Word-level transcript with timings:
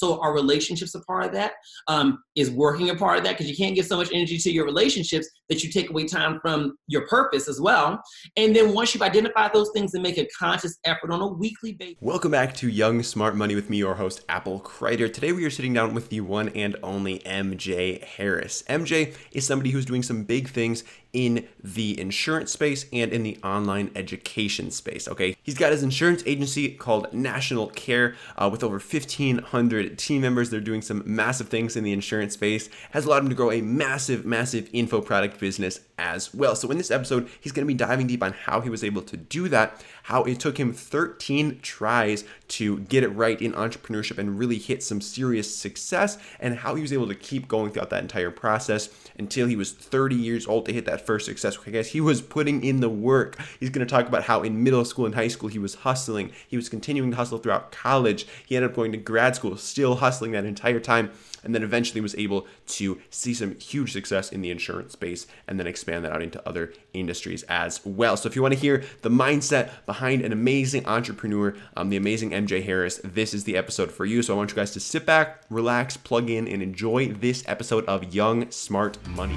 So 0.00 0.18
our 0.20 0.32
relationships 0.32 0.94
are 0.94 1.02
part 1.06 1.26
of 1.26 1.32
that. 1.32 1.52
Um, 1.86 2.22
is 2.34 2.50
working 2.50 2.88
a 2.88 2.94
part 2.94 3.18
of 3.18 3.24
that 3.24 3.32
because 3.32 3.50
you 3.50 3.56
can't 3.56 3.74
give 3.74 3.84
so 3.84 3.98
much 3.98 4.08
energy 4.14 4.38
to 4.38 4.50
your 4.50 4.64
relationships 4.64 5.28
that 5.50 5.62
you 5.62 5.70
take 5.70 5.90
away 5.90 6.06
time 6.06 6.38
from 6.40 6.78
your 6.86 7.06
purpose 7.06 7.48
as 7.48 7.60
well. 7.60 8.00
And 8.38 8.56
then 8.56 8.72
once 8.72 8.94
you've 8.94 9.02
identified 9.02 9.52
those 9.52 9.70
things 9.74 9.92
and 9.92 10.02
make 10.02 10.16
a 10.16 10.26
conscious 10.38 10.78
effort 10.86 11.10
on 11.10 11.20
a 11.20 11.26
weekly 11.26 11.74
basis. 11.74 11.98
Welcome 12.00 12.30
back 12.30 12.54
to 12.56 12.68
Young 12.68 13.02
Smart 13.02 13.36
Money 13.36 13.54
with 13.54 13.68
me, 13.68 13.76
your 13.76 13.96
host, 13.96 14.22
Apple 14.30 14.60
Kreider. 14.60 15.12
Today 15.12 15.32
we 15.32 15.44
are 15.44 15.50
sitting 15.50 15.74
down 15.74 15.92
with 15.92 16.08
the 16.08 16.22
one 16.22 16.48
and 16.50 16.76
only 16.82 17.18
MJ 17.18 18.02
Harris. 18.02 18.62
MJ 18.70 19.14
is 19.32 19.46
somebody 19.46 19.70
who's 19.70 19.84
doing 19.84 20.02
some 20.02 20.24
big 20.24 20.48
things 20.48 20.82
in 21.12 21.46
the 21.62 21.98
insurance 22.00 22.52
space 22.52 22.86
and 22.92 23.12
in 23.12 23.22
the 23.22 23.38
online 23.42 23.90
education 23.94 24.70
space. 24.70 25.08
Okay, 25.08 25.36
he's 25.42 25.56
got 25.56 25.72
his 25.72 25.82
insurance 25.82 26.22
agency 26.26 26.70
called 26.70 27.12
National 27.12 27.68
Care 27.68 28.14
uh, 28.36 28.48
with 28.50 28.62
over 28.62 28.78
1,500 28.78 29.98
team 29.98 30.22
members. 30.22 30.50
They're 30.50 30.60
doing 30.60 30.82
some 30.82 31.02
massive 31.04 31.48
things 31.48 31.76
in 31.76 31.84
the 31.84 31.92
insurance 31.92 32.34
space. 32.34 32.68
Has 32.92 33.06
allowed 33.06 33.24
him 33.24 33.28
to 33.30 33.34
grow 33.34 33.50
a 33.50 33.60
massive, 33.60 34.24
massive 34.24 34.68
info 34.72 35.00
product 35.00 35.38
business 35.40 35.80
as 35.98 36.32
well. 36.34 36.56
So 36.56 36.70
in 36.70 36.78
this 36.78 36.90
episode, 36.90 37.28
he's 37.40 37.52
going 37.52 37.66
to 37.66 37.72
be 37.72 37.74
diving 37.74 38.06
deep 38.06 38.22
on 38.22 38.32
how 38.32 38.60
he 38.60 38.70
was 38.70 38.82
able 38.82 39.02
to 39.02 39.16
do 39.16 39.48
that, 39.48 39.84
how 40.04 40.22
it 40.24 40.40
took 40.40 40.58
him 40.58 40.72
13 40.72 41.60
tries 41.60 42.24
to 42.50 42.80
get 42.80 43.02
it 43.02 43.08
right 43.08 43.40
in 43.40 43.52
entrepreneurship 43.52 44.18
and 44.18 44.38
really 44.38 44.58
hit 44.58 44.82
some 44.82 45.00
serious 45.00 45.54
success, 45.54 46.18
and 46.38 46.56
how 46.56 46.74
he 46.74 46.82
was 46.82 46.92
able 46.92 47.08
to 47.08 47.14
keep 47.14 47.48
going 47.48 47.70
throughout 47.70 47.90
that 47.90 48.02
entire 48.02 48.30
process 48.30 48.88
until 49.18 49.46
he 49.46 49.56
was 49.56 49.72
30 49.72 50.16
years 50.16 50.46
old 50.46 50.66
to 50.66 50.72
hit 50.72 50.84
that 50.84 51.06
first 51.06 51.26
success. 51.26 51.56
Okay, 51.58 51.70
guys, 51.70 51.88
he 51.88 52.00
was 52.00 52.20
putting 52.20 52.64
in 52.64 52.80
the 52.80 52.88
work. 52.88 53.38
He's 53.58 53.70
going 53.70 53.86
to 53.86 53.90
talk 53.90 54.06
about 54.06 54.24
how 54.24 54.42
in 54.42 54.62
middle 54.62 54.84
school 54.84 55.06
and 55.06 55.14
high 55.14 55.28
school 55.28 55.48
he 55.48 55.58
was 55.58 55.76
hustling. 55.76 56.32
He 56.48 56.56
was 56.56 56.68
continuing 56.68 57.10
to 57.10 57.16
hustle 57.16 57.38
throughout 57.38 57.72
college. 57.72 58.26
He 58.46 58.56
ended 58.56 58.70
up 58.70 58.76
going 58.76 58.92
to 58.92 58.98
grad 58.98 59.36
school, 59.36 59.56
still 59.56 59.96
hustling 59.96 60.32
that 60.32 60.44
entire 60.44 60.80
time 60.80 61.10
and 61.44 61.54
then 61.54 61.62
eventually 61.62 62.00
was 62.00 62.14
able 62.16 62.46
to 62.66 63.00
see 63.10 63.34
some 63.34 63.54
huge 63.56 63.92
success 63.92 64.30
in 64.30 64.40
the 64.40 64.50
insurance 64.50 64.92
space 64.92 65.26
and 65.46 65.58
then 65.58 65.66
expand 65.66 66.04
that 66.04 66.12
out 66.12 66.22
into 66.22 66.46
other 66.48 66.72
industries 66.92 67.42
as 67.44 67.80
well. 67.84 68.16
So 68.16 68.28
if 68.28 68.36
you 68.36 68.42
want 68.42 68.54
to 68.54 68.60
hear 68.60 68.84
the 69.02 69.10
mindset 69.10 69.70
behind 69.86 70.22
an 70.22 70.32
amazing 70.32 70.86
entrepreneur, 70.86 71.54
um, 71.76 71.90
the 71.90 71.96
amazing 71.96 72.30
MJ 72.30 72.64
Harris, 72.64 73.00
this 73.04 73.34
is 73.34 73.44
the 73.44 73.56
episode 73.56 73.90
for 73.90 74.04
you. 74.04 74.22
So 74.22 74.34
I 74.34 74.36
want 74.36 74.50
you 74.50 74.56
guys 74.56 74.72
to 74.72 74.80
sit 74.80 75.06
back, 75.06 75.42
relax, 75.50 75.96
plug 75.96 76.30
in, 76.30 76.48
and 76.48 76.62
enjoy 76.62 77.08
this 77.08 77.44
episode 77.46 77.84
of 77.86 78.14
Young 78.14 78.50
Smart 78.50 78.98
Money. 79.08 79.36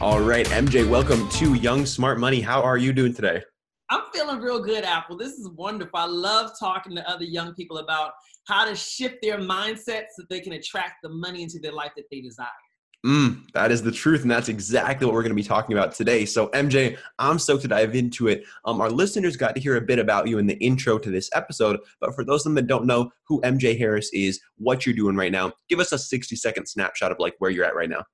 All 0.00 0.20
right, 0.20 0.46
MJ, 0.46 0.88
welcome 0.88 1.28
to 1.30 1.54
Young 1.54 1.86
Smart 1.86 2.18
Money. 2.18 2.40
How 2.40 2.60
are 2.60 2.76
you 2.76 2.92
doing 2.92 3.14
today? 3.14 3.40
I'm 3.88 4.02
feeling 4.12 4.40
real 4.40 4.60
good, 4.60 4.84
Apple. 4.84 5.16
This 5.16 5.34
is 5.34 5.48
wonderful. 5.50 5.98
I 5.98 6.06
love 6.06 6.50
talking 6.58 6.96
to 6.96 7.08
other 7.08 7.24
young 7.24 7.54
people 7.54 7.78
about 7.78 8.14
how 8.46 8.64
to 8.64 8.74
shift 8.74 9.16
their 9.22 9.38
mindset 9.38 10.04
so 10.14 10.24
they 10.28 10.40
can 10.40 10.52
attract 10.52 10.96
the 11.02 11.08
money 11.08 11.42
into 11.42 11.58
their 11.58 11.72
life 11.72 11.92
that 11.96 12.06
they 12.10 12.20
desire. 12.20 12.48
Mm, 13.04 13.50
that 13.52 13.72
is 13.72 13.82
the 13.82 13.90
truth, 13.90 14.22
and 14.22 14.30
that's 14.30 14.48
exactly 14.48 15.04
what 15.06 15.12
we're 15.12 15.22
going 15.22 15.32
to 15.32 15.36
be 15.36 15.42
talking 15.42 15.76
about 15.76 15.92
today. 15.92 16.24
So, 16.24 16.46
MJ, 16.50 16.96
I'm 17.18 17.36
stoked 17.40 17.62
to 17.62 17.68
dive 17.68 17.96
into 17.96 18.28
it. 18.28 18.44
Um, 18.64 18.80
our 18.80 18.90
listeners 18.90 19.36
got 19.36 19.56
to 19.56 19.60
hear 19.60 19.76
a 19.76 19.80
bit 19.80 19.98
about 19.98 20.28
you 20.28 20.38
in 20.38 20.46
the 20.46 20.56
intro 20.64 20.98
to 20.98 21.10
this 21.10 21.28
episode, 21.34 21.80
but 22.00 22.14
for 22.14 22.24
those 22.24 22.42
of 22.42 22.44
them 22.44 22.54
that 22.54 22.68
don't 22.68 22.86
know 22.86 23.10
who 23.26 23.40
MJ 23.40 23.76
Harris 23.76 24.08
is, 24.12 24.40
what 24.56 24.86
you're 24.86 24.94
doing 24.94 25.16
right 25.16 25.32
now, 25.32 25.52
give 25.68 25.80
us 25.80 25.90
a 25.90 25.98
60 25.98 26.36
second 26.36 26.66
snapshot 26.66 27.10
of 27.10 27.18
like 27.18 27.34
where 27.40 27.50
you're 27.50 27.64
at 27.64 27.74
right 27.74 27.90
now. 27.90 28.04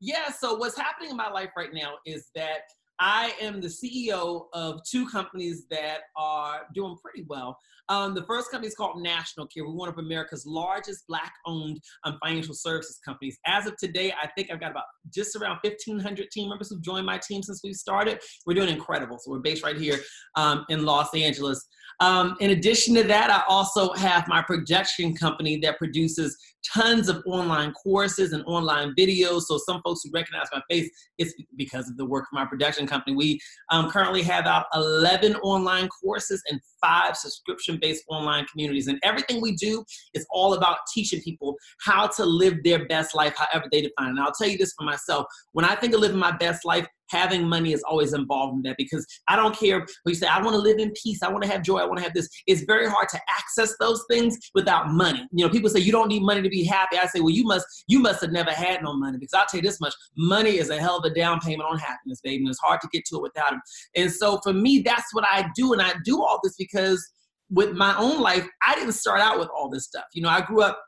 Yeah. 0.00 0.30
So, 0.30 0.56
what's 0.56 0.76
happening 0.76 1.10
in 1.10 1.16
my 1.16 1.30
life 1.30 1.50
right 1.56 1.72
now 1.72 1.94
is 2.04 2.30
that 2.34 2.62
I 3.00 3.32
am 3.40 3.60
the 3.60 3.68
CEO 3.68 4.46
of 4.52 4.80
two 4.88 5.08
companies 5.08 5.66
that 5.70 6.02
are 6.16 6.62
doing 6.74 6.96
pretty 7.02 7.24
well. 7.28 7.58
Um, 7.88 8.14
the 8.14 8.24
first 8.24 8.50
company 8.50 8.68
is 8.68 8.74
called 8.74 9.02
National 9.02 9.46
Care. 9.46 9.64
We're 9.64 9.74
one 9.74 9.88
of 9.88 9.98
America's 9.98 10.46
largest 10.46 11.06
Black-owned 11.06 11.80
um, 12.04 12.18
financial 12.24 12.54
services 12.54 12.98
companies. 13.04 13.38
As 13.46 13.66
of 13.66 13.76
today, 13.76 14.12
I 14.12 14.28
think 14.36 14.50
I've 14.50 14.60
got 14.60 14.70
about 14.70 14.84
just 15.12 15.36
around 15.36 15.58
1,500 15.62 16.30
team 16.30 16.48
members 16.48 16.70
who've 16.70 16.82
joined 16.82 17.04
my 17.04 17.18
team 17.18 17.42
since 17.42 17.60
we 17.62 17.74
started. 17.74 18.20
We're 18.46 18.54
doing 18.54 18.70
incredible. 18.70 19.18
So 19.18 19.30
we're 19.30 19.40
based 19.40 19.64
right 19.64 19.76
here 19.76 19.98
um, 20.36 20.64
in 20.68 20.84
Los 20.84 21.14
Angeles. 21.14 21.66
Um, 22.00 22.36
in 22.40 22.50
addition 22.50 22.94
to 22.94 23.04
that, 23.04 23.30
I 23.30 23.42
also 23.48 23.92
have 23.94 24.26
my 24.28 24.42
production 24.42 25.14
company 25.14 25.58
that 25.60 25.78
produces 25.78 26.36
tons 26.72 27.08
of 27.08 27.22
online 27.26 27.72
courses 27.72 28.32
and 28.32 28.42
online 28.46 28.94
videos. 28.98 29.42
So 29.42 29.58
some 29.58 29.80
folks 29.82 30.00
who 30.02 30.10
recognize 30.12 30.46
my 30.52 30.62
face, 30.70 30.90
it's 31.18 31.34
because 31.56 31.88
of 31.88 31.96
the 31.96 32.04
work 32.04 32.24
of 32.24 32.32
my 32.32 32.44
production 32.44 32.86
company. 32.86 33.16
We 33.16 33.40
um, 33.70 33.90
currently 33.90 34.22
have 34.22 34.46
out 34.46 34.66
11 34.74 35.36
online 35.36 35.88
courses 35.88 36.42
and 36.50 36.60
five 36.80 37.16
subscription-based 37.16 38.04
online 38.08 38.46
communities. 38.46 38.88
And 38.88 38.98
everything 39.02 39.40
we 39.40 39.54
do 39.54 39.84
is 40.14 40.26
all 40.30 40.54
about 40.54 40.78
teaching 40.92 41.20
people 41.20 41.56
how 41.80 42.06
to 42.08 42.24
live 42.24 42.62
their 42.62 42.86
best 42.86 43.14
life, 43.14 43.34
however 43.36 43.66
they 43.70 43.82
define 43.82 44.08
it. 44.08 44.10
And 44.10 44.20
I'll 44.20 44.32
tell 44.32 44.48
you 44.48 44.58
this 44.58 44.74
for 44.76 44.84
myself. 44.84 45.26
When 45.52 45.64
I 45.64 45.74
think 45.74 45.94
of 45.94 46.00
living 46.00 46.18
my 46.18 46.32
best 46.32 46.64
life, 46.64 46.86
having 47.08 47.46
money 47.48 47.72
is 47.72 47.82
always 47.82 48.12
involved 48.12 48.56
in 48.56 48.62
that 48.62 48.76
because 48.76 49.06
I 49.28 49.36
don't 49.36 49.56
care 49.56 49.78
when 49.78 49.86
you 50.06 50.14
say, 50.14 50.26
I 50.26 50.40
want 50.40 50.54
to 50.54 50.58
live 50.58 50.78
in 50.78 50.92
peace, 51.00 51.22
I 51.22 51.30
want 51.30 51.44
to 51.44 51.50
have 51.50 51.62
joy, 51.62 51.78
I 51.78 51.84
want 51.84 51.98
to 51.98 52.04
have 52.04 52.14
this. 52.14 52.28
It's 52.46 52.62
very 52.62 52.88
hard 52.88 53.08
to 53.10 53.20
access 53.30 53.76
those 53.78 54.04
things 54.10 54.38
without 54.54 54.90
money. 54.90 55.26
You 55.32 55.44
know, 55.44 55.50
people 55.50 55.70
say 55.70 55.80
you 55.80 55.92
don't 55.92 56.08
need 56.08 56.22
money 56.22 56.42
to 56.42 56.48
be 56.54 56.64
happy. 56.64 56.96
I 56.96 57.06
say, 57.06 57.20
well, 57.20 57.30
you 57.30 57.44
must, 57.44 57.66
you 57.86 57.98
must 57.98 58.20
have 58.20 58.32
never 58.32 58.50
had 58.50 58.82
no 58.82 58.94
money 58.94 59.18
because 59.18 59.34
I'll 59.34 59.46
tell 59.46 59.58
you 59.58 59.66
this 59.66 59.80
much, 59.80 59.94
money 60.16 60.58
is 60.58 60.70
a 60.70 60.80
hell 60.80 60.98
of 60.98 61.04
a 61.04 61.14
down 61.14 61.40
payment 61.40 61.68
on 61.68 61.78
happiness, 61.78 62.20
baby. 62.22 62.44
And 62.44 62.48
it's 62.48 62.60
hard 62.60 62.80
to 62.82 62.88
get 62.92 63.04
to 63.06 63.16
it 63.16 63.22
without 63.22 63.52
it. 63.52 63.60
And 63.96 64.10
so 64.10 64.38
for 64.42 64.52
me, 64.52 64.80
that's 64.80 65.12
what 65.12 65.24
I 65.26 65.48
do. 65.54 65.72
And 65.72 65.82
I 65.82 65.94
do 66.04 66.22
all 66.22 66.40
this 66.42 66.56
because 66.56 67.04
with 67.50 67.72
my 67.72 67.96
own 67.98 68.20
life, 68.20 68.46
I 68.66 68.74
didn't 68.74 68.92
start 68.92 69.20
out 69.20 69.38
with 69.38 69.48
all 69.48 69.68
this 69.68 69.84
stuff. 69.84 70.04
You 70.14 70.22
know, 70.22 70.28
I 70.28 70.40
grew 70.40 70.62
up 70.62 70.80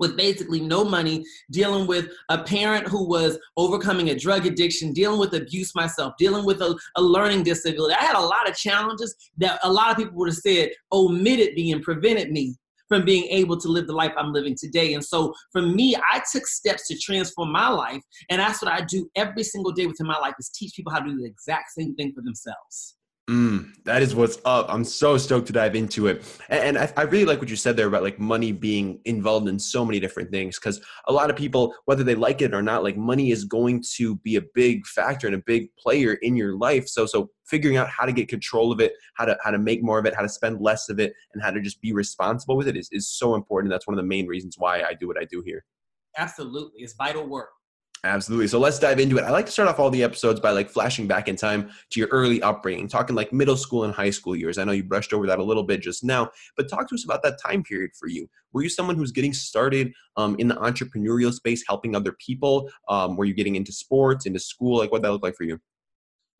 with 0.00 0.16
basically 0.16 0.60
no 0.60 0.82
money, 0.82 1.22
dealing 1.52 1.86
with 1.86 2.08
a 2.30 2.42
parent 2.42 2.88
who 2.88 3.06
was 3.06 3.38
overcoming 3.56 4.08
a 4.08 4.18
drug 4.18 4.46
addiction, 4.46 4.92
dealing 4.92 5.20
with 5.20 5.34
abuse 5.34 5.74
myself, 5.74 6.14
dealing 6.18 6.44
with 6.44 6.62
a, 6.62 6.76
a, 6.96 7.02
learning 7.02 7.42
disability. 7.42 7.94
I 7.94 8.02
had 8.02 8.16
a 8.16 8.20
lot 8.20 8.48
of 8.48 8.56
challenges 8.56 9.14
that 9.36 9.60
a 9.62 9.70
lot 9.70 9.90
of 9.90 9.98
people 9.98 10.14
would 10.16 10.30
have 10.30 10.36
said 10.36 10.70
omitted 10.90 11.54
me 11.54 11.72
and 11.72 11.82
prevented 11.82 12.32
me 12.32 12.56
from 12.90 13.04
being 13.04 13.24
able 13.30 13.56
to 13.56 13.68
live 13.68 13.86
the 13.86 13.94
life 13.94 14.12
I'm 14.18 14.32
living 14.32 14.56
today. 14.58 14.94
And 14.94 15.04
so 15.04 15.32
for 15.52 15.62
me, 15.62 15.96
I 15.96 16.20
took 16.32 16.46
steps 16.46 16.88
to 16.88 16.98
transform 16.98 17.52
my 17.52 17.68
life. 17.68 18.02
And 18.28 18.40
that's 18.40 18.60
what 18.60 18.70
I 18.70 18.82
do 18.82 19.08
every 19.14 19.44
single 19.44 19.70
day 19.70 19.86
within 19.86 20.08
my 20.08 20.18
life 20.18 20.34
is 20.40 20.50
teach 20.50 20.72
people 20.74 20.92
how 20.92 20.98
to 20.98 21.08
do 21.08 21.16
the 21.16 21.26
exact 21.26 21.70
same 21.70 21.94
thing 21.94 22.12
for 22.12 22.20
themselves. 22.20 22.96
Mm, 23.30 23.84
that 23.84 24.02
is 24.02 24.12
what's 24.12 24.38
up. 24.44 24.66
I'm 24.68 24.82
so 24.82 25.16
stoked 25.16 25.46
to 25.46 25.52
dive 25.52 25.76
into 25.76 26.08
it. 26.08 26.24
And, 26.48 26.76
and 26.76 26.78
I, 26.78 26.92
I, 26.96 27.02
really 27.02 27.26
like 27.26 27.38
what 27.38 27.48
you 27.48 27.54
said 27.54 27.76
there 27.76 27.86
about 27.86 28.02
like 28.02 28.18
money 28.18 28.50
being 28.50 28.98
involved 29.04 29.46
in 29.46 29.56
so 29.56 29.84
many 29.84 30.00
different 30.00 30.32
things. 30.32 30.58
Cause 30.58 30.80
a 31.06 31.12
lot 31.12 31.30
of 31.30 31.36
people, 31.36 31.72
whether 31.84 32.02
they 32.02 32.16
like 32.16 32.42
it 32.42 32.52
or 32.52 32.60
not, 32.60 32.82
like 32.82 32.96
money 32.96 33.30
is 33.30 33.44
going 33.44 33.84
to 33.94 34.16
be 34.16 34.34
a 34.34 34.42
big 34.52 34.84
factor 34.84 35.28
and 35.28 35.36
a 35.36 35.42
big 35.46 35.68
player 35.76 36.14
in 36.14 36.34
your 36.34 36.56
life. 36.56 36.88
So, 36.88 37.06
so 37.06 37.30
figuring 37.46 37.76
out 37.76 37.88
how 37.88 38.04
to 38.04 38.12
get 38.12 38.26
control 38.26 38.72
of 38.72 38.80
it, 38.80 38.94
how 39.14 39.26
to, 39.26 39.38
how 39.44 39.52
to 39.52 39.58
make 39.58 39.80
more 39.80 40.00
of 40.00 40.06
it, 40.06 40.14
how 40.16 40.22
to 40.22 40.28
spend 40.28 40.60
less 40.60 40.88
of 40.88 40.98
it, 40.98 41.12
and 41.32 41.40
how 41.40 41.52
to 41.52 41.60
just 41.60 41.80
be 41.80 41.92
responsible 41.92 42.56
with 42.56 42.66
it 42.66 42.76
is, 42.76 42.88
is 42.90 43.08
so 43.08 43.36
important. 43.36 43.70
That's 43.70 43.86
one 43.86 43.94
of 43.94 44.02
the 44.02 44.08
main 44.08 44.26
reasons 44.26 44.56
why 44.58 44.82
I 44.82 44.94
do 44.94 45.06
what 45.06 45.16
I 45.16 45.24
do 45.24 45.40
here. 45.46 45.64
Absolutely. 46.18 46.82
It's 46.82 46.94
vital 46.94 47.28
work. 47.28 47.50
Absolutely. 48.02 48.48
So 48.48 48.58
let's 48.58 48.78
dive 48.78 48.98
into 48.98 49.18
it. 49.18 49.24
I 49.24 49.30
like 49.30 49.44
to 49.44 49.52
start 49.52 49.68
off 49.68 49.78
all 49.78 49.90
the 49.90 50.02
episodes 50.02 50.40
by 50.40 50.52
like 50.52 50.70
flashing 50.70 51.06
back 51.06 51.28
in 51.28 51.36
time 51.36 51.70
to 51.90 52.00
your 52.00 52.08
early 52.10 52.40
upbringing, 52.40 52.88
talking 52.88 53.14
like 53.14 53.30
middle 53.30 53.58
school 53.58 53.84
and 53.84 53.92
high 53.92 54.08
school 54.08 54.34
years. 54.34 54.56
I 54.56 54.64
know 54.64 54.72
you 54.72 54.82
brushed 54.82 55.12
over 55.12 55.26
that 55.26 55.38
a 55.38 55.42
little 55.44 55.64
bit 55.64 55.82
just 55.82 56.02
now, 56.02 56.30
but 56.56 56.70
talk 56.70 56.88
to 56.88 56.94
us 56.94 57.04
about 57.04 57.22
that 57.24 57.38
time 57.44 57.62
period 57.62 57.90
for 57.98 58.08
you. 58.08 58.26
Were 58.54 58.62
you 58.62 58.70
someone 58.70 58.96
who's 58.96 59.12
getting 59.12 59.34
started 59.34 59.92
um, 60.16 60.34
in 60.38 60.48
the 60.48 60.54
entrepreneurial 60.54 61.32
space, 61.32 61.62
helping 61.68 61.94
other 61.94 62.12
people? 62.12 62.70
Um, 62.88 63.16
were 63.16 63.26
you 63.26 63.34
getting 63.34 63.56
into 63.56 63.72
sports, 63.72 64.24
into 64.24 64.40
school? 64.40 64.78
Like 64.78 64.92
what 64.92 65.02
that 65.02 65.12
look 65.12 65.22
like 65.22 65.36
for 65.36 65.44
you? 65.44 65.60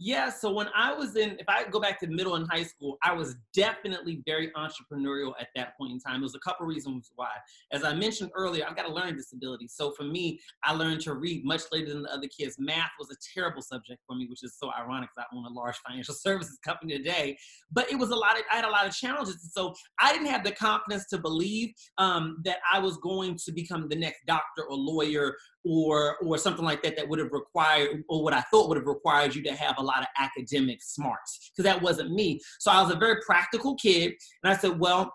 Yeah, 0.02 0.30
so 0.30 0.50
when 0.50 0.68
I 0.74 0.94
was 0.94 1.14
in, 1.16 1.32
if 1.38 1.46
I 1.46 1.64
go 1.64 1.78
back 1.78 2.00
to 2.00 2.06
middle 2.06 2.36
and 2.36 2.50
high 2.50 2.62
school, 2.62 2.96
I 3.02 3.12
was 3.12 3.36
definitely 3.52 4.22
very 4.24 4.50
entrepreneurial 4.56 5.34
at 5.38 5.48
that 5.56 5.76
point 5.76 5.92
in 5.92 6.00
time. 6.00 6.22
There's 6.22 6.34
a 6.34 6.38
couple 6.38 6.66
reasons 6.66 7.10
why. 7.16 7.28
As 7.70 7.84
I 7.84 7.92
mentioned 7.92 8.30
earlier, 8.34 8.64
I've 8.66 8.76
got 8.76 8.88
a 8.88 8.92
learning 8.92 9.16
disability. 9.16 9.68
So 9.68 9.90
for 9.90 10.04
me, 10.04 10.40
I 10.64 10.72
learned 10.72 11.02
to 11.02 11.12
read 11.12 11.44
much 11.44 11.64
later 11.70 11.92
than 11.92 12.04
the 12.04 12.14
other 12.14 12.28
kids. 12.28 12.56
Math 12.58 12.92
was 12.98 13.10
a 13.10 13.16
terrible 13.34 13.60
subject 13.60 14.00
for 14.06 14.16
me, 14.16 14.26
which 14.26 14.42
is 14.42 14.56
so 14.58 14.70
ironic 14.72 15.10
because 15.14 15.28
I 15.30 15.36
own 15.36 15.44
a 15.44 15.50
large 15.50 15.76
financial 15.86 16.14
services 16.14 16.58
company 16.64 16.96
today. 16.96 17.36
But 17.70 17.92
it 17.92 17.98
was 17.98 18.08
a 18.08 18.16
lot 18.16 18.38
of, 18.38 18.44
I 18.50 18.56
had 18.56 18.64
a 18.64 18.70
lot 18.70 18.86
of 18.86 18.96
challenges. 18.96 19.50
So 19.52 19.74
I 20.00 20.14
didn't 20.14 20.28
have 20.28 20.44
the 20.44 20.52
confidence 20.52 21.08
to 21.08 21.18
believe 21.18 21.74
um, 21.98 22.38
that 22.44 22.60
I 22.72 22.78
was 22.78 22.96
going 22.96 23.36
to 23.44 23.52
become 23.52 23.86
the 23.86 23.96
next 23.96 24.24
doctor 24.26 24.62
or 24.62 24.78
lawyer 24.78 25.36
or 25.64 26.16
or 26.18 26.38
something 26.38 26.64
like 26.64 26.82
that 26.82 26.96
that 26.96 27.08
would 27.08 27.18
have 27.18 27.32
required 27.32 28.02
or 28.08 28.22
what 28.22 28.32
I 28.32 28.40
thought 28.42 28.68
would 28.68 28.78
have 28.78 28.86
required 28.86 29.34
you 29.34 29.42
to 29.44 29.54
have 29.54 29.76
a 29.78 29.82
lot 29.82 30.00
of 30.00 30.06
academic 30.18 30.82
smarts 30.82 31.50
because 31.50 31.70
that 31.70 31.82
wasn't 31.82 32.12
me. 32.12 32.40
So 32.58 32.70
I 32.70 32.82
was 32.82 32.92
a 32.92 32.96
very 32.96 33.16
practical 33.26 33.74
kid 33.74 34.14
and 34.42 34.52
I 34.52 34.56
said, 34.56 34.78
well, 34.78 35.12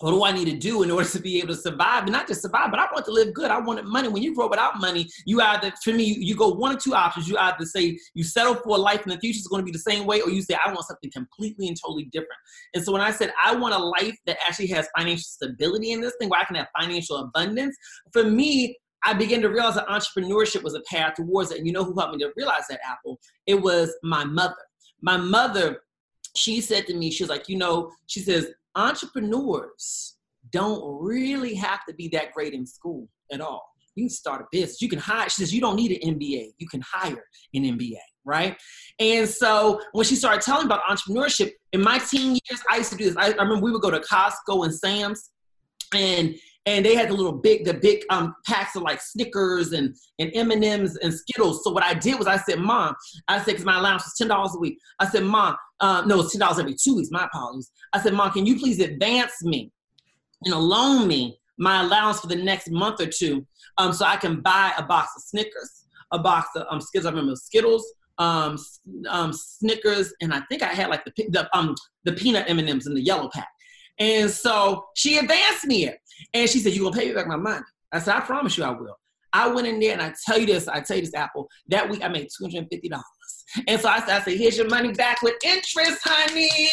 what 0.00 0.10
do 0.10 0.24
I 0.24 0.32
need 0.32 0.46
to 0.46 0.56
do 0.56 0.82
in 0.82 0.90
order 0.92 1.08
to 1.08 1.20
be 1.20 1.38
able 1.38 1.48
to 1.48 1.60
survive? 1.60 2.04
And 2.04 2.12
not 2.12 2.28
just 2.28 2.42
survive, 2.42 2.70
but 2.70 2.80
I 2.80 2.86
want 2.92 3.04
to 3.06 3.12
live 3.12 3.32
good. 3.32 3.50
I 3.50 3.58
wanted 3.58 3.86
money. 3.86 4.08
When 4.08 4.22
you 4.22 4.34
grow 4.34 4.48
without 4.48 4.80
money, 4.80 5.08
you 5.24 5.40
either, 5.40 5.72
for 5.82 5.92
me, 5.92 6.04
you, 6.04 6.36
go 6.36 6.48
one 6.48 6.74
or 6.74 6.78
two 6.78 6.94
options. 6.94 7.28
You 7.28 7.38
either 7.38 7.64
say 7.64 7.98
you 8.14 8.24
settle 8.24 8.54
for 8.56 8.76
a 8.76 8.80
life 8.80 9.02
in 9.02 9.10
the 9.10 9.18
future 9.18 9.38
is 9.38 9.48
going 9.48 9.60
to 9.60 9.64
be 9.64 9.72
the 9.72 9.78
same 9.78 10.06
way, 10.06 10.20
or 10.20 10.30
you 10.30 10.42
say, 10.42 10.56
I 10.62 10.68
want 10.68 10.86
something 10.86 11.10
completely 11.10 11.68
and 11.68 11.76
totally 11.80 12.04
different. 12.12 12.38
And 12.74 12.84
so 12.84 12.92
when 12.92 13.00
I 13.00 13.10
said, 13.10 13.32
I 13.42 13.54
want 13.54 13.74
a 13.74 13.78
life 13.78 14.16
that 14.26 14.38
actually 14.46 14.68
has 14.68 14.88
financial 14.96 15.24
stability 15.24 15.92
in 15.92 16.00
this 16.00 16.14
thing, 16.20 16.28
where 16.28 16.40
I 16.40 16.44
can 16.44 16.56
have 16.56 16.68
financial 16.78 17.16
abundance, 17.16 17.76
for 18.12 18.24
me, 18.24 18.76
I 19.04 19.14
began 19.14 19.40
to 19.42 19.48
realize 19.48 19.74
that 19.74 19.86
entrepreneurship 19.88 20.62
was 20.62 20.74
a 20.74 20.80
path 20.82 21.14
towards 21.14 21.52
it. 21.52 21.58
And 21.58 21.66
you 21.66 21.72
know 21.72 21.84
who 21.84 21.98
helped 21.98 22.16
me 22.16 22.24
to 22.24 22.32
realize 22.36 22.64
that, 22.68 22.80
Apple? 22.84 23.18
It 23.46 23.60
was 23.60 23.94
my 24.02 24.24
mother. 24.24 24.56
My 25.00 25.16
mother, 25.16 25.82
she 26.34 26.60
said 26.60 26.86
to 26.86 26.94
me, 26.94 27.10
she 27.10 27.22
was 27.22 27.30
like, 27.30 27.48
you 27.48 27.56
know, 27.56 27.92
she 28.06 28.20
says, 28.20 28.48
entrepreneurs 28.74 30.16
don't 30.50 30.82
really 31.02 31.54
have 31.54 31.84
to 31.88 31.94
be 31.94 32.08
that 32.08 32.32
great 32.32 32.52
in 32.52 32.66
school 32.66 33.08
at 33.32 33.40
all. 33.40 33.64
You 33.94 34.04
can 34.04 34.10
start 34.10 34.42
a 34.42 34.44
business. 34.52 34.82
You 34.82 34.88
can 34.88 34.98
hire. 34.98 35.28
She 35.28 35.42
says 35.42 35.54
you 35.54 35.60
don't 35.60 35.76
need 35.76 36.02
an 36.02 36.14
MBA. 36.14 36.52
You 36.58 36.68
can 36.68 36.82
hire 36.82 37.24
an 37.54 37.62
MBA, 37.62 37.96
right? 38.24 38.56
And 38.98 39.26
so 39.28 39.80
when 39.92 40.04
she 40.04 40.14
started 40.14 40.42
telling 40.42 40.66
about 40.66 40.82
entrepreneurship 40.82 41.52
in 41.72 41.82
my 41.82 41.98
teen 41.98 42.32
years, 42.32 42.62
I 42.70 42.76
used 42.76 42.92
to 42.92 42.98
do 42.98 43.04
this. 43.04 43.16
I, 43.16 43.32
I 43.32 43.42
remember 43.42 43.64
we 43.64 43.72
would 43.72 43.80
go 43.80 43.90
to 43.90 44.00
Costco 44.00 44.64
and 44.64 44.74
Sam's, 44.74 45.30
and 45.94 46.36
and 46.66 46.84
they 46.84 46.96
had 46.96 47.08
the 47.08 47.14
little 47.14 47.32
big 47.32 47.64
the 47.64 47.74
big 47.74 48.02
um 48.10 48.34
packs 48.44 48.76
of 48.76 48.82
like 48.82 49.00
Snickers 49.00 49.72
and 49.72 49.96
and 50.18 50.30
M 50.34 50.50
and 50.50 50.90
Skittles. 51.14 51.62
So 51.64 51.70
what 51.70 51.84
I 51.84 51.94
did 51.94 52.18
was 52.18 52.26
I 52.26 52.36
said, 52.36 52.58
Mom, 52.58 52.94
I 53.28 53.38
said 53.38 53.52
because 53.52 53.64
my 53.64 53.78
allowance 53.78 54.04
was 54.04 54.14
ten 54.18 54.28
dollars 54.28 54.54
a 54.54 54.58
week. 54.58 54.78
I 54.98 55.06
said, 55.06 55.22
Mom, 55.22 55.56
uh, 55.80 56.02
no, 56.06 56.20
it's 56.20 56.32
ten 56.32 56.40
dollars 56.40 56.58
every 56.58 56.74
two 56.74 56.96
weeks. 56.96 57.08
My 57.10 57.24
apologies. 57.24 57.70
I 57.92 58.00
said, 58.00 58.12
Mom, 58.12 58.32
can 58.32 58.44
you 58.44 58.58
please 58.58 58.80
advance 58.80 59.42
me 59.44 59.70
and 60.44 60.54
loan 60.54 61.06
me 61.08 61.38
my 61.58 61.80
allowance 61.82 62.20
for 62.20 62.26
the 62.26 62.36
next 62.36 62.70
month 62.70 63.00
or 63.00 63.06
two, 63.06 63.46
um, 63.78 63.92
so 63.92 64.04
I 64.04 64.16
can 64.16 64.40
buy 64.40 64.72
a 64.76 64.82
box 64.82 65.12
of 65.16 65.22
Snickers, 65.22 65.86
a 66.12 66.18
box 66.18 66.48
of 66.56 66.66
um 66.70 66.80
Skittles. 66.80 67.06
I 67.06 67.10
remember 67.10 67.36
Skittles. 67.36 67.92
Um, 68.18 68.56
um, 69.10 69.30
Snickers, 69.30 70.10
and 70.22 70.32
I 70.32 70.40
think 70.48 70.62
I 70.62 70.68
had 70.68 70.88
like 70.88 71.04
the 71.04 71.12
the 71.28 71.54
um 71.54 71.74
the 72.04 72.12
peanut 72.12 72.48
M 72.48 72.58
and 72.58 72.66
M's 72.66 72.86
in 72.86 72.94
the 72.94 73.02
yellow 73.02 73.28
pack. 73.28 73.46
And 73.98 74.30
so 74.30 74.86
she 74.94 75.18
advanced 75.18 75.66
me 75.66 75.86
it. 75.86 75.98
And 76.34 76.48
she 76.48 76.58
said, 76.58 76.74
You 76.74 76.82
gonna 76.84 76.96
pay 76.96 77.08
me 77.08 77.14
back 77.14 77.26
my 77.26 77.36
money? 77.36 77.64
I 77.92 77.98
said, 77.98 78.16
I 78.16 78.20
promise 78.20 78.58
you 78.58 78.64
I 78.64 78.70
will. 78.70 78.96
I 79.32 79.48
went 79.48 79.66
in 79.66 79.78
there 79.80 79.92
and 79.92 80.02
I 80.02 80.14
tell 80.24 80.38
you 80.38 80.46
this, 80.46 80.68
I 80.68 80.80
tell 80.80 80.96
you 80.96 81.02
this, 81.02 81.14
Apple, 81.14 81.48
that 81.68 81.88
week 81.88 82.02
I 82.02 82.08
made 82.08 82.28
$250. 82.42 83.02
And 83.66 83.80
so 83.80 83.88
I 83.88 84.00
said, 84.00 84.10
I 84.10 84.20
said, 84.22 84.38
here's 84.38 84.56
your 84.56 84.68
money 84.68 84.92
back 84.92 85.22
with 85.22 85.34
interest, 85.44 86.00
honey. 86.04 86.68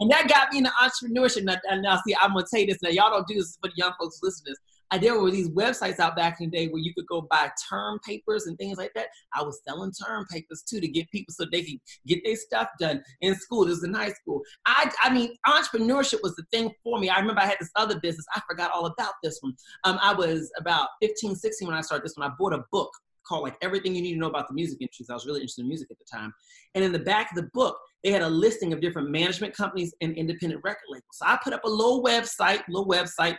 And 0.00 0.10
that 0.10 0.28
got 0.28 0.52
me 0.52 0.58
into 0.58 0.70
entrepreneurship. 0.70 1.44
Now, 1.44 1.56
now 1.80 2.00
see, 2.06 2.14
I'm 2.20 2.34
gonna 2.34 2.46
tell 2.50 2.60
you 2.60 2.66
this. 2.66 2.78
Now, 2.82 2.90
y'all 2.90 3.10
don't 3.10 3.26
do 3.26 3.34
this 3.34 3.58
for 3.62 3.68
the 3.68 3.76
young 3.76 3.92
folks 3.98 4.20
listening 4.22 4.54
I 4.92 4.98
there 4.98 5.18
were 5.18 5.30
these 5.30 5.48
websites 5.48 5.98
out 6.00 6.16
back 6.16 6.38
in 6.38 6.50
the 6.50 6.56
day 6.56 6.68
where 6.68 6.82
you 6.82 6.92
could 6.92 7.06
go 7.06 7.22
buy 7.22 7.50
term 7.70 7.98
papers 8.06 8.46
and 8.46 8.58
things 8.58 8.76
like 8.76 8.92
that. 8.94 9.06
I 9.32 9.42
was 9.42 9.62
selling 9.66 9.90
term 9.90 10.26
papers 10.30 10.62
too 10.68 10.80
to 10.80 10.86
get 10.86 11.10
people 11.10 11.32
so 11.32 11.46
they 11.50 11.62
could 11.62 11.78
get 12.06 12.22
their 12.22 12.36
stuff 12.36 12.68
done 12.78 13.02
in 13.22 13.34
school. 13.34 13.64
This 13.64 13.78
is 13.78 13.84
in 13.84 13.94
high 13.94 14.12
school. 14.12 14.42
I, 14.66 14.92
I 15.02 15.10
mean, 15.10 15.34
entrepreneurship 15.46 16.22
was 16.22 16.36
the 16.36 16.44
thing 16.52 16.70
for 16.84 17.00
me. 17.00 17.08
I 17.08 17.18
remember 17.20 17.40
I 17.40 17.46
had 17.46 17.56
this 17.58 17.70
other 17.74 17.98
business. 18.00 18.26
I 18.36 18.42
forgot 18.46 18.70
all 18.70 18.84
about 18.84 19.14
this 19.22 19.38
one. 19.40 19.54
Um, 19.84 19.98
I 20.02 20.12
was 20.12 20.52
about 20.58 20.88
15, 21.00 21.36
16 21.36 21.68
when 21.68 21.76
I 21.76 21.80
started 21.80 22.04
this 22.04 22.18
one. 22.18 22.30
I 22.30 22.34
bought 22.38 22.52
a 22.52 22.62
book 22.70 22.90
called 23.26 23.42
like 23.42 23.56
Everything 23.62 23.94
You 23.94 24.02
Need 24.02 24.14
to 24.14 24.18
Know 24.18 24.28
About 24.28 24.48
the 24.48 24.54
Music 24.54 24.78
Industry. 24.80 25.06
I 25.10 25.14
was 25.14 25.26
really 25.26 25.40
interested 25.40 25.62
in 25.62 25.68
music 25.68 25.88
at 25.90 25.98
the 25.98 26.04
time. 26.04 26.32
And 26.74 26.84
in 26.84 26.92
the 26.92 26.98
back 26.98 27.30
of 27.30 27.36
the 27.36 27.48
book, 27.54 27.76
they 28.02 28.10
had 28.10 28.22
a 28.22 28.28
listing 28.28 28.72
of 28.72 28.80
different 28.80 29.10
management 29.10 29.54
companies 29.56 29.94
and 30.00 30.14
independent 30.16 30.60
record 30.64 30.86
labels. 30.88 31.04
So 31.12 31.26
I 31.26 31.38
put 31.42 31.52
up 31.52 31.64
a 31.64 31.68
little 31.68 32.02
website, 32.02 32.62
little 32.68 32.88
website 32.88 33.36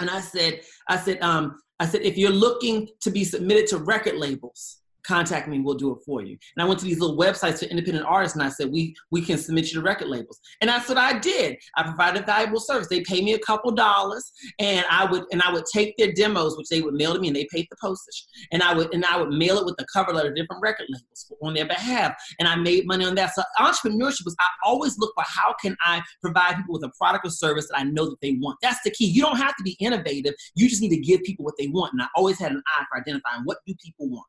and 0.00 0.10
I 0.10 0.20
said, 0.20 0.60
I 0.88 0.96
said, 0.96 1.22
um, 1.22 1.58
I 1.80 1.86
said, 1.86 2.02
if 2.02 2.16
you're 2.16 2.30
looking 2.30 2.88
to 3.00 3.10
be 3.10 3.24
submitted 3.24 3.66
to 3.68 3.78
record 3.78 4.16
labels, 4.16 4.81
contact 5.04 5.48
me 5.48 5.60
we'll 5.60 5.74
do 5.74 5.92
it 5.92 5.98
for 6.04 6.22
you. 6.22 6.36
And 6.56 6.62
i 6.62 6.66
went 6.66 6.80
to 6.80 6.86
these 6.86 6.98
little 6.98 7.16
websites 7.16 7.60
for 7.60 7.66
independent 7.66 8.06
artists 8.06 8.36
and 8.36 8.44
i 8.44 8.48
said 8.48 8.70
we 8.70 8.94
we 9.10 9.20
can 9.22 9.38
submit 9.38 9.66
you 9.66 9.80
to 9.80 9.82
record 9.82 10.08
labels. 10.08 10.40
And 10.60 10.68
that's 10.68 10.88
what 10.88 10.98
i 10.98 11.18
did. 11.18 11.56
I 11.76 11.82
provided 11.82 12.26
valuable 12.26 12.60
service. 12.60 12.88
They 12.88 13.00
pay 13.00 13.22
me 13.22 13.34
a 13.34 13.38
couple 13.38 13.70
dollars 13.72 14.30
and 14.58 14.84
i 14.90 15.04
would 15.04 15.24
and 15.32 15.42
i 15.42 15.52
would 15.52 15.64
take 15.72 15.96
their 15.96 16.12
demos 16.12 16.56
which 16.56 16.68
they 16.68 16.80
would 16.80 16.94
mail 16.94 17.14
to 17.14 17.20
me 17.20 17.28
and 17.28 17.36
they 17.36 17.46
paid 17.52 17.66
the 17.70 17.76
postage. 17.80 18.24
And 18.52 18.62
i 18.62 18.74
would 18.74 18.92
and 18.94 19.04
i 19.04 19.16
would 19.16 19.30
mail 19.30 19.58
it 19.58 19.64
with 19.64 19.76
the 19.76 19.86
cover 19.92 20.12
letter 20.12 20.32
different 20.32 20.62
record 20.62 20.86
labels 20.88 21.32
on 21.42 21.54
their 21.54 21.66
behalf. 21.66 22.14
And 22.38 22.48
i 22.48 22.56
made 22.56 22.86
money 22.86 23.04
on 23.04 23.14
that. 23.16 23.34
So 23.34 23.42
entrepreneurship 23.58 24.24
was 24.24 24.36
i 24.40 24.46
always 24.64 24.98
look 24.98 25.12
for 25.14 25.24
how 25.26 25.54
can 25.60 25.76
i 25.82 26.02
provide 26.20 26.56
people 26.56 26.74
with 26.74 26.84
a 26.84 26.92
product 26.98 27.26
or 27.26 27.30
service 27.30 27.68
that 27.68 27.78
i 27.78 27.84
know 27.84 28.08
that 28.08 28.20
they 28.20 28.32
want. 28.40 28.58
That's 28.62 28.82
the 28.84 28.90
key. 28.90 29.06
You 29.06 29.22
don't 29.22 29.36
have 29.36 29.56
to 29.56 29.62
be 29.62 29.76
innovative. 29.80 30.34
You 30.54 30.68
just 30.68 30.82
need 30.82 30.90
to 30.90 31.00
give 31.00 31.22
people 31.22 31.44
what 31.44 31.54
they 31.58 31.68
want. 31.68 31.92
And 31.92 32.02
i 32.02 32.06
always 32.16 32.38
had 32.38 32.52
an 32.52 32.62
eye 32.66 32.84
for 32.90 32.98
identifying 32.98 33.42
what 33.44 33.58
do 33.66 33.74
people 33.82 34.08
want 34.08 34.26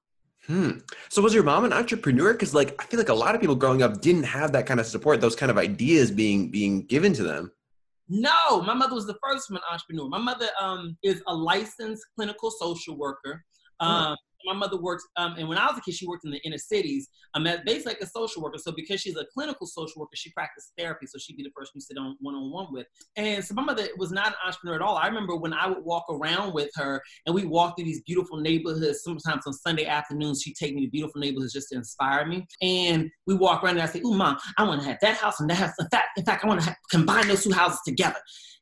Hmm. 0.47 0.71
So 1.09 1.21
was 1.21 1.33
your 1.33 1.43
mom 1.43 1.63
an 1.63 1.73
entrepreneur? 1.73 2.33
Because 2.33 2.53
like 2.53 2.75
I 2.79 2.85
feel 2.85 2.99
like 2.99 3.09
a 3.09 3.13
lot 3.13 3.33
of 3.33 3.41
people 3.41 3.55
growing 3.55 3.81
up 3.81 4.01
didn't 4.01 4.23
have 4.23 4.51
that 4.51 4.65
kind 4.65 4.79
of 4.79 4.85
support, 4.85 5.21
those 5.21 5.35
kind 5.35 5.49
of 5.49 5.57
ideas 5.57 6.11
being 6.11 6.51
being 6.51 6.85
given 6.85 7.13
to 7.13 7.23
them. 7.23 7.51
No, 8.09 8.61
my 8.61 8.73
mother 8.73 8.95
was 8.95 9.07
the 9.07 9.17
first 9.23 9.49
one 9.49 9.61
entrepreneur. 9.71 10.09
My 10.09 10.17
mother 10.17 10.47
um, 10.59 10.97
is 11.03 11.23
a 11.27 11.33
licensed 11.33 12.03
clinical 12.15 12.51
social 12.51 12.97
worker. 12.97 13.43
Hmm. 13.79 13.87
Um, 13.87 14.17
my 14.45 14.53
mother 14.53 14.77
works, 14.77 15.05
um, 15.17 15.35
and 15.37 15.47
when 15.47 15.57
I 15.57 15.67
was 15.67 15.77
a 15.77 15.81
kid, 15.81 15.95
she 15.95 16.07
worked 16.07 16.25
in 16.25 16.31
the 16.31 16.39
inner 16.45 16.57
cities. 16.57 17.09
Um, 17.35 17.47
as 17.47 17.61
basically 17.65 17.93
like 17.93 18.01
a 18.01 18.07
social 18.07 18.43
worker. 18.43 18.59
So 18.59 18.71
because 18.75 19.01
she's 19.01 19.15
a 19.15 19.25
clinical 19.33 19.65
social 19.65 20.01
worker, 20.01 20.15
she 20.15 20.31
practiced 20.31 20.71
therapy. 20.77 21.07
So 21.07 21.17
she'd 21.17 21.35
be 21.35 21.43
the 21.43 21.49
person 21.49 21.71
you 21.75 21.81
sit 21.81 21.97
on 21.97 22.15
one 22.19 22.35
on 22.35 22.51
one 22.51 22.67
with. 22.71 22.85
And 23.15 23.43
so 23.43 23.55
my 23.55 23.63
mother 23.63 23.87
was 23.97 24.11
not 24.11 24.27
an 24.27 24.33
entrepreneur 24.45 24.75
at 24.75 24.81
all. 24.81 24.97
I 24.97 25.07
remember 25.07 25.35
when 25.35 25.53
I 25.53 25.67
would 25.67 25.83
walk 25.83 26.05
around 26.09 26.53
with 26.53 26.69
her, 26.75 27.01
and 27.25 27.33
we 27.33 27.45
walked 27.45 27.77
through 27.77 27.85
these 27.85 28.03
beautiful 28.03 28.39
neighborhoods. 28.39 29.03
Sometimes 29.03 29.47
on 29.47 29.53
Sunday 29.53 29.85
afternoons, 29.85 30.41
she'd 30.41 30.55
take 30.55 30.75
me 30.75 30.85
to 30.85 30.91
beautiful 30.91 31.21
neighborhoods 31.21 31.53
just 31.53 31.69
to 31.69 31.77
inspire 31.77 32.25
me. 32.25 32.45
And 32.61 33.09
we 33.25 33.35
walk 33.35 33.63
around, 33.63 33.77
and 33.77 33.83
I 33.83 33.87
say, 33.87 34.01
"Ooh, 34.05 34.13
mom, 34.13 34.37
I 34.57 34.63
want 34.63 34.81
to 34.81 34.87
have 34.87 34.97
that 35.01 35.17
house 35.17 35.39
and 35.39 35.49
that 35.49 35.55
house. 35.55 35.73
In 35.79 35.87
fact, 35.89 36.17
in 36.17 36.25
fact, 36.25 36.43
I 36.43 36.47
want 36.47 36.61
to 36.61 36.75
combine 36.91 37.27
those 37.27 37.43
two 37.43 37.51
houses 37.51 37.79
together." 37.85 38.19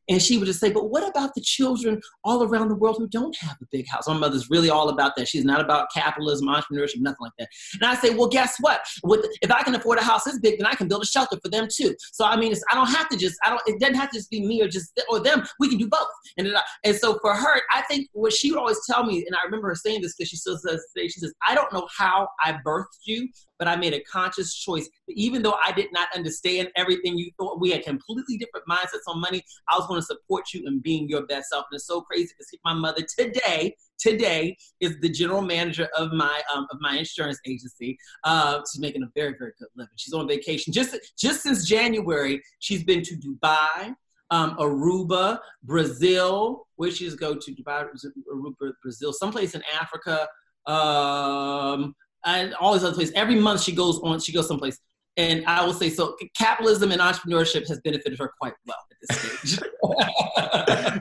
And 0.09 0.21
she 0.21 0.37
would 0.37 0.45
just 0.45 0.59
say, 0.59 0.71
but 0.71 0.89
what 0.89 1.07
about 1.07 1.33
the 1.35 1.41
children 1.41 2.01
all 2.23 2.43
around 2.43 2.69
the 2.69 2.75
world 2.75 2.97
who 2.97 3.07
don't 3.07 3.35
have 3.37 3.57
a 3.61 3.65
big 3.71 3.87
house? 3.87 4.07
My 4.07 4.13
mother's 4.13 4.49
really 4.49 4.69
all 4.69 4.89
about 4.89 5.15
that. 5.15 5.27
She's 5.27 5.45
not 5.45 5.61
about 5.61 5.87
capitalism, 5.93 6.47
entrepreneurship, 6.47 6.97
nothing 6.97 7.17
like 7.21 7.31
that. 7.39 7.49
And 7.73 7.85
I 7.85 7.95
say, 7.95 8.15
well, 8.15 8.27
guess 8.27 8.55
what? 8.59 8.81
With, 9.03 9.25
if 9.41 9.51
I 9.51 9.63
can 9.63 9.75
afford 9.75 9.99
a 9.99 10.03
house 10.03 10.23
this 10.23 10.39
big, 10.39 10.57
then 10.59 10.67
I 10.67 10.73
can 10.73 10.87
build 10.87 11.03
a 11.03 11.05
shelter 11.05 11.37
for 11.41 11.49
them 11.49 11.67
too. 11.71 11.95
So 12.11 12.25
I 12.25 12.35
mean, 12.35 12.53
I 12.71 12.75
don't 12.75 12.89
have 12.89 13.09
to 13.09 13.17
just, 13.17 13.37
I 13.45 13.49
don't, 13.49 13.61
it 13.67 13.79
doesn't 13.79 13.95
have 13.95 14.09
to 14.11 14.17
just 14.17 14.29
be 14.29 14.45
me 14.45 14.61
or 14.61 14.67
just, 14.67 14.99
or 15.09 15.19
them. 15.19 15.43
We 15.59 15.69
can 15.69 15.77
do 15.77 15.87
both. 15.87 16.07
And, 16.37 16.49
and 16.83 16.95
so 16.95 17.19
for 17.21 17.35
her, 17.35 17.61
I 17.73 17.81
think 17.83 18.09
what 18.13 18.33
she 18.33 18.51
would 18.51 18.59
always 18.59 18.79
tell 18.89 19.05
me, 19.05 19.23
and 19.25 19.35
I 19.35 19.45
remember 19.45 19.69
her 19.69 19.75
saying 19.75 20.01
this 20.01 20.15
because 20.15 20.29
she 20.29 20.37
still 20.37 20.57
says, 20.57 20.83
today, 20.95 21.07
she 21.07 21.19
says, 21.19 21.33
I 21.47 21.55
don't 21.55 21.71
know 21.71 21.87
how 21.95 22.27
I 22.43 22.57
birthed 22.65 22.85
you, 23.05 23.29
but 23.61 23.67
I 23.67 23.75
made 23.75 23.93
a 23.93 24.01
conscious 24.01 24.55
choice. 24.55 24.89
Even 25.07 25.43
though 25.43 25.53
I 25.63 25.71
did 25.71 25.89
not 25.93 26.07
understand 26.15 26.69
everything 26.75 27.15
you 27.15 27.29
thought, 27.37 27.61
we 27.61 27.69
had 27.69 27.83
completely 27.83 28.35
different 28.35 28.65
mindsets 28.67 29.05
on 29.05 29.21
money. 29.21 29.43
I 29.69 29.77
was 29.77 29.85
going 29.85 30.01
to 30.01 30.05
support 30.05 30.45
you 30.51 30.65
in 30.65 30.79
being 30.79 31.07
your 31.07 31.27
best 31.27 31.51
self. 31.51 31.65
And 31.69 31.77
it's 31.77 31.85
so 31.85 32.01
crazy 32.01 32.33
see 32.41 32.57
my 32.65 32.73
mother 32.73 33.03
today. 33.19 33.75
Today 33.99 34.57
is 34.79 34.99
the 35.01 35.09
general 35.09 35.43
manager 35.43 35.87
of 35.95 36.11
my 36.11 36.41
um, 36.51 36.65
of 36.71 36.79
my 36.81 36.97
insurance 36.97 37.39
agency. 37.45 37.99
Uh, 38.23 38.61
she's 38.61 38.81
making 38.81 39.03
a 39.03 39.11
very 39.15 39.35
very 39.37 39.51
good 39.59 39.67
living. 39.75 39.91
She's 39.95 40.15
on 40.15 40.27
vacation 40.27 40.73
just 40.73 40.97
just 41.15 41.43
since 41.43 41.67
January. 41.67 42.41
She's 42.57 42.83
been 42.83 43.03
to 43.03 43.15
Dubai, 43.15 43.93
um, 44.31 44.57
Aruba, 44.57 45.37
Brazil. 45.61 46.65
Where 46.77 46.89
she's 46.89 47.13
go 47.13 47.35
to 47.35 47.51
Dubai, 47.53 47.87
Aruba, 48.33 48.71
Brazil, 48.81 49.13
someplace 49.13 49.53
in 49.53 49.61
Africa. 49.79 50.27
Um, 50.65 51.95
and 52.25 52.53
all 52.55 52.73
these 52.73 52.83
other 52.83 52.93
places. 52.93 53.13
Every 53.15 53.35
month 53.35 53.61
she 53.61 53.73
goes 53.73 53.99
on, 53.99 54.19
she 54.19 54.31
goes 54.33 54.47
someplace. 54.47 54.79
And 55.17 55.45
I 55.45 55.65
will 55.65 55.73
say 55.73 55.89
so 55.89 56.15
capitalism 56.37 56.91
and 56.91 57.01
entrepreneurship 57.01 57.67
has 57.67 57.81
benefited 57.83 58.17
her 58.19 58.31
quite 58.39 58.53
well 58.65 58.77
at 58.91 58.97
this 59.09 59.41
stage. 59.41 59.69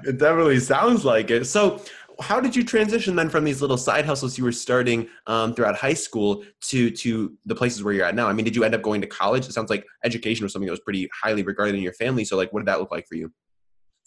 it 0.04 0.18
definitely 0.18 0.58
sounds 0.58 1.04
like 1.04 1.30
it. 1.30 1.44
So 1.46 1.80
how 2.20 2.40
did 2.40 2.54
you 2.54 2.64
transition 2.64 3.16
then 3.16 3.28
from 3.28 3.44
these 3.44 3.60
little 3.60 3.76
side 3.76 4.04
hustles 4.04 4.36
you 4.36 4.44
were 4.44 4.52
starting 4.52 5.08
um, 5.26 5.54
throughout 5.54 5.76
high 5.76 5.94
school 5.94 6.44
to 6.62 6.90
to 6.90 7.36
the 7.46 7.54
places 7.54 7.82
where 7.82 7.94
you're 7.94 8.04
at 8.04 8.14
now? 8.14 8.28
I 8.28 8.32
mean, 8.32 8.44
did 8.44 8.54
you 8.54 8.64
end 8.64 8.74
up 8.74 8.82
going 8.82 9.00
to 9.00 9.06
college? 9.06 9.46
It 9.46 9.52
sounds 9.52 9.70
like 9.70 9.84
education 10.04 10.44
was 10.44 10.52
something 10.52 10.66
that 10.66 10.72
was 10.72 10.80
pretty 10.80 11.08
highly 11.22 11.42
regarded 11.42 11.74
in 11.74 11.82
your 11.82 11.94
family. 11.94 12.24
So, 12.24 12.36
like, 12.36 12.52
what 12.52 12.60
did 12.60 12.68
that 12.68 12.80
look 12.80 12.90
like 12.90 13.06
for 13.08 13.14
you? 13.14 13.32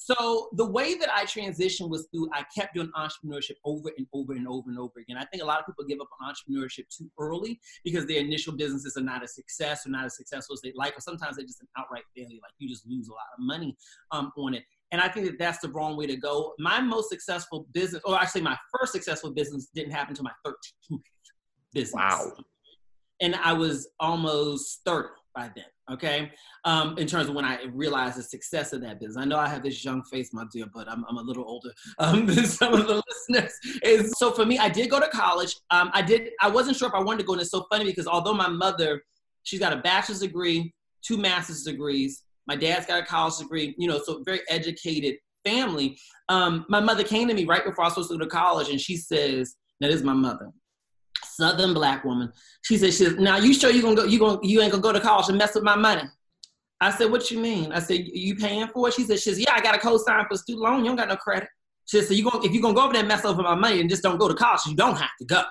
So 0.04 0.50
the 0.52 0.66
way 0.66 0.96
that 0.96 1.10
I 1.10 1.24
transitioned 1.24 1.90
was 1.90 2.10
through 2.12 2.30
I 2.34 2.44
kept 2.54 2.76
doing 2.76 2.92
entrepreneurship 2.94 3.56
over 3.64 3.90
and 3.98 4.06
over 4.12 4.34
and 4.34 4.46
over 4.50 4.70
and 4.70 4.78
over 4.78 5.00
again. 5.00 5.16
I 5.16 5.24
think 5.24 5.42
a 5.42 5.46
lot 5.46 5.62
of 5.62 5.66
people 5.66 5.86
give 5.86 6.02
up 6.02 6.10
on 6.20 6.30
entrepreneurship 6.30 6.90
too 6.90 7.10
early 7.18 7.58
because 7.86 8.06
their 8.06 8.20
initial 8.20 8.52
businesses 8.54 8.98
are 8.98 9.04
not 9.04 9.24
a 9.24 9.28
success 9.30 9.88
or 9.88 9.92
not 9.92 10.04
as 10.04 10.18
successful 10.18 10.56
as 10.56 10.62
they 10.62 10.74
like, 10.76 10.98
or 10.98 11.00
sometimes 11.00 11.38
they're 11.38 11.46
just 11.46 11.62
an 11.62 11.70
outright 11.78 12.04
failure. 12.14 12.40
Like 12.42 12.52
you 12.58 12.68
just 12.68 12.86
lose 12.86 13.08
a 13.08 13.14
lot 13.14 13.22
of 13.38 13.46
money 13.46 13.78
um, 14.12 14.34
on 14.38 14.54
it. 14.56 14.64
And 14.92 15.00
I 15.00 15.08
think 15.08 15.26
that 15.26 15.40
that's 15.40 15.60
the 15.60 15.70
wrong 15.70 15.96
way 15.96 16.06
to 16.06 16.18
go. 16.18 16.54
My 16.60 16.82
most 16.82 17.08
successful 17.08 17.66
business, 17.72 18.02
or 18.04 18.20
actually 18.20 18.42
my 18.42 18.58
first 18.78 18.92
successful 18.92 19.32
business, 19.32 19.70
didn't 19.74 19.94
happen 19.94 20.10
until 20.10 20.26
my 20.26 20.34
13th 20.46 21.00
business. 21.72 21.94
Wow. 21.94 22.34
And 23.22 23.36
I 23.36 23.54
was 23.54 23.88
almost 24.02 24.82
30 24.86 25.08
by 25.34 25.50
then. 25.56 25.64
Okay? 25.92 26.32
Um, 26.66 26.98
in 26.98 27.08
terms 27.08 27.28
of 27.28 27.36
when 27.36 27.46
i 27.46 27.64
realized 27.74 28.18
the 28.18 28.24
success 28.24 28.74
of 28.74 28.82
that 28.82 29.00
business. 29.00 29.18
I 29.18 29.26
know 29.26 29.38
i 29.38 29.48
have 29.48 29.64
this 29.64 29.84
young 29.84 30.04
face 30.04 30.34
my 30.34 30.46
dear 30.52 30.66
but 30.74 30.90
i'm, 30.90 31.04
I'm 31.10 31.18
a 31.18 31.22
little 31.22 31.44
older 31.46 31.72
um, 32.00 32.26
than 32.26 32.46
some 32.46 32.74
of 32.74 32.88
the 32.88 33.02
listeners. 33.10 33.54
Is 33.84 34.14
so 34.18 34.32
for 34.32 34.46
me 34.46 34.58
i 34.58 34.70
did 34.70 34.90
go 34.90 35.00
to 35.00 35.10
college. 35.10 35.56
Um, 35.72 35.90
i 35.94 36.02
did 36.02 36.30
i 36.42 36.50
wasn't 36.50 36.78
sure 36.78 36.88
if 36.88 36.94
i 36.94 37.02
wanted 37.02 37.20
to 37.20 37.26
go 37.26 37.34
and 37.34 37.42
it's 37.42 37.52
so 37.52 37.66
funny 37.70 37.86
because 37.86 38.08
although 38.08 38.34
my 38.34 38.50
mother 38.50 39.02
she's 39.44 39.60
got 39.60 39.74
a 39.74 39.78
bachelor's 39.78 40.20
degree 40.20 40.74
two 41.02 41.18
master's 41.18 41.64
degrees 41.64 42.24
my 42.48 42.56
dad's 42.56 42.86
got 42.86 43.02
a 43.02 43.06
college 43.06 43.38
degree 43.38 43.76
you 43.78 43.88
know 43.88 44.00
so 44.04 44.22
very 44.24 44.42
educated 44.50 45.16
family 45.46 45.98
um, 46.30 46.66
my 46.70 46.80
mother 46.80 47.04
came 47.04 47.28
to 47.28 47.34
me 47.34 47.46
right 47.46 47.66
before 47.66 47.84
i 47.84 47.88
was 47.88 47.94
supposed 47.94 48.10
to 48.10 48.18
go 48.18 48.24
to 48.24 48.30
college 48.30 48.70
and 48.70 48.80
she 48.80 48.96
says 48.96 49.56
now 49.82 49.88
this 49.88 49.98
is 49.98 50.04
my 50.04 50.14
mother 50.14 50.50
Southern 51.36 51.74
black 51.74 52.04
woman. 52.04 52.32
She 52.64 52.78
said, 52.78 52.94
she 52.94 53.10
now 53.22 53.38
you 53.38 53.54
sure 53.54 53.72
you 53.72 53.82
gonna 53.82 53.96
go, 53.96 54.06
you 54.06 54.20
gonna, 54.20 54.40
you 54.44 54.62
ain't 54.62 54.72
gonna 54.72 54.82
go 54.82 54.94
to 54.94 55.00
college 55.00 55.30
and 55.30 55.38
mess 55.38 55.56
with 55.56 55.64
my 55.64 55.76
money. 55.76 56.04
I 56.82 56.92
said, 56.92 57.12
what 57.12 57.32
you 57.32 57.40
mean? 57.40 57.72
I 57.72 57.80
said, 57.80 58.06
you 58.06 58.36
paying 58.36 58.68
for 58.68 58.88
it? 58.88 58.94
She 58.94 59.04
said, 59.04 59.20
she 59.20 59.34
said, 59.34 59.44
yeah, 59.44 59.54
I 59.54 59.62
got 59.62 59.76
a 59.76 59.80
co-sign 59.80 60.26
for 60.30 60.36
student 60.38 60.64
loan. 60.64 60.80
You 60.80 60.90
don't 60.90 60.98
got 60.98 61.08
no 61.08 61.16
credit. 61.16 61.48
She 61.86 62.00
said, 62.00 62.08
so 62.08 62.14
you 62.14 62.30
gonna, 62.30 62.44
if 62.44 62.52
you're 62.52 62.62
gonna 62.62 62.74
go 62.74 62.84
over 62.84 62.94
there 62.94 63.02
and 63.02 63.08
mess 63.08 63.26
over 63.26 63.42
my 63.42 63.56
money 63.56 63.80
and 63.80 63.90
just 63.90 64.04
don't 64.04 64.18
go 64.18 64.28
to 64.28 64.34
college, 64.34 64.62
you 64.68 64.76
don't 64.76 64.98
have 64.98 65.12
to 65.20 65.26
go. 65.26 65.44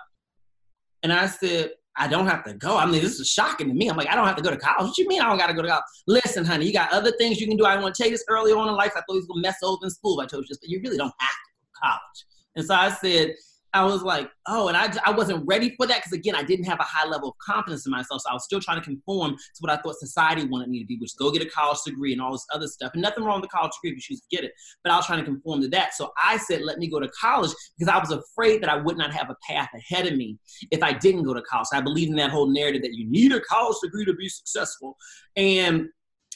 And 1.02 1.12
I 1.12 1.26
said, 1.26 1.70
I 1.96 2.08
don't 2.08 2.26
have 2.26 2.44
to 2.44 2.54
go. 2.54 2.76
I 2.76 2.86
mean, 2.86 3.02
this 3.02 3.20
is 3.20 3.28
shocking 3.28 3.68
to 3.68 3.74
me. 3.74 3.88
I'm 3.88 3.96
like, 3.96 4.08
I 4.08 4.14
don't 4.14 4.26
have 4.26 4.36
to 4.36 4.42
go 4.42 4.50
to 4.50 4.56
college. 4.56 4.88
What 4.88 4.98
you 4.98 5.06
mean 5.08 5.20
I 5.20 5.28
don't 5.28 5.36
got 5.36 5.48
to 5.48 5.54
go 5.54 5.62
to 5.62 5.68
college? 5.68 5.84
Listen, 6.06 6.44
honey, 6.44 6.66
you 6.66 6.72
got 6.72 6.92
other 6.92 7.12
things 7.18 7.40
you 7.40 7.46
can 7.46 7.56
do. 7.56 7.66
I 7.66 7.78
want 7.78 7.94
to 7.94 8.02
tell 8.02 8.10
you 8.10 8.16
this 8.16 8.24
early 8.28 8.52
on 8.52 8.68
in 8.68 8.74
life. 8.74 8.92
I 8.94 9.00
thought 9.00 9.04
he 9.08 9.16
was 9.16 9.26
to 9.26 9.40
mess 9.40 9.56
over 9.62 9.84
in 9.84 9.90
school. 9.90 10.20
I 10.20 10.26
told 10.26 10.44
you 10.44 10.48
this, 10.48 10.58
but 10.58 10.70
you 10.70 10.80
really 10.82 10.96
don't 10.96 11.12
have 11.18 11.30
to 11.30 11.50
go 11.52 11.64
to 11.66 11.80
college. 11.86 12.26
And 12.56 12.64
so 12.64 12.74
I 12.74 12.90
said, 12.90 13.34
I 13.74 13.84
was 13.84 14.02
like, 14.02 14.30
oh, 14.46 14.68
and 14.68 14.76
I, 14.76 14.92
I 15.06 15.12
wasn't 15.12 15.44
ready 15.46 15.74
for 15.76 15.86
that 15.86 15.98
because 15.98 16.12
again, 16.12 16.34
I 16.34 16.42
didn't 16.42 16.66
have 16.66 16.78
a 16.78 16.84
high 16.84 17.08
level 17.08 17.30
of 17.30 17.38
confidence 17.38 17.86
in 17.86 17.92
myself. 17.92 18.22
So 18.22 18.30
I 18.30 18.34
was 18.34 18.44
still 18.44 18.60
trying 18.60 18.78
to 18.78 18.84
conform 18.84 19.32
to 19.32 19.60
what 19.60 19.72
I 19.72 19.80
thought 19.80 19.96
society 19.98 20.44
wanted 20.44 20.68
me 20.68 20.80
to 20.80 20.86
be, 20.86 20.98
which 20.98 21.16
go 21.18 21.30
get 21.30 21.42
a 21.42 21.48
college 21.48 21.78
degree 21.86 22.12
and 22.12 22.20
all 22.20 22.32
this 22.32 22.44
other 22.52 22.66
stuff. 22.66 22.92
And 22.92 23.02
nothing 23.02 23.24
wrong 23.24 23.40
with 23.40 23.50
the 23.50 23.56
college 23.56 23.72
degree 23.72 23.90
if 23.90 23.96
you 23.96 24.16
choose 24.16 24.20
to 24.20 24.36
get 24.36 24.44
it, 24.44 24.52
but 24.84 24.92
I 24.92 24.96
was 24.96 25.06
trying 25.06 25.20
to 25.20 25.24
conform 25.24 25.62
to 25.62 25.68
that. 25.68 25.94
So 25.94 26.12
I 26.22 26.36
said, 26.36 26.62
let 26.62 26.78
me 26.78 26.88
go 26.88 27.00
to 27.00 27.08
college 27.08 27.52
because 27.78 27.92
I 27.92 27.98
was 27.98 28.10
afraid 28.10 28.62
that 28.62 28.68
I 28.68 28.76
would 28.76 28.98
not 28.98 29.12
have 29.12 29.30
a 29.30 29.36
path 29.48 29.70
ahead 29.74 30.06
of 30.06 30.18
me 30.18 30.38
if 30.70 30.82
I 30.82 30.92
didn't 30.92 31.22
go 31.22 31.32
to 31.32 31.42
college. 31.42 31.68
I 31.72 31.80
believe 31.80 32.08
in 32.08 32.16
that 32.16 32.30
whole 32.30 32.48
narrative 32.48 32.82
that 32.82 32.94
you 32.94 33.08
need 33.08 33.32
a 33.32 33.40
college 33.40 33.76
degree 33.82 34.04
to 34.04 34.14
be 34.14 34.28
successful. 34.28 34.96
And 35.36 35.88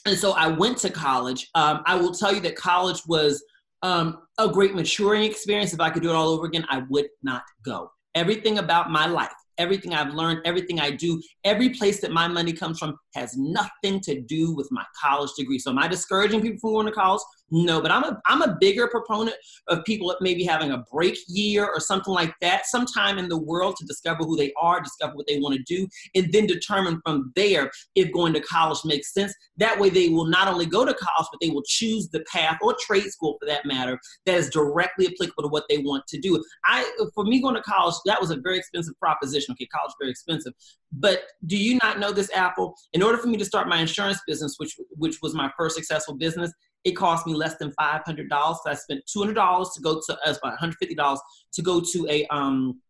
and 0.07 0.17
so 0.17 0.33
I 0.33 0.47
went 0.47 0.79
to 0.79 0.91
college. 0.91 1.51
Um, 1.57 1.83
I 1.85 1.97
will 1.97 2.13
tell 2.13 2.33
you 2.33 2.41
that 2.43 2.55
college 2.55 3.03
was 3.09 3.43
um, 3.83 4.23
a 4.39 4.49
great 4.49 4.75
maturing 4.75 5.25
experience. 5.25 5.73
If 5.73 5.81
I 5.81 5.91
could 5.91 6.03
do 6.03 6.11
it 6.11 6.15
all 6.15 6.29
over 6.29 6.47
again, 6.47 6.67
I 6.69 6.83
would 6.89 7.09
not 7.23 7.43
go. 7.65 7.91
Everything 8.15 8.59
about 8.59 8.91
my 8.91 9.07
life, 9.07 9.33
everything 9.59 9.93
I've 9.93 10.15
learned, 10.15 10.41
everything 10.45 10.81
I 10.81 10.91
do, 10.91 11.21
every 11.45 11.71
place 11.71 12.01
that 12.01 12.11
my 12.11 12.29
money 12.29 12.53
comes 12.53 12.79
from 12.79 12.97
has 13.15 13.37
nothing 13.37 14.01
to 14.01 14.21
do 14.23 14.55
with 14.55 14.69
my 14.71 14.85
college 15.01 15.31
degree. 15.37 15.59
So 15.59 15.71
am 15.71 15.79
I 15.79 15.89
discouraging 15.89 16.41
people 16.41 16.59
from 16.61 16.73
going 16.73 16.87
to 16.87 16.93
college? 16.93 17.23
No, 17.51 17.81
but 17.81 17.93
I'm 17.93 18.03
a 18.03 18.21
I'm 18.27 18.43
a 18.43 18.57
bigger 18.59 18.89
proponent 18.89 19.37
of 19.69 19.85
people 19.85 20.15
maybe 20.21 20.43
having 20.43 20.73
a 20.73 20.85
break 20.93 21.17
year 21.29 21.65
or 21.65 21.79
something 21.79 22.13
like 22.13 22.35
that, 22.41 22.67
sometime 22.67 23.19
in 23.19 23.29
the 23.29 23.39
world 23.39 23.77
to 23.77 23.87
discover 23.87 24.25
who 24.25 24.37
they 24.37 24.53
are, 24.61 24.81
discover 24.81 25.15
what 25.15 25.27
they 25.29 25.39
want 25.39 25.55
to 25.55 25.63
do, 25.63 25.87
and 26.17 26.33
then 26.33 26.47
determine 26.47 27.01
from 27.05 27.33
there 27.37 27.71
if 27.95 28.13
going 28.13 28.33
to 28.33 28.41
college 28.41 28.79
makes 28.85 29.15
sense. 29.15 29.33
That 29.59 29.79
way 29.79 29.91
they 29.91 30.09
will 30.09 30.27
not 30.27 30.49
only 30.49 30.67
go 30.67 30.85
to 30.85 30.93
college, 30.93 31.29
but 31.31 31.41
they 31.41 31.51
will 31.51 31.63
choose 31.67 32.09
the 32.09 32.25
path 32.33 32.59
or 32.63 32.75
trade 32.81 33.11
school 33.11 33.37
for 33.41 33.47
that 33.47 33.65
matter 33.65 33.99
that 34.25 34.35
is 34.35 34.51
directly 34.51 35.07
applicable 35.07 35.45
to 35.45 35.49
what 35.49 35.65
they 35.69 35.79
want 35.79 36.05
to 36.09 36.19
do. 36.19 36.43
I 36.65 36.91
for 37.15 37.25
me 37.25 37.41
going 37.41 37.55
to 37.55 37.63
college, 37.63 37.95
that 38.07 38.21
was 38.21 38.33
a 38.33 38.37
very 38.37 38.59
expensive 38.59 38.99
proposition. 38.99 39.53
Okay, 39.53 39.67
college 39.67 39.93
very 40.01 40.11
expensive. 40.11 40.53
But 40.93 41.23
do 41.47 41.57
you 41.57 41.79
not 41.83 42.01
know 42.01 42.11
this, 42.11 42.31
Apple? 42.35 42.75
In 42.93 43.03
order 43.03 43.19
for 43.19 43.29
me 43.29 43.37
to 43.37 43.45
start 43.45 43.69
my 43.69 43.79
insurance 43.79 44.19
business, 44.27 44.55
which 44.59 44.75
which 44.97 45.19
was 45.23 45.33
my 45.35 45.51
first 45.57 45.77
successful 45.77 46.15
business, 46.15 46.53
it 46.87 46.93
cost 46.93 47.27
me 47.27 47.35
less 47.35 47.57
than 47.59 47.73
five 47.73 48.01
hundred 48.07 48.29
dollars. 48.31 48.59
So 48.63 48.71
I 48.71 48.75
spent 48.75 49.01
two 49.13 49.21
hundred 49.21 49.35
dollars 49.35 49.71
to 49.75 49.83
go 49.83 50.01
to 50.07 50.13
uh, 50.15 50.31
about 50.31 50.43
one 50.43 50.57
hundred 50.57 50.77
fifty 50.79 50.95
dollars 50.95 51.21
to 51.55 51.63
go 51.63 51.81
to 51.93 52.07
a 52.09 52.27
um 52.29 52.81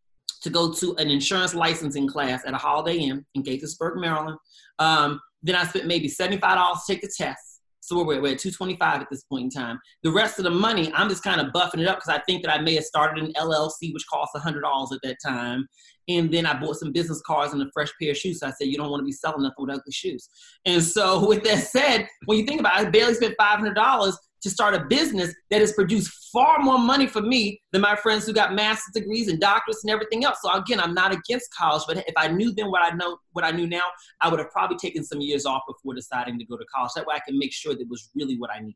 to 0.43 0.49
go 0.51 0.71
to 0.71 0.95
an 0.97 1.09
insurance 1.09 1.53
licensing 1.55 2.07
class 2.07 2.43
at 2.45 2.53
a 2.53 2.57
Holiday 2.57 2.97
Inn 2.97 3.25
in 3.33 3.43
Gaithersburg, 3.43 3.99
Maryland. 3.99 4.37
Um, 4.77 5.19
then 5.41 5.55
I 5.55 5.65
spent 5.65 5.87
maybe 5.87 6.07
seventy 6.07 6.37
five 6.37 6.57
dollars 6.57 6.79
to 6.85 6.93
take 6.93 7.01
the 7.01 7.11
test. 7.17 7.56
So 7.87 8.03
we're, 8.03 8.21
we're 8.21 8.33
at 8.33 8.39
225 8.39 9.01
at 9.01 9.07
this 9.09 9.23
point 9.23 9.45
in 9.45 9.49
time. 9.49 9.79
The 10.03 10.11
rest 10.11 10.39
of 10.39 10.43
the 10.43 10.49
money, 10.49 10.91
I'm 10.93 11.07
just 11.07 11.23
kind 11.23 11.39
of 11.39 11.53
buffing 11.53 11.79
it 11.79 11.87
up 11.87 11.99
because 11.99 12.13
I 12.13 12.19
think 12.25 12.43
that 12.43 12.53
I 12.53 12.59
may 12.59 12.75
have 12.75 12.83
started 12.83 13.23
an 13.23 13.31
LLC, 13.33 13.93
which 13.93 14.03
cost 14.11 14.33
$100 14.35 14.55
at 14.91 14.99
that 15.03 15.15
time. 15.25 15.65
And 16.09 16.29
then 16.29 16.45
I 16.45 16.59
bought 16.59 16.75
some 16.75 16.91
business 16.91 17.21
cards 17.25 17.53
and 17.53 17.61
a 17.61 17.67
fresh 17.73 17.89
pair 18.01 18.11
of 18.11 18.17
shoes. 18.17 18.41
So 18.41 18.47
I 18.47 18.51
said, 18.51 18.67
you 18.67 18.75
don't 18.75 18.91
want 18.91 18.99
to 18.99 19.05
be 19.05 19.13
selling 19.13 19.41
nothing 19.41 19.55
with 19.59 19.69
ugly 19.69 19.93
shoes. 19.93 20.29
And 20.65 20.83
so 20.83 21.25
with 21.29 21.45
that 21.45 21.59
said, 21.59 22.09
when 22.25 22.37
you 22.37 22.45
think 22.45 22.59
about 22.59 22.81
it, 22.81 22.87
I 22.87 22.89
barely 22.89 23.13
spent 23.13 23.35
$500 23.39 24.13
to 24.47 24.53
start 24.53 24.73
a 24.73 24.85
business 24.85 25.33
that 25.49 25.61
has 25.61 25.73
produced 25.73 26.29
far 26.31 26.59
more 26.59 26.79
money 26.79 27.07
for 27.07 27.21
me 27.21 27.61
than 27.71 27.81
my 27.81 27.95
friends 27.95 28.25
who 28.25 28.33
got 28.33 28.53
master's 28.53 28.93
degrees 28.93 29.27
and 29.27 29.41
doctorates 29.41 29.83
and 29.83 29.91
everything 29.91 30.23
else. 30.25 30.39
So 30.41 30.51
again, 30.53 30.79
I'm 30.79 30.93
not 30.93 31.11
against 31.11 31.53
college, 31.53 31.83
but 31.87 31.97
if 31.97 32.13
I 32.15 32.27
knew 32.27 32.53
then 32.53 32.71
what 32.71 32.81
I 32.81 32.95
know, 32.95 33.17
what 33.33 33.45
I 33.45 33.51
knew 33.51 33.67
now, 33.67 33.83
I 34.21 34.29
would 34.29 34.39
have 34.39 34.51
probably 34.51 34.77
taken 34.77 35.03
some 35.03 35.21
years 35.21 35.45
off 35.45 35.63
before 35.67 35.93
deciding 35.93 36.39
to 36.39 36.45
go 36.45 36.57
to 36.57 36.65
college. 36.73 36.91
That 36.95 37.05
way 37.05 37.15
I 37.15 37.21
can 37.27 37.37
make 37.37 37.53
sure 37.53 37.75
that 37.75 37.87
was 37.89 38.09
really 38.15 38.37
what 38.37 38.51
I 38.51 38.59
needed. 38.59 38.75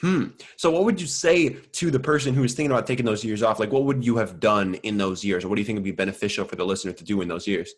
Hmm. 0.00 0.28
So, 0.56 0.70
what 0.70 0.84
would 0.84 1.00
you 1.00 1.06
say 1.06 1.50
to 1.50 1.90
the 1.90 2.00
person 2.00 2.34
who 2.34 2.42
is 2.42 2.54
thinking 2.54 2.72
about 2.72 2.86
taking 2.86 3.04
those 3.04 3.24
years 3.24 3.42
off? 3.42 3.60
Like, 3.60 3.70
what 3.70 3.84
would 3.84 4.04
you 4.04 4.16
have 4.16 4.40
done 4.40 4.74
in 4.76 4.96
those 4.98 5.22
years, 5.22 5.44
or 5.44 5.48
what 5.48 5.56
do 5.56 5.60
you 5.60 5.66
think 5.66 5.76
would 5.76 5.84
be 5.84 5.92
beneficial 5.92 6.44
for 6.44 6.56
the 6.56 6.64
listener 6.64 6.92
to 6.92 7.04
do 7.04 7.20
in 7.20 7.28
those 7.28 7.46
years? 7.46 7.72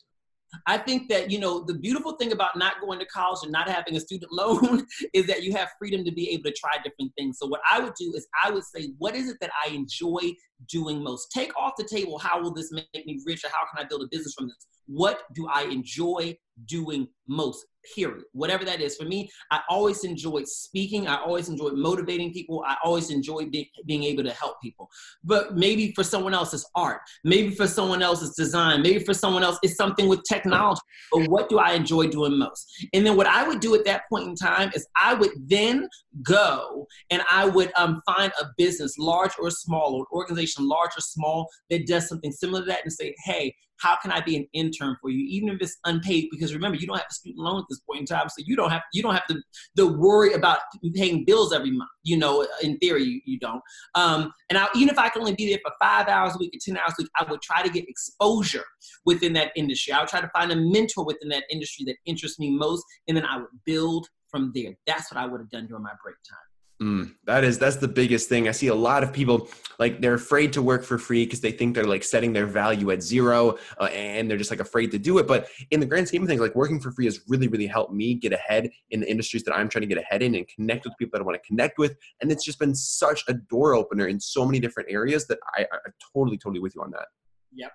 I 0.66 0.78
think 0.78 1.08
that, 1.08 1.30
you 1.30 1.38
know, 1.38 1.64
the 1.64 1.74
beautiful 1.74 2.12
thing 2.12 2.32
about 2.32 2.56
not 2.56 2.80
going 2.80 2.98
to 2.98 3.06
college 3.06 3.40
and 3.42 3.52
not 3.52 3.68
having 3.68 3.96
a 3.96 4.00
student 4.00 4.32
loan 4.32 4.86
is 5.12 5.26
that 5.26 5.42
you 5.42 5.52
have 5.52 5.70
freedom 5.78 6.04
to 6.04 6.12
be 6.12 6.30
able 6.30 6.44
to 6.44 6.52
try 6.52 6.76
different 6.82 7.12
things. 7.16 7.38
So, 7.38 7.46
what 7.46 7.60
I 7.70 7.80
would 7.80 7.94
do 7.94 8.12
is 8.14 8.26
I 8.42 8.50
would 8.50 8.64
say, 8.64 8.92
what 8.98 9.14
is 9.14 9.28
it 9.28 9.36
that 9.40 9.50
I 9.64 9.70
enjoy 9.70 10.32
doing 10.68 11.02
most? 11.02 11.30
Take 11.32 11.56
off 11.56 11.72
the 11.76 11.84
table, 11.84 12.18
how 12.18 12.40
will 12.40 12.52
this 12.52 12.72
make 12.72 13.06
me 13.06 13.20
rich 13.26 13.44
or 13.44 13.48
how 13.48 13.64
can 13.72 13.84
I 13.84 13.88
build 13.88 14.02
a 14.02 14.08
business 14.10 14.34
from 14.34 14.48
this? 14.48 14.66
What 14.86 15.22
do 15.34 15.48
I 15.48 15.62
enjoy 15.62 16.36
doing 16.66 17.08
most? 17.28 17.64
Period. 17.94 18.24
Whatever 18.32 18.64
that 18.64 18.80
is. 18.80 18.96
For 18.96 19.04
me, 19.04 19.30
I 19.50 19.60
always 19.68 20.04
enjoyed 20.04 20.46
speaking. 20.46 21.06
I 21.06 21.16
always 21.16 21.48
enjoyed 21.48 21.74
motivating 21.74 22.32
people. 22.32 22.64
I 22.66 22.76
always 22.84 23.10
enjoyed 23.10 23.50
be- 23.50 23.70
being 23.86 24.04
able 24.04 24.24
to 24.24 24.32
help 24.32 24.60
people. 24.62 24.88
But 25.22 25.56
maybe 25.56 25.92
for 25.92 26.04
someone 26.04 26.34
else, 26.34 26.54
it's 26.54 26.68
art. 26.74 27.00
Maybe 27.24 27.54
for 27.54 27.66
someone 27.66 28.02
else, 28.02 28.22
it's 28.22 28.36
design. 28.36 28.82
Maybe 28.82 29.00
for 29.04 29.14
someone 29.14 29.42
else, 29.42 29.58
it's 29.62 29.76
something 29.76 30.08
with 30.08 30.22
technology. 30.28 30.80
But 31.12 31.28
what 31.28 31.48
do 31.48 31.58
I 31.58 31.72
enjoy 31.72 32.08
doing 32.08 32.38
most? 32.38 32.66
And 32.92 33.04
then 33.04 33.16
what 33.16 33.26
I 33.26 33.46
would 33.46 33.60
do 33.60 33.74
at 33.74 33.84
that 33.84 34.02
point 34.08 34.28
in 34.28 34.34
time 34.34 34.70
is 34.74 34.86
I 34.96 35.14
would 35.14 35.30
then 35.46 35.88
go 36.22 36.86
and 37.10 37.22
I 37.30 37.46
would 37.46 37.72
um, 37.76 38.00
find 38.06 38.32
a 38.40 38.46
business, 38.56 38.98
large 38.98 39.32
or 39.38 39.50
small, 39.50 39.94
or 39.94 40.00
an 40.00 40.06
organization, 40.12 40.68
large 40.68 40.92
or 40.96 41.00
small, 41.00 41.48
that 41.70 41.86
does 41.86 42.08
something 42.08 42.32
similar 42.32 42.60
to 42.60 42.66
that 42.66 42.80
and 42.84 42.92
say, 42.92 43.14
hey, 43.24 43.54
how 43.78 43.96
can 43.96 44.12
I 44.12 44.20
be 44.20 44.36
an 44.36 44.46
intern 44.52 44.96
for 45.00 45.10
you, 45.10 45.26
even 45.28 45.48
if 45.48 45.60
it's 45.60 45.76
unpaid? 45.84 46.28
Because 46.30 46.54
remember, 46.54 46.76
you 46.76 46.86
don't 46.86 46.96
have 46.96 47.06
a 47.10 47.14
student 47.14 47.44
loan 47.44 47.58
at 47.58 47.64
this 47.68 47.80
point 47.80 48.00
in 48.00 48.06
time, 48.06 48.28
so 48.28 48.42
you 48.46 48.56
don't 48.56 48.70
have 48.70 48.82
you 48.92 49.02
don't 49.02 49.14
have 49.14 49.26
to, 49.26 49.42
to 49.76 49.86
worry 49.86 50.32
about 50.34 50.60
paying 50.94 51.24
bills 51.24 51.52
every 51.52 51.70
month. 51.70 51.90
You 52.02 52.16
know, 52.16 52.46
in 52.62 52.78
theory, 52.78 53.04
you, 53.04 53.20
you 53.24 53.38
don't. 53.38 53.60
Um, 53.94 54.32
and 54.48 54.58
I, 54.58 54.68
even 54.74 54.90
if 54.90 54.98
I 54.98 55.08
can 55.08 55.20
only 55.20 55.34
be 55.34 55.48
there 55.48 55.58
for 55.64 55.72
five 55.82 56.08
hours 56.08 56.34
a 56.34 56.38
week 56.38 56.54
or 56.54 56.58
ten 56.64 56.76
hours 56.76 56.94
a 56.98 57.02
week, 57.02 57.10
I 57.16 57.24
would 57.28 57.42
try 57.42 57.62
to 57.62 57.68
get 57.68 57.88
exposure 57.88 58.64
within 59.04 59.32
that 59.34 59.52
industry. 59.56 59.92
I 59.92 60.00
would 60.00 60.08
try 60.08 60.20
to 60.20 60.30
find 60.34 60.52
a 60.52 60.56
mentor 60.56 61.04
within 61.04 61.28
that 61.30 61.44
industry 61.50 61.84
that 61.86 61.96
interests 62.06 62.38
me 62.38 62.50
most, 62.50 62.84
and 63.08 63.16
then 63.16 63.26
I 63.26 63.38
would 63.38 63.46
build 63.64 64.06
from 64.34 64.50
there. 64.52 64.74
That's 64.84 65.12
what 65.12 65.22
I 65.22 65.26
would 65.26 65.40
have 65.40 65.50
done 65.50 65.68
during 65.68 65.84
my 65.84 65.92
break 66.02 66.16
time. 66.28 66.38
Mm, 66.82 67.14
that 67.26 67.44
is 67.44 67.56
that's 67.56 67.76
the 67.76 67.86
biggest 67.86 68.28
thing. 68.28 68.48
I 68.48 68.50
see 68.50 68.66
a 68.66 68.74
lot 68.74 69.04
of 69.04 69.12
people 69.12 69.48
like 69.78 70.00
they're 70.00 70.14
afraid 70.14 70.52
to 70.54 70.60
work 70.60 70.82
for 70.82 70.98
free 70.98 71.24
because 71.24 71.40
they 71.40 71.52
think 71.52 71.76
they're 71.76 71.86
like 71.86 72.02
setting 72.02 72.32
their 72.32 72.46
value 72.46 72.90
at 72.90 73.00
zero, 73.00 73.58
uh, 73.80 73.84
and 73.84 74.28
they're 74.28 74.36
just 74.36 74.50
like 74.50 74.58
afraid 74.58 74.90
to 74.90 74.98
do 74.98 75.18
it. 75.18 75.28
But 75.28 75.46
in 75.70 75.78
the 75.78 75.86
grand 75.86 76.08
scheme 76.08 76.22
of 76.22 76.28
things, 76.28 76.40
like 76.40 76.56
working 76.56 76.80
for 76.80 76.90
free 76.90 77.04
has 77.04 77.20
really 77.28 77.46
really 77.46 77.68
helped 77.68 77.92
me 77.92 78.14
get 78.14 78.32
ahead 78.32 78.70
in 78.90 79.00
the 79.00 79.08
industries 79.08 79.44
that 79.44 79.54
I'm 79.54 79.68
trying 79.68 79.82
to 79.82 79.86
get 79.86 79.98
ahead 79.98 80.20
in 80.20 80.34
and 80.34 80.48
connect 80.48 80.84
with 80.84 80.94
people 80.98 81.16
that 81.16 81.22
I 81.22 81.24
want 81.24 81.40
to 81.40 81.46
connect 81.46 81.78
with. 81.78 81.94
And 82.20 82.32
it's 82.32 82.44
just 82.44 82.58
been 82.58 82.74
such 82.74 83.22
a 83.28 83.34
door 83.34 83.74
opener 83.74 84.08
in 84.08 84.18
so 84.18 84.44
many 84.44 84.58
different 84.58 84.90
areas 84.90 85.28
that 85.28 85.38
I, 85.56 85.62
I 85.62 85.90
totally 86.12 86.38
totally 86.38 86.60
with 86.60 86.74
you 86.74 86.82
on 86.82 86.90
that. 86.90 87.06
Yep. 87.54 87.70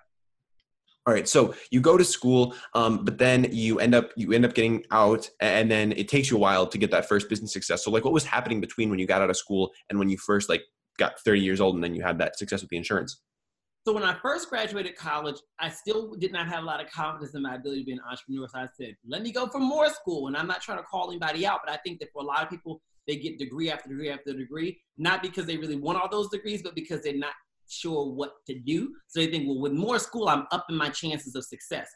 All 1.06 1.14
right, 1.14 1.26
so 1.26 1.54
you 1.70 1.80
go 1.80 1.96
to 1.96 2.04
school, 2.04 2.54
um, 2.74 3.04
but 3.04 3.16
then 3.16 3.46
you 3.50 3.80
end 3.80 3.94
up 3.94 4.10
you 4.16 4.32
end 4.32 4.44
up 4.44 4.54
getting 4.54 4.84
out, 4.90 5.28
and 5.40 5.70
then 5.70 5.92
it 5.92 6.08
takes 6.08 6.30
you 6.30 6.36
a 6.36 6.40
while 6.40 6.66
to 6.66 6.76
get 6.76 6.90
that 6.90 7.08
first 7.08 7.28
business 7.28 7.52
success. 7.52 7.84
So, 7.84 7.90
like, 7.90 8.04
what 8.04 8.12
was 8.12 8.24
happening 8.24 8.60
between 8.60 8.90
when 8.90 8.98
you 8.98 9.06
got 9.06 9.22
out 9.22 9.30
of 9.30 9.36
school 9.36 9.72
and 9.88 9.98
when 9.98 10.10
you 10.10 10.18
first 10.18 10.50
like 10.50 10.62
got 10.98 11.18
30 11.20 11.40
years 11.40 11.60
old, 11.60 11.74
and 11.74 11.82
then 11.82 11.94
you 11.94 12.02
had 12.02 12.18
that 12.18 12.38
success 12.38 12.60
with 12.60 12.68
the 12.68 12.76
insurance? 12.76 13.20
So 13.86 13.94
when 13.94 14.02
I 14.02 14.14
first 14.20 14.50
graduated 14.50 14.94
college, 14.96 15.36
I 15.58 15.70
still 15.70 16.14
did 16.14 16.32
not 16.32 16.46
have 16.48 16.62
a 16.62 16.66
lot 16.66 16.84
of 16.84 16.90
confidence 16.90 17.34
in 17.34 17.40
my 17.40 17.54
ability 17.54 17.80
to 17.80 17.86
be 17.86 17.92
an 17.92 18.00
entrepreneur. 18.08 18.46
So 18.46 18.58
I 18.58 18.68
said, 18.78 18.94
let 19.08 19.22
me 19.22 19.32
go 19.32 19.46
for 19.46 19.58
more 19.58 19.88
school. 19.88 20.26
And 20.26 20.36
I'm 20.36 20.46
not 20.46 20.60
trying 20.60 20.78
to 20.78 20.84
call 20.84 21.10
anybody 21.10 21.46
out, 21.46 21.60
but 21.64 21.72
I 21.72 21.78
think 21.78 21.98
that 22.00 22.10
for 22.12 22.22
a 22.22 22.26
lot 22.26 22.42
of 22.42 22.50
people, 22.50 22.82
they 23.08 23.16
get 23.16 23.38
degree 23.38 23.70
after 23.70 23.88
degree 23.88 24.10
after 24.10 24.34
degree, 24.34 24.78
not 24.98 25.22
because 25.22 25.46
they 25.46 25.56
really 25.56 25.76
want 25.76 25.98
all 25.98 26.10
those 26.10 26.28
degrees, 26.28 26.62
but 26.62 26.74
because 26.74 27.02
they're 27.02 27.16
not 27.16 27.32
sure 27.70 28.12
what 28.12 28.32
to 28.46 28.58
do. 28.58 28.94
So 29.08 29.20
they 29.20 29.30
think, 29.30 29.46
well, 29.46 29.60
with 29.60 29.72
more 29.72 29.98
school, 29.98 30.28
I'm 30.28 30.46
upping 30.50 30.76
my 30.76 30.88
chances 30.88 31.34
of 31.34 31.44
success. 31.44 31.88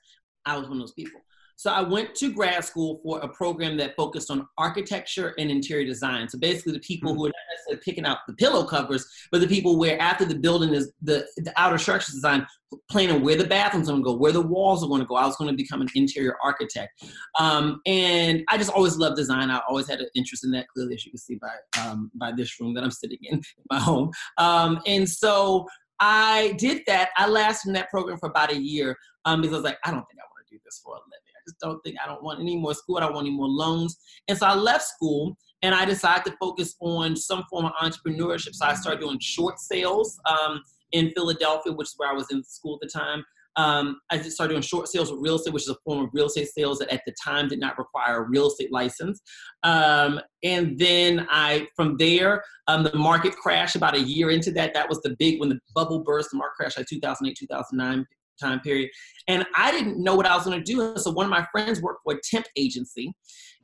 I 0.46 0.56
was 0.56 0.68
one 0.68 0.78
of 0.78 0.82
those 0.82 0.92
people. 0.92 1.20
So 1.56 1.70
I 1.70 1.82
went 1.82 2.14
to 2.16 2.32
grad 2.32 2.64
school 2.64 3.00
for 3.02 3.20
a 3.20 3.28
program 3.28 3.76
that 3.76 3.94
focused 3.96 4.30
on 4.30 4.46
architecture 4.58 5.34
and 5.38 5.50
interior 5.50 5.86
design. 5.86 6.28
So 6.28 6.38
basically, 6.38 6.72
the 6.72 6.80
people 6.80 7.12
mm-hmm. 7.12 7.18
who 7.18 7.26
are 7.26 7.28
not 7.28 7.34
necessarily 7.52 7.82
picking 7.84 8.04
out 8.04 8.18
the 8.26 8.34
pillow 8.34 8.64
covers, 8.64 9.06
but 9.30 9.40
the 9.40 9.46
people 9.46 9.78
where 9.78 10.00
after 10.00 10.24
the 10.24 10.34
building 10.34 10.74
is 10.74 10.92
the, 11.02 11.26
the 11.38 11.52
outer 11.56 11.78
structure 11.78 12.12
design, 12.12 12.46
planning 12.90 13.22
where 13.22 13.36
the 13.36 13.44
bathrooms 13.44 13.88
are 13.88 13.92
going 13.92 14.02
to 14.02 14.10
go, 14.10 14.16
where 14.16 14.32
the 14.32 14.40
walls 14.40 14.82
are 14.82 14.88
going 14.88 15.00
to 15.00 15.06
go. 15.06 15.14
I 15.14 15.26
was 15.26 15.36
going 15.36 15.50
to 15.50 15.56
become 15.56 15.80
an 15.80 15.88
interior 15.94 16.36
architect, 16.42 17.04
um, 17.38 17.80
and 17.86 18.42
I 18.50 18.58
just 18.58 18.70
always 18.70 18.96
loved 18.96 19.16
design. 19.16 19.50
I 19.50 19.60
always 19.68 19.88
had 19.88 20.00
an 20.00 20.08
interest 20.14 20.44
in 20.44 20.50
that. 20.52 20.66
Clearly, 20.74 20.94
as 20.94 21.04
you 21.04 21.12
can 21.12 21.18
see 21.18 21.36
by 21.36 21.82
um, 21.82 22.10
by 22.14 22.32
this 22.36 22.58
room 22.60 22.74
that 22.74 22.82
I'm 22.82 22.90
sitting 22.90 23.18
in, 23.22 23.36
in 23.36 23.44
my 23.70 23.78
home, 23.78 24.10
um, 24.38 24.80
and 24.86 25.08
so. 25.08 25.66
I 26.00 26.56
did 26.58 26.82
that. 26.88 27.10
I 27.16 27.28
lasted 27.28 27.68
in 27.68 27.74
that 27.74 27.88
program 27.88 28.18
for 28.18 28.28
about 28.28 28.50
a 28.50 28.60
year 28.60 28.96
um, 29.24 29.40
because 29.40 29.54
I 29.54 29.58
was 29.58 29.64
like, 29.64 29.78
I 29.84 29.92
don't 29.92 30.02
think 30.02 30.18
I 30.18 30.26
want 30.26 30.44
to 30.48 30.54
do 30.54 30.60
this 30.64 30.80
for 30.84 30.96
a 30.96 30.98
living 30.98 31.23
just 31.46 31.58
don't 31.60 31.80
think 31.82 31.96
I 32.02 32.06
don't 32.06 32.22
want 32.22 32.40
any 32.40 32.56
more 32.56 32.74
school. 32.74 32.96
I 32.96 33.00
don't 33.00 33.14
want 33.14 33.26
any 33.26 33.36
more 33.36 33.48
loans. 33.48 33.96
And 34.28 34.36
so 34.36 34.46
I 34.46 34.54
left 34.54 34.84
school 34.84 35.36
and 35.62 35.74
I 35.74 35.84
decided 35.84 36.24
to 36.26 36.36
focus 36.38 36.74
on 36.80 37.16
some 37.16 37.44
form 37.50 37.64
of 37.64 37.72
entrepreneurship. 37.80 38.54
So 38.54 38.66
I 38.66 38.74
started 38.74 39.00
doing 39.00 39.18
short 39.20 39.58
sales 39.58 40.20
um, 40.26 40.60
in 40.92 41.12
Philadelphia, 41.14 41.72
which 41.72 41.88
is 41.88 41.94
where 41.96 42.10
I 42.10 42.14
was 42.14 42.30
in 42.30 42.44
school 42.44 42.78
at 42.82 42.86
the 42.86 42.98
time. 42.98 43.24
Um, 43.56 44.00
I 44.10 44.18
just 44.18 44.32
started 44.32 44.54
doing 44.54 44.62
short 44.62 44.88
sales 44.88 45.12
with 45.12 45.20
real 45.20 45.36
estate, 45.36 45.54
which 45.54 45.62
is 45.62 45.68
a 45.68 45.76
form 45.84 46.04
of 46.04 46.10
real 46.12 46.26
estate 46.26 46.48
sales 46.48 46.80
that 46.80 46.92
at 46.92 47.02
the 47.06 47.14
time 47.24 47.48
did 47.48 47.60
not 47.60 47.78
require 47.78 48.18
a 48.18 48.28
real 48.28 48.48
estate 48.48 48.72
license. 48.72 49.22
Um, 49.62 50.20
and 50.42 50.78
then 50.78 51.26
I, 51.30 51.68
from 51.76 51.96
there, 51.96 52.42
um, 52.66 52.82
the 52.82 52.96
market 52.96 53.36
crashed 53.36 53.76
about 53.76 53.94
a 53.94 54.00
year 54.00 54.30
into 54.30 54.50
that. 54.52 54.74
That 54.74 54.88
was 54.88 55.00
the 55.02 55.14
big 55.18 55.38
when 55.38 55.50
the 55.50 55.60
bubble 55.74 56.00
burst. 56.00 56.30
The 56.32 56.36
market 56.36 56.56
crashed 56.56 56.78
like 56.78 56.88
2008, 56.88 57.36
2009 57.38 58.06
time 58.40 58.60
period. 58.60 58.90
And 59.28 59.44
I 59.56 59.70
didn't 59.70 60.02
know 60.02 60.14
what 60.14 60.26
I 60.26 60.36
was 60.36 60.44
going 60.44 60.62
to 60.62 60.64
do. 60.64 60.96
So 60.96 61.10
one 61.10 61.26
of 61.26 61.30
my 61.30 61.46
friends 61.52 61.80
worked 61.80 62.00
for 62.04 62.14
a 62.14 62.20
temp 62.22 62.46
agency, 62.56 63.12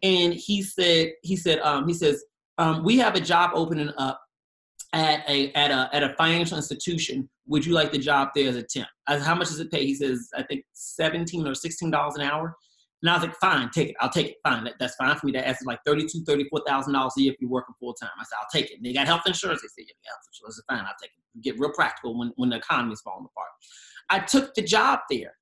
and 0.02 0.32
he 0.34 0.62
said, 0.62 1.12
he 1.22 1.36
said, 1.36 1.58
um, 1.60 1.86
he 1.86 1.94
says, 1.94 2.24
um, 2.58 2.84
we 2.84 2.98
have 2.98 3.14
a 3.14 3.20
job 3.20 3.52
opening 3.54 3.90
up 3.96 4.20
at 4.92 5.28
a 5.28 5.52
at 5.52 5.70
a 5.70 5.94
at 5.94 6.02
a 6.02 6.14
financial 6.16 6.56
institution. 6.56 7.28
Would 7.46 7.64
you 7.64 7.72
like 7.72 7.92
the 7.92 7.98
job 7.98 8.28
there 8.34 8.48
as 8.48 8.56
a 8.56 8.62
temp? 8.62 8.88
As 9.08 9.24
how 9.24 9.34
much 9.34 9.48
does 9.48 9.60
it 9.60 9.70
pay? 9.70 9.84
He 9.84 9.94
says, 9.94 10.28
I 10.36 10.42
think 10.42 10.64
seventeen 10.72 11.46
or 11.46 11.54
sixteen 11.54 11.90
dollars 11.90 12.16
an 12.16 12.22
hour. 12.22 12.56
And 13.02 13.10
I 13.10 13.14
was 13.14 13.22
like, 13.22 13.36
fine, 13.36 13.70
take 13.70 13.90
it. 13.90 13.96
I'll 14.00 14.10
take 14.10 14.28
it. 14.28 14.36
Fine. 14.44 14.64
That, 14.64 14.74
that's 14.78 14.94
fine 14.96 15.16
for 15.16 15.26
me. 15.26 15.32
That 15.32 15.48
asks 15.48 15.64
like 15.64 15.78
$32,000, 15.88 16.24
$34,000 16.26 17.10
a 17.16 17.20
year 17.20 17.32
if 17.32 17.40
you're 17.40 17.48
working 17.48 17.74
full 17.80 17.94
time. 17.94 18.10
I 18.18 18.24
said, 18.24 18.36
I'll 18.38 18.48
take 18.52 18.70
it. 18.70 18.76
And 18.76 18.84
they 18.84 18.92
got 18.92 19.06
health 19.06 19.22
insurance. 19.26 19.62
They 19.62 19.68
said, 19.68 19.88
yeah, 19.88 20.10
health 20.10 20.20
insurance 20.30 20.58
is 20.58 20.64
fine. 20.68 20.80
I'll 20.80 20.94
take 21.00 21.12
it. 21.12 21.42
Get 21.42 21.58
real 21.58 21.72
practical 21.72 22.18
when, 22.18 22.32
when 22.36 22.50
the 22.50 22.56
economy 22.56 22.92
is 22.92 23.00
falling 23.00 23.24
apart. 23.24 23.48
I 24.10 24.18
took 24.20 24.54
the 24.54 24.62
job 24.62 25.00
there. 25.10 25.34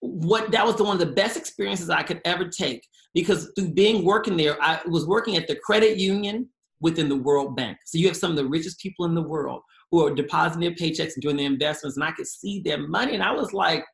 What 0.00 0.50
that 0.52 0.66
was 0.66 0.76
the 0.76 0.84
one 0.84 1.00
of 1.00 1.06
the 1.06 1.14
best 1.14 1.36
experiences 1.36 1.90
I 1.90 2.02
could 2.02 2.20
ever 2.24 2.48
take 2.48 2.86
because 3.14 3.52
through 3.56 3.72
being 3.72 4.04
working 4.04 4.36
there, 4.36 4.60
I 4.62 4.80
was 4.86 5.06
working 5.06 5.36
at 5.36 5.46
the 5.46 5.56
credit 5.56 5.98
union 5.98 6.48
within 6.80 7.08
the 7.08 7.16
World 7.16 7.56
Bank. 7.56 7.78
So 7.84 7.98
you 7.98 8.06
have 8.06 8.16
some 8.16 8.30
of 8.30 8.36
the 8.36 8.46
richest 8.46 8.80
people 8.80 9.04
in 9.04 9.14
the 9.14 9.22
world 9.22 9.62
who 9.90 10.06
are 10.06 10.14
depositing 10.14 10.60
their 10.60 10.74
paychecks 10.74 11.14
and 11.14 11.22
doing 11.22 11.36
their 11.36 11.46
investments, 11.46 11.96
and 11.96 12.04
I 12.04 12.12
could 12.12 12.26
see 12.26 12.60
their 12.60 12.78
money, 12.78 13.14
and 13.14 13.22
I 13.22 13.32
was 13.32 13.52
like, 13.52 13.84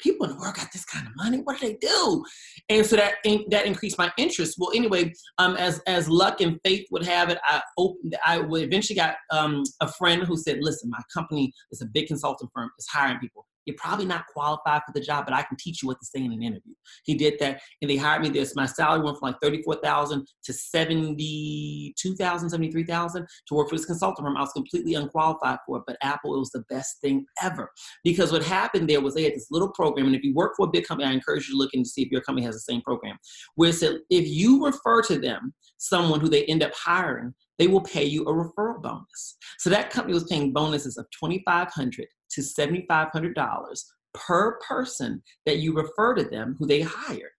people 0.00 0.26
in 0.26 0.32
the 0.32 0.38
world 0.38 0.56
got 0.56 0.72
this 0.72 0.84
kind 0.84 1.06
of 1.06 1.14
money. 1.16 1.38
What 1.38 1.60
do 1.60 1.68
they 1.68 1.76
do? 1.76 2.24
And 2.68 2.84
so 2.84 2.96
that 2.96 3.14
that 3.48 3.66
increased 3.66 3.96
my 3.96 4.12
interest. 4.18 4.56
Well, 4.58 4.72
anyway, 4.74 5.12
um, 5.38 5.56
as 5.56 5.80
as 5.86 6.08
luck 6.08 6.40
and 6.40 6.58
faith 6.64 6.86
would 6.90 7.06
have 7.06 7.30
it, 7.30 7.38
I 7.44 7.62
opened. 7.78 8.16
I 8.24 8.40
eventually 8.40 8.96
got 8.96 9.16
um, 9.30 9.62
a 9.80 9.90
friend 9.92 10.22
who 10.24 10.36
said, 10.36 10.58
"Listen, 10.60 10.90
my 10.90 11.00
company 11.12 11.52
is 11.70 11.80
a 11.80 11.86
big 11.86 12.08
consulting 12.08 12.48
firm. 12.52 12.70
It's 12.76 12.88
hiring 12.88 13.18
people 13.20 13.46
you're 13.66 13.76
probably 13.78 14.06
not 14.06 14.26
qualified 14.26 14.82
for 14.86 14.92
the 14.92 15.00
job, 15.00 15.24
but 15.24 15.34
I 15.34 15.42
can 15.42 15.56
teach 15.58 15.82
you 15.82 15.88
what 15.88 15.98
to 16.00 16.06
say 16.06 16.24
in 16.24 16.32
an 16.32 16.42
interview. 16.42 16.74
He 17.04 17.14
did 17.14 17.34
that, 17.40 17.60
and 17.80 17.90
they 17.90 17.96
hired 17.96 18.22
me. 18.22 18.28
This 18.28 18.54
my 18.54 18.66
salary 18.66 19.02
went 19.02 19.18
from 19.18 19.28
like 19.28 19.40
thirty-four 19.42 19.76
thousand 19.82 20.26
to 20.44 20.52
seventy-two 20.52 22.14
thousand, 22.16 22.50
seventy-three 22.50 22.84
thousand 22.84 23.26
to 23.48 23.54
work 23.54 23.68
for 23.68 23.76
this 23.76 23.86
consulting 23.86 24.24
firm. 24.24 24.36
I 24.36 24.40
was 24.40 24.52
completely 24.52 24.94
unqualified 24.94 25.58
for 25.66 25.78
it, 25.78 25.84
but 25.86 25.96
Apple 26.02 26.34
it 26.34 26.38
was 26.38 26.50
the 26.50 26.64
best 26.68 27.00
thing 27.00 27.26
ever 27.42 27.70
because 28.02 28.32
what 28.32 28.42
happened 28.42 28.88
there 28.88 29.00
was 29.00 29.14
they 29.14 29.24
had 29.24 29.34
this 29.34 29.48
little 29.50 29.70
program, 29.70 30.06
and 30.06 30.16
if 30.16 30.22
you 30.22 30.34
work 30.34 30.54
for 30.56 30.66
a 30.66 30.70
big 30.70 30.86
company, 30.86 31.08
I 31.08 31.12
encourage 31.12 31.48
you 31.48 31.54
to 31.54 31.58
look 31.58 31.74
and 31.74 31.86
see 31.86 32.02
if 32.02 32.10
your 32.10 32.22
company 32.22 32.44
has 32.46 32.54
the 32.54 32.60
same 32.60 32.82
program, 32.82 33.16
where 33.56 33.70
it 33.70 33.74
said 33.74 33.98
if 34.10 34.26
you 34.28 34.64
refer 34.64 35.02
to 35.02 35.18
them 35.18 35.54
someone 35.78 36.20
who 36.20 36.28
they 36.28 36.44
end 36.46 36.62
up 36.62 36.72
hiring, 36.74 37.34
they 37.58 37.66
will 37.66 37.80
pay 37.80 38.04
you 38.04 38.22
a 38.22 38.32
referral 38.32 38.82
bonus. 38.82 39.36
So 39.58 39.70
that 39.70 39.90
company 39.90 40.14
was 40.14 40.24
paying 40.24 40.52
bonuses 40.52 40.96
of 40.96 41.06
2500 41.18 42.06
to 42.34 42.40
$7,500 42.40 43.84
per 44.14 44.58
person 44.66 45.22
that 45.46 45.58
you 45.58 45.74
refer 45.74 46.14
to 46.14 46.24
them 46.24 46.56
who 46.58 46.66
they 46.66 46.80
hired. 46.82 47.30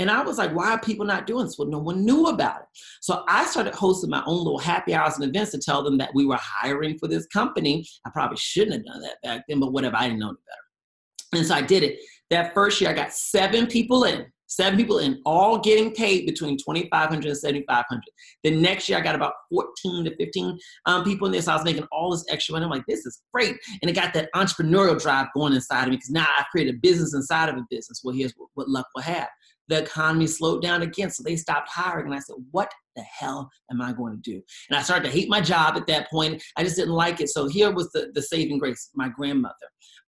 And 0.00 0.10
I 0.10 0.22
was 0.22 0.38
like, 0.38 0.52
why 0.52 0.72
are 0.72 0.80
people 0.80 1.06
not 1.06 1.26
doing 1.26 1.44
this? 1.44 1.56
Well, 1.56 1.68
no 1.68 1.78
one 1.78 2.04
knew 2.04 2.26
about 2.26 2.62
it. 2.62 2.66
So 3.00 3.24
I 3.28 3.44
started 3.44 3.74
hosting 3.74 4.10
my 4.10 4.24
own 4.26 4.38
little 4.38 4.58
happy 4.58 4.92
hours 4.92 5.14
and 5.14 5.24
events 5.24 5.52
to 5.52 5.58
tell 5.58 5.84
them 5.84 5.98
that 5.98 6.10
we 6.14 6.26
were 6.26 6.38
hiring 6.40 6.98
for 6.98 7.06
this 7.06 7.26
company. 7.28 7.86
I 8.04 8.10
probably 8.10 8.36
shouldn't 8.36 8.74
have 8.74 8.84
done 8.84 9.02
that 9.02 9.22
back 9.22 9.44
then, 9.48 9.60
but 9.60 9.72
whatever, 9.72 9.96
I 9.96 10.08
didn't 10.08 10.18
know 10.18 10.30
better. 10.30 11.38
And 11.38 11.46
so 11.46 11.54
I 11.54 11.62
did 11.62 11.84
it. 11.84 12.00
That 12.30 12.54
first 12.54 12.80
year, 12.80 12.90
I 12.90 12.94
got 12.94 13.12
seven 13.12 13.68
people 13.68 14.04
in 14.04 14.26
seven 14.54 14.78
people 14.78 14.98
in 14.98 15.20
all 15.24 15.58
getting 15.58 15.92
paid 15.92 16.26
between 16.26 16.56
2500 16.56 17.24
and 17.26 17.36
7500 17.36 18.02
the 18.42 18.50
next 18.50 18.88
year 18.88 18.98
i 18.98 19.00
got 19.00 19.14
about 19.14 19.32
14 19.50 20.04
to 20.04 20.16
15 20.16 20.58
um, 20.86 21.04
people 21.04 21.26
in 21.26 21.32
this 21.32 21.46
so 21.46 21.52
i 21.52 21.56
was 21.56 21.64
making 21.64 21.86
all 21.92 22.10
this 22.10 22.24
extra 22.30 22.52
money. 22.52 22.64
I'm 22.64 22.70
like 22.70 22.86
this 22.86 23.06
is 23.06 23.22
great. 23.32 23.56
And 23.82 23.90
it 23.90 23.94
got 23.94 24.14
that 24.14 24.28
entrepreneurial 24.34 25.00
drive 25.00 25.26
going 25.34 25.52
inside 25.52 25.84
of 25.84 25.90
me 25.90 25.96
because 25.96 26.10
now 26.10 26.26
i've 26.38 26.46
created 26.46 26.76
a 26.76 26.78
business 26.78 27.14
inside 27.14 27.48
of 27.48 27.56
a 27.56 27.64
business. 27.70 28.00
Well 28.04 28.14
here's 28.14 28.32
what, 28.36 28.48
what 28.54 28.68
luck 28.68 28.86
will 28.94 29.02
have 29.02 29.28
the 29.68 29.82
economy 29.82 30.26
slowed 30.26 30.62
down 30.62 30.82
again 30.82 31.10
so 31.10 31.22
they 31.22 31.36
stopped 31.36 31.68
hiring 31.68 32.06
and 32.06 32.14
i 32.14 32.18
said 32.18 32.36
what 32.50 32.70
the 32.96 33.02
hell 33.02 33.50
am 33.70 33.82
i 33.82 33.92
going 33.92 34.14
to 34.14 34.30
do 34.30 34.40
and 34.70 34.78
i 34.78 34.82
started 34.82 35.04
to 35.04 35.10
hate 35.10 35.28
my 35.28 35.40
job 35.40 35.76
at 35.76 35.86
that 35.86 36.08
point 36.10 36.42
i 36.56 36.62
just 36.62 36.76
didn't 36.76 36.94
like 36.94 37.20
it 37.20 37.28
so 37.28 37.48
here 37.48 37.72
was 37.72 37.90
the, 37.92 38.10
the 38.14 38.22
saving 38.22 38.58
grace 38.58 38.90
my 38.94 39.08
grandmother 39.08 39.54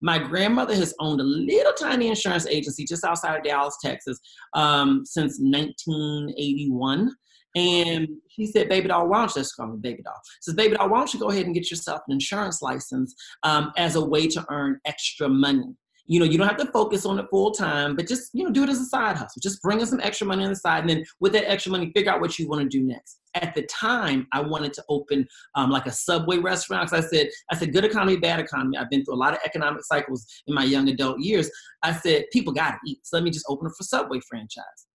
my 0.03 0.19
grandmother 0.19 0.75
has 0.75 0.95
owned 1.01 1.21
a 1.21 1.25
little 1.25 1.73
tiny 1.73 2.09
insurance 2.09 2.47
agency 2.47 2.85
just 2.85 3.05
outside 3.05 3.37
of 3.37 3.45
Dallas, 3.45 3.77
Texas, 3.83 4.19
um, 4.55 5.05
since 5.05 5.39
1981. 5.41 7.11
And 7.55 8.09
she 8.29 8.47
said, 8.47 8.69
Baby 8.69 8.89
doll, 8.89 9.09
why 9.09 9.21
don't 9.21 9.35
you 9.35 9.41
just 9.41 9.57
call 9.57 9.69
me 9.69 9.79
Baby 9.81 10.03
doll? 10.03 10.21
Says, 10.43 10.55
Baby 10.55 10.77
doll, 10.77 10.91
why 10.91 10.99
don't 10.99 11.15
you 11.15 11.21
go 11.21 11.31
ahead 11.31 11.47
and 11.47 11.55
get 11.55 11.71
yourself 11.71 12.03
an 12.07 12.13
insurance 12.13 12.61
license 12.61 13.15
um, 13.43 13.73
as 13.79 13.97
a 13.97 14.05
way 14.05 14.29
to 14.29 14.45
earn 14.51 14.79
extra 14.85 15.29
money? 15.29 15.75
You 16.07 16.21
know, 16.21 16.27
you 16.27 16.39
don't 16.39 16.47
have 16.47 16.57
to 16.59 16.71
focus 16.73 17.05
on 17.05 17.19
it 17.19 17.27
full 17.31 17.51
time, 17.51 17.97
but 17.97 18.07
just, 18.07 18.31
you 18.33 18.45
know, 18.45 18.51
do 18.51 18.63
it 18.63 18.69
as 18.69 18.81
a 18.81 18.85
side 18.85 19.17
hustle. 19.17 19.41
Just 19.43 19.61
bring 19.61 19.81
in 19.81 19.87
some 19.87 20.01
extra 20.01 20.27
money 20.27 20.45
on 20.45 20.51
the 20.51 20.57
side. 20.57 20.81
And 20.81 20.91
then 20.91 21.05
with 21.21 21.33
that 21.33 21.51
extra 21.51 21.73
money, 21.73 21.91
figure 21.95 22.13
out 22.13 22.21
what 22.21 22.39
you 22.39 22.49
want 22.49 22.63
to 22.63 22.69
do 22.69 22.85
next. 22.85 23.19
At 23.35 23.55
the 23.55 23.63
time, 23.63 24.27
I 24.33 24.41
wanted 24.41 24.73
to 24.75 24.85
open 24.89 25.27
um, 25.55 25.71
like 25.71 25.87
a 25.87 25.91
Subway 25.91 26.39
restaurant. 26.39 26.89
Because 26.89 27.05
I 27.05 27.09
said, 27.09 27.29
I 27.51 27.57
said, 27.57 27.73
good 27.73 27.85
economy, 27.85 28.17
bad 28.17 28.41
economy. 28.41 28.79
I've 28.79 28.89
been 28.89 29.05
through 29.05 29.15
a 29.15 29.17
lot 29.17 29.35
of 29.35 29.41
economic 29.45 29.85
cycles 29.85 30.27
in 30.47 30.55
my 30.55 30.65
young 30.65 30.89
adult 30.89 31.19
years. 31.21 31.51
I 31.83 31.93
said, 31.93 32.27
people 32.33 32.53
got 32.53 32.71
to 32.71 32.79
eat. 32.87 33.01
So 33.03 33.17
let 33.17 33.25
me 33.25 33.31
just 33.31 33.47
open 33.49 33.67
up 33.67 33.73
a 33.79 33.85
Subway 33.85 34.21
franchise. 34.29 34.86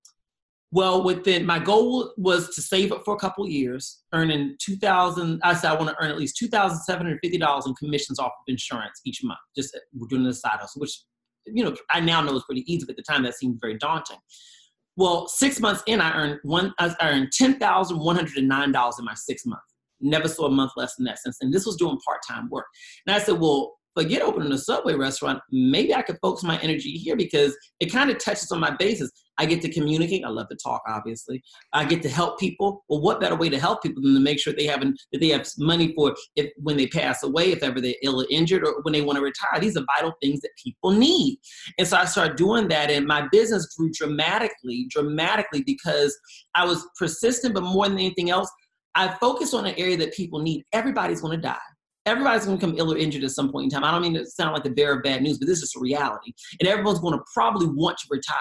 Well, 0.73 1.03
within 1.03 1.45
my 1.45 1.59
goal 1.59 2.13
was 2.15 2.55
to 2.55 2.61
save 2.61 2.93
up 2.93 3.01
for 3.03 3.13
a 3.13 3.19
couple 3.19 3.45
years, 3.47 4.03
earning 4.13 4.55
two 4.61 4.77
thousand. 4.77 5.41
I 5.43 5.53
said 5.53 5.69
I 5.69 5.75
want 5.75 5.89
to 5.89 5.95
earn 6.01 6.09
at 6.09 6.17
least 6.17 6.37
two 6.37 6.47
thousand 6.47 6.79
seven 6.79 7.05
hundred 7.05 7.19
fifty 7.21 7.37
dollars 7.37 7.65
in 7.65 7.75
commissions 7.75 8.19
off 8.19 8.31
of 8.31 8.43
insurance 8.47 9.01
each 9.05 9.21
month. 9.21 9.39
Just 9.55 9.77
we're 9.93 10.07
doing 10.07 10.23
the 10.23 10.33
side 10.33 10.59
hustle, 10.59 10.79
which 10.79 10.97
you 11.45 11.63
know 11.63 11.75
I 11.91 11.99
now 11.99 12.21
know 12.21 12.35
is 12.37 12.43
pretty 12.43 12.63
easy, 12.71 12.85
but 12.85 12.91
at 12.91 12.97
the 12.97 13.03
time 13.03 13.23
that 13.23 13.35
seemed 13.35 13.59
very 13.59 13.77
daunting. 13.77 14.17
Well, 14.95 15.27
six 15.27 15.59
months 15.59 15.83
in, 15.87 15.99
I 15.99 16.15
earned 16.15 16.39
one. 16.43 16.73
I 16.79 16.95
earned 17.01 17.33
ten 17.33 17.59
thousand 17.59 17.99
one 17.99 18.15
hundred 18.15 18.37
and 18.37 18.47
nine 18.47 18.71
dollars 18.71 18.95
in 18.97 19.03
my 19.03 19.13
six 19.13 19.45
months. 19.45 19.65
Never 19.99 20.29
saw 20.29 20.45
a 20.45 20.51
month 20.51 20.71
less 20.77 20.95
than 20.95 21.05
that 21.05 21.19
since 21.19 21.37
then. 21.41 21.51
This 21.51 21.65
was 21.65 21.75
doing 21.75 21.99
part 22.05 22.21
time 22.25 22.49
work, 22.49 22.65
and 23.05 23.13
I 23.13 23.19
said, 23.19 23.39
well, 23.41 23.73
forget 23.95 24.21
opening 24.21 24.51
a 24.51 24.57
Subway 24.57 24.93
restaurant. 24.93 25.39
Maybe 25.51 25.93
I 25.93 26.01
could 26.01 26.17
focus 26.21 26.43
my 26.43 26.57
energy 26.59 26.91
here 26.91 27.15
because 27.15 27.55
it 27.79 27.91
kind 27.91 28.09
of 28.09 28.17
touches 28.17 28.51
on 28.51 28.59
my 28.59 28.71
bases. 28.71 29.11
I 29.37 29.45
get 29.45 29.61
to 29.61 29.71
communicate. 29.71 30.23
I 30.23 30.29
love 30.29 30.49
to 30.49 30.55
talk, 30.55 30.81
obviously. 30.87 31.41
I 31.73 31.85
get 31.85 32.01
to 32.03 32.09
help 32.09 32.39
people. 32.39 32.83
Well, 32.89 33.01
what 33.01 33.19
better 33.19 33.35
way 33.35 33.49
to 33.49 33.59
help 33.59 33.81
people 33.81 34.03
than 34.03 34.13
to 34.13 34.19
make 34.19 34.39
sure 34.39 34.53
they 34.53 34.67
have 34.67 34.81
that 34.81 35.19
they 35.19 35.29
have 35.29 35.47
money 35.57 35.93
for 35.95 36.15
if 36.35 36.51
when 36.57 36.77
they 36.77 36.87
pass 36.87 37.23
away, 37.23 37.51
if 37.51 37.63
ever 37.63 37.81
they're 37.81 37.95
ill 38.03 38.21
or 38.21 38.27
injured, 38.29 38.65
or 38.65 38.81
when 38.83 38.93
they 38.93 39.01
want 39.01 39.17
to 39.17 39.23
retire. 39.23 39.59
These 39.59 39.77
are 39.77 39.85
vital 39.97 40.13
things 40.21 40.41
that 40.41 40.51
people 40.61 40.91
need. 40.91 41.39
And 41.77 41.87
so 41.87 41.97
I 41.97 42.05
started 42.05 42.37
doing 42.37 42.67
that, 42.67 42.91
and 42.91 43.07
my 43.07 43.27
business 43.31 43.73
grew 43.75 43.89
dramatically, 43.91 44.87
dramatically 44.89 45.63
because 45.63 46.17
I 46.55 46.65
was 46.65 46.87
persistent, 46.97 47.53
but 47.53 47.63
more 47.63 47.87
than 47.87 47.97
anything 47.97 48.29
else, 48.29 48.49
I 48.95 49.07
focused 49.19 49.53
on 49.53 49.65
an 49.65 49.75
area 49.77 49.97
that 49.97 50.13
people 50.13 50.39
need. 50.39 50.63
Everybody's 50.73 51.21
going 51.21 51.37
to 51.37 51.41
die 51.41 51.57
everybody's 52.05 52.45
going 52.45 52.57
to 52.57 52.65
come 52.65 52.75
ill 52.77 52.93
or 52.93 52.97
injured 52.97 53.23
at 53.23 53.31
some 53.31 53.51
point 53.51 53.65
in 53.65 53.69
time. 53.69 53.83
I 53.83 53.91
don't 53.91 54.01
mean 54.01 54.15
to 54.15 54.25
sound 54.25 54.53
like 54.53 54.63
the 54.63 54.71
bearer 54.71 54.97
of 54.97 55.03
bad 55.03 55.21
news, 55.21 55.37
but 55.37 55.47
this 55.47 55.61
is 55.61 55.73
a 55.75 55.79
reality. 55.79 56.33
And 56.59 56.67
everyone's 56.67 56.99
going 56.99 57.17
to 57.17 57.23
probably 57.33 57.67
want 57.67 57.97
to 57.99 58.07
retire. 58.09 58.37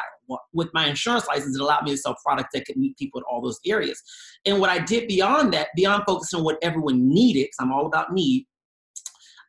With 0.52 0.68
my 0.72 0.86
insurance 0.86 1.26
license, 1.26 1.56
it 1.56 1.60
allowed 1.60 1.82
me 1.82 1.90
to 1.90 1.96
sell 1.96 2.16
products 2.24 2.50
that 2.54 2.64
could 2.64 2.76
meet 2.76 2.96
people 2.96 3.20
in 3.20 3.24
all 3.30 3.42
those 3.42 3.58
areas. 3.66 4.00
And 4.46 4.60
what 4.60 4.70
I 4.70 4.78
did 4.78 5.08
beyond 5.08 5.52
that, 5.54 5.68
beyond 5.74 6.04
focusing 6.06 6.38
on 6.38 6.44
what 6.44 6.58
everyone 6.62 7.08
needed, 7.08 7.46
because 7.46 7.56
I'm 7.60 7.72
all 7.72 7.86
about 7.86 8.12
need, 8.12 8.46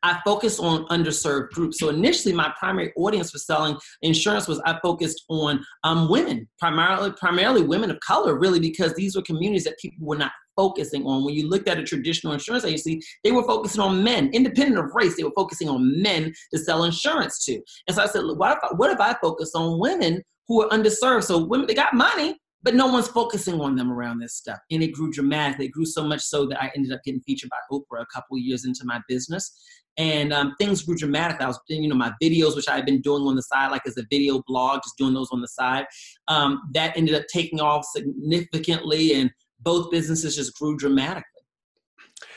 I 0.03 0.19
focused 0.25 0.59
on 0.59 0.85
underserved 0.87 1.49
groups. 1.49 1.79
So 1.79 1.89
initially, 1.89 2.33
my 2.33 2.53
primary 2.57 2.91
audience 2.95 3.31
for 3.31 3.37
selling 3.37 3.77
insurance 4.01 4.47
was 4.47 4.59
I 4.65 4.79
focused 4.81 5.23
on 5.29 5.63
um, 5.83 6.09
women, 6.09 6.47
primarily 6.59 7.11
primarily 7.11 7.63
women 7.63 7.91
of 7.91 7.99
color, 7.99 8.37
really, 8.37 8.59
because 8.59 8.93
these 8.95 9.15
were 9.15 9.21
communities 9.21 9.63
that 9.65 9.77
people 9.79 10.05
were 10.05 10.17
not 10.17 10.31
focusing 10.55 11.05
on. 11.05 11.23
When 11.23 11.33
you 11.33 11.47
looked 11.47 11.67
at 11.67 11.77
a 11.77 11.83
traditional 11.83 12.33
insurance 12.33 12.65
agency, 12.65 13.01
they 13.23 13.31
were 13.31 13.43
focusing 13.43 13.81
on 13.81 14.03
men, 14.03 14.29
independent 14.33 14.79
of 14.79 14.91
race. 14.93 15.15
They 15.15 15.23
were 15.23 15.31
focusing 15.35 15.69
on 15.69 16.01
men 16.01 16.33
to 16.53 16.59
sell 16.59 16.83
insurance 16.83 17.43
to. 17.45 17.61
And 17.87 17.95
so 17.95 18.03
I 18.03 18.07
said, 18.07 18.23
what 18.25 18.57
if 18.57 18.63
I, 18.63 18.75
what 18.75 18.91
if 18.91 18.99
I 18.99 19.15
focus 19.21 19.51
on 19.55 19.79
women 19.79 20.21
who 20.47 20.63
are 20.63 20.69
underserved? 20.69 21.23
So 21.23 21.45
women, 21.45 21.67
they 21.67 21.73
got 21.73 21.93
money, 21.93 22.37
but 22.63 22.75
no 22.75 22.87
one's 22.87 23.07
focusing 23.07 23.59
on 23.59 23.75
them 23.75 23.91
around 23.91 24.19
this 24.19 24.35
stuff. 24.35 24.59
And 24.69 24.83
it 24.83 24.93
grew 24.93 25.11
dramatically. 25.11 25.65
It 25.65 25.71
grew 25.71 25.85
so 25.85 26.03
much 26.03 26.21
so 26.21 26.45
that 26.47 26.61
I 26.61 26.71
ended 26.75 26.91
up 26.91 27.01
getting 27.03 27.21
featured 27.21 27.49
by 27.49 27.57
Oprah 27.71 28.01
a 28.01 28.05
couple 28.13 28.37
of 28.37 28.43
years 28.43 28.65
into 28.65 28.81
my 28.85 29.01
business. 29.07 29.51
And 29.97 30.31
um, 30.31 30.55
things 30.57 30.83
grew 30.83 30.95
dramatically. 30.95 31.43
I 31.43 31.47
was, 31.47 31.59
doing, 31.67 31.83
you 31.83 31.89
know, 31.89 31.95
my 31.95 32.13
videos, 32.23 32.55
which 32.55 32.69
I 32.69 32.75
had 32.75 32.85
been 32.85 33.01
doing 33.01 33.23
on 33.23 33.35
the 33.35 33.41
side, 33.41 33.71
like 33.71 33.81
as 33.85 33.97
a 33.97 34.05
video 34.09 34.41
blog, 34.47 34.81
just 34.83 34.97
doing 34.97 35.13
those 35.13 35.29
on 35.31 35.41
the 35.41 35.47
side, 35.47 35.85
um, 36.27 36.61
that 36.73 36.95
ended 36.95 37.15
up 37.15 37.23
taking 37.31 37.59
off 37.59 37.85
significantly. 37.85 39.13
And 39.15 39.31
both 39.59 39.91
businesses 39.91 40.35
just 40.35 40.57
grew 40.57 40.77
dramatically. 40.77 41.25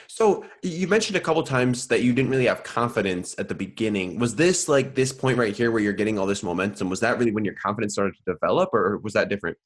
So 0.08 0.44
you 0.62 0.86
mentioned 0.86 1.16
a 1.16 1.20
couple 1.20 1.42
times 1.42 1.88
that 1.88 2.02
you 2.02 2.12
didn't 2.12 2.30
really 2.30 2.46
have 2.46 2.62
confidence 2.62 3.34
at 3.38 3.48
the 3.48 3.54
beginning. 3.54 4.18
Was 4.18 4.36
this 4.36 4.68
like 4.68 4.94
this 4.94 5.12
point 5.12 5.38
right 5.38 5.56
here 5.56 5.70
where 5.72 5.82
you're 5.82 5.92
getting 5.92 6.18
all 6.18 6.26
this 6.26 6.42
momentum? 6.42 6.88
Was 6.88 7.00
that 7.00 7.18
really 7.18 7.32
when 7.32 7.44
your 7.44 7.54
confidence 7.54 7.94
started 7.94 8.14
to 8.14 8.32
develop, 8.32 8.70
or 8.72 8.98
was 8.98 9.12
that 9.14 9.28
different? 9.28 9.56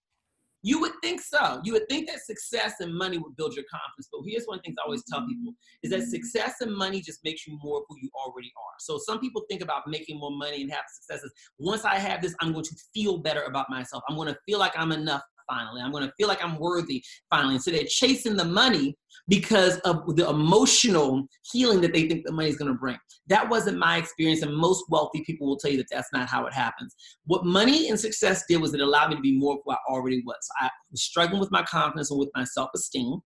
You 0.63 0.81
would 0.81 0.93
think 1.03 1.21
so. 1.21 1.61
You 1.63 1.73
would 1.75 1.89
think 1.89 2.09
that 2.09 2.21
success 2.25 2.75
and 2.81 2.93
money 2.93 3.17
would 3.19 3.37
build 3.37 3.55
your 3.55 3.65
confidence. 3.71 4.09
But 4.11 4.23
here's 4.27 4.45
one 4.47 4.61
thing 4.61 4.75
I 4.79 4.85
always 4.85 5.05
tell 5.09 5.27
people 5.27 5.55
is 5.83 5.91
that 5.93 6.03
success 6.03 6.57
and 6.61 6.75
money 6.75 7.01
just 7.01 7.21
makes 7.25 7.47
you 7.47 7.59
more 7.63 7.79
of 7.79 7.85
who 7.89 7.97
you 8.03 8.11
already 8.15 8.53
are. 8.57 8.75
So 8.81 8.99
some 8.99 9.21
people 9.21 9.45
think 9.49 9.63
about 9.63 9.83
making 9.87 10.19
more 10.19 10.37
money 10.37 10.63
and 10.63 10.73
have 10.73 10.85
successes. 10.93 11.33
Once 11.59 11.85
I 11.85 11.97
have 11.97 12.23
this, 12.23 12.35
I'm 12.41 12.53
going 12.53 12.65
to 12.65 12.77
feel 12.93 13.19
better 13.19 13.43
about 13.43 13.71
myself. 13.71 14.03
I'm 14.09 14.17
going 14.17 14.29
to 14.29 14.39
feel 14.47 14.59
like 14.59 14.73
I'm 14.77 14.91
enough 14.91 15.23
finally. 15.49 15.81
I'm 15.81 15.93
going 15.93 16.07
to 16.07 16.13
feel 16.17 16.29
like 16.29 16.43
I'm 16.43 16.59
worthy 16.59 17.03
finally. 17.31 17.55
And 17.55 17.63
so 17.63 17.71
they're 17.71 17.85
chasing 17.89 18.37
the 18.37 18.45
money 18.45 18.97
because 19.29 19.79
of 19.81 20.17
the 20.17 20.29
emotional 20.29 21.27
healing 21.53 21.81
that 21.83 21.93
they 21.93 22.09
think 22.09 22.25
the 22.25 22.33
money 22.33 22.49
is 22.49 22.57
going 22.57 22.73
to 22.73 22.79
bring. 22.79 22.97
That 23.29 23.49
wasn't 23.49 23.79
my 23.79 23.99
experience, 23.99 24.43
and 24.43 24.55
most 24.55 24.85
wealthy 24.89 25.23
people 25.25 25.47
will 25.47 25.59
tell 25.59 25.71
you 25.71 25.77
that 25.79 25.89
that's 25.91 26.09
not 26.13 26.29
how 26.29 26.47
it 26.47 26.55
happens. 26.55 26.95
What 27.27 27.45
money 27.45 27.91
and 27.91 28.01
success 28.01 28.45
did 28.49 28.61
was 28.61 28.73
it 28.73 28.81
allowed 28.81 29.11
me 29.11 29.17
to 29.17 29.23
be 29.23 29.39
more 29.39 29.55
of 29.55 29.61
who 29.65 29.73
I 29.73 29.77
already 29.89 30.23
was. 30.25 30.37
I 30.61 30.71
was 30.91 31.03
struggling 31.03 31.41
with 31.41 31.51
my 31.51 31.63
confidence 31.63 32.11
and 32.11 32.19
with 32.19 32.31
my 32.35 32.45
self 32.45 32.71
esteem. 32.75 33.21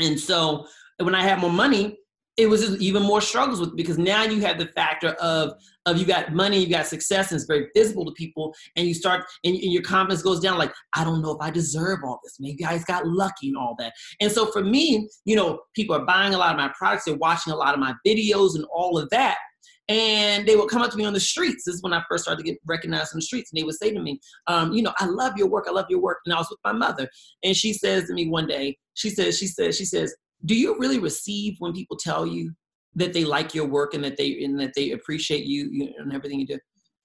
And 0.00 0.18
so 0.18 0.66
when 0.98 1.14
I 1.14 1.22
had 1.22 1.40
more 1.40 1.52
money, 1.52 1.98
it 2.38 2.48
was 2.48 2.60
just 2.60 2.80
even 2.80 3.02
more 3.02 3.20
struggles 3.20 3.58
with 3.58 3.76
because 3.76 3.98
now 3.98 4.22
you 4.22 4.40
have 4.40 4.58
the 4.58 4.68
factor 4.68 5.08
of 5.14 5.52
of 5.86 5.96
you 5.96 6.04
got 6.04 6.32
money, 6.32 6.62
you 6.62 6.68
got 6.68 6.86
success, 6.86 7.30
and 7.30 7.36
it's 7.36 7.46
very 7.46 7.68
visible 7.74 8.04
to 8.04 8.12
people, 8.12 8.54
and 8.76 8.86
you 8.86 8.94
start 8.94 9.24
and, 9.42 9.54
and, 9.54 9.72
your 9.72 9.82
confidence 9.82 10.22
goes 10.22 10.38
down. 10.38 10.56
Like 10.56 10.72
I 10.94 11.02
don't 11.02 11.20
know 11.20 11.32
if 11.32 11.38
I 11.40 11.50
deserve 11.50 12.00
all 12.04 12.20
this. 12.22 12.36
Maybe 12.38 12.64
I 12.64 12.74
just 12.74 12.86
got 12.86 13.06
lucky 13.06 13.48
and 13.48 13.56
all 13.56 13.74
that. 13.78 13.92
And 14.20 14.30
so 14.30 14.46
for 14.52 14.62
me, 14.62 15.08
you 15.24 15.34
know, 15.34 15.60
people 15.74 15.96
are 15.96 16.04
buying 16.04 16.32
a 16.32 16.38
lot 16.38 16.52
of 16.52 16.56
my 16.56 16.72
products, 16.78 17.04
they're 17.04 17.16
watching 17.16 17.52
a 17.52 17.56
lot 17.56 17.74
of 17.74 17.80
my 17.80 17.92
videos 18.06 18.54
and 18.54 18.64
all 18.72 18.98
of 18.98 19.10
that. 19.10 19.38
And 19.90 20.46
they 20.46 20.54
would 20.54 20.68
come 20.68 20.82
up 20.82 20.90
to 20.90 20.98
me 20.98 21.06
on 21.06 21.14
the 21.14 21.20
streets. 21.20 21.64
This 21.64 21.76
is 21.76 21.82
when 21.82 21.94
I 21.94 22.04
first 22.10 22.24
started 22.24 22.44
to 22.44 22.50
get 22.50 22.60
recognized 22.66 23.14
on 23.14 23.18
the 23.18 23.22
streets. 23.22 23.50
And 23.50 23.58
they 23.58 23.64
would 23.64 23.74
say 23.74 23.90
to 23.90 23.98
me, 23.98 24.20
um, 24.46 24.74
you 24.74 24.82
know, 24.82 24.92
I 24.98 25.06
love 25.06 25.38
your 25.38 25.48
work. 25.48 25.64
I 25.66 25.72
love 25.72 25.86
your 25.88 26.00
work. 26.00 26.18
And 26.26 26.34
I 26.34 26.36
was 26.36 26.50
with 26.50 26.58
my 26.62 26.72
mother. 26.72 27.08
And 27.42 27.56
she 27.56 27.72
says 27.72 28.04
to 28.06 28.12
me 28.12 28.28
one 28.28 28.46
day, 28.46 28.76
she 28.92 29.08
says, 29.08 29.38
she 29.38 29.46
says, 29.46 29.78
she 29.78 29.86
says, 29.86 30.14
do 30.44 30.54
you 30.54 30.78
really 30.78 30.98
receive 30.98 31.56
when 31.58 31.72
people 31.72 31.96
tell 31.96 32.26
you 32.26 32.52
that 32.94 33.12
they 33.12 33.24
like 33.24 33.54
your 33.54 33.66
work 33.66 33.94
and 33.94 34.04
that 34.04 34.16
they 34.16 34.42
and 34.42 34.58
that 34.60 34.72
they 34.74 34.92
appreciate 34.92 35.44
you, 35.44 35.92
and 35.98 36.12
everything 36.12 36.40
you 36.40 36.46
do? 36.46 36.58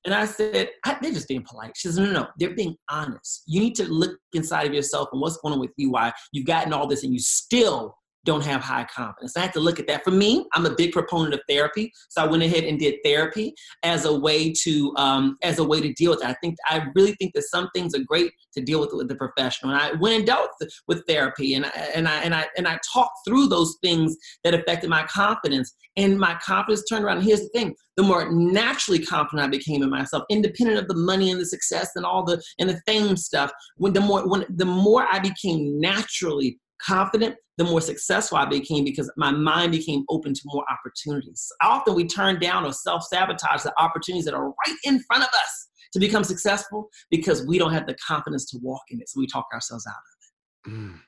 And 0.06 0.13
I 0.13 0.26
said, 0.26 0.69
I, 0.86 0.98
they're 1.02 1.13
just 1.13 1.30
being 1.30 1.46
polite. 1.48 1.72
She 1.78 1.88
says, 1.88 1.98
no, 1.98 2.06
no, 2.06 2.12
no, 2.12 2.28
they're 2.38 2.56
being 2.56 2.76
honest. 2.89 3.43
You 3.48 3.62
need 3.62 3.76
to 3.76 3.86
look 3.86 4.17
inside 4.34 4.67
of 4.67 4.74
yourself 4.74 5.08
and 5.13 5.22
what's 5.22 5.38
going 5.38 5.54
on 5.54 5.62
with 5.62 5.72
you, 5.78 5.91
why 5.91 6.12
you've 6.34 6.46
gotten 6.46 6.74
all 6.74 6.88
this 6.88 7.04
and 7.04 7.13
you 7.13 7.19
still 7.19 7.96
don't 8.25 8.43
have 8.43 8.62
high 8.62 8.86
confidence. 8.93 9.36
I 9.36 9.41
had 9.41 9.53
to 9.53 9.59
look 9.59 9.79
at 9.79 9.88
that. 9.88 10.03
For 10.03 10.12
me, 10.12 10.45
I'm 10.53 10.65
a 10.65 10.73
big 10.75 10.91
proponent 10.91 11.33
of 11.33 11.41
therapy, 11.49 11.91
so 12.09 12.23
I 12.23 12.27
went 12.27 12.43
ahead 12.43 12.63
and 12.63 12.79
did 12.79 12.95
therapy 13.03 13.53
as 13.83 14.05
a 14.05 14.13
way 14.17 14.51
to 14.63 14.93
um, 14.97 15.38
as 15.43 15.59
a 15.59 15.63
way 15.63 15.81
to 15.81 15.91
deal 15.93 16.12
with 16.12 16.21
that. 16.21 16.31
I 16.31 16.36
think 16.41 16.55
I 16.67 16.86
really 16.95 17.13
think 17.13 17.33
that 17.33 17.43
some 17.43 17.69
things 17.75 17.93
are 17.93 18.03
great 18.03 18.31
to 18.53 18.62
deal 18.62 18.79
with 18.79 18.91
with 18.93 19.09
the 19.09 19.15
professional. 19.15 19.73
And 19.73 19.81
I 19.81 19.91
went 19.99 20.15
and 20.15 20.25
dealt 20.25 20.51
with, 20.59 20.73
with 20.88 21.03
therapy, 21.07 21.55
and 21.55 21.65
I, 21.65 21.69
and 21.93 22.07
I 22.07 22.21
and 22.21 22.33
I 22.33 22.47
and 22.57 22.67
I 22.67 22.79
talked 22.93 23.19
through 23.27 23.47
those 23.47 23.77
things 23.81 24.15
that 24.43 24.53
affected 24.53 24.89
my 24.89 25.03
confidence, 25.03 25.73
and 25.97 26.19
my 26.19 26.36
confidence 26.36 26.83
turned 26.88 27.03
around. 27.03 27.17
And 27.17 27.25
here's 27.25 27.41
the 27.41 27.49
thing: 27.49 27.75
the 27.97 28.03
more 28.03 28.31
naturally 28.31 28.99
confident 28.99 29.45
I 29.45 29.49
became 29.49 29.83
in 29.83 29.89
myself, 29.89 30.23
independent 30.29 30.79
of 30.79 30.88
the 30.88 30.95
money 30.95 31.31
and 31.31 31.39
the 31.39 31.45
success 31.45 31.91
and 31.95 32.05
all 32.05 32.23
the 32.23 32.41
and 32.59 32.69
the 32.69 32.81
fame 32.86 33.17
stuff. 33.17 33.51
When 33.77 33.93
the 33.93 34.01
more 34.01 34.27
when 34.27 34.45
the 34.49 34.65
more 34.65 35.05
I 35.12 35.19
became 35.19 35.79
naturally 35.79 36.57
confident, 36.86 37.36
the 37.58 37.63
more 37.63 37.82
successful 37.82 38.38
I 38.38 38.46
became 38.46 38.84
because 38.84 39.12
my 39.15 39.32
mind 39.32 39.72
became 39.72 40.04
open 40.10 40.34
to 40.34 40.41
more 40.46 40.65
opportunities. 40.72 41.48
Often 41.62 41.96
we 41.96 42.08
turn 42.08 42.39
down 42.39 42.65
or 42.65 42.74
self 42.74 43.04
sabotage 43.04 43.63
the 43.63 43.74
opportunities 43.80 44.26
that 44.26 44.34
are 44.34 44.48
right 44.48 44.78
in 44.84 45.00
front 45.04 45.24
of 45.24 45.30
us 45.30 45.69
to 45.93 46.00
become 46.00 46.24
successful 46.24 46.89
because 47.12 47.46
we 47.46 47.58
don't 47.58 47.74
have 47.74 47.86
the 47.86 47.96
confidence 47.96 48.46
to 48.52 48.58
walk 48.62 48.82
in 48.89 49.00
it. 49.00 49.10
So 49.10 49.19
we 49.19 49.28
talk 49.28 49.46
ourselves 49.54 49.86
out 49.88 49.91
of 49.91 50.72
it. 50.72 50.76
Mm, 50.76 51.00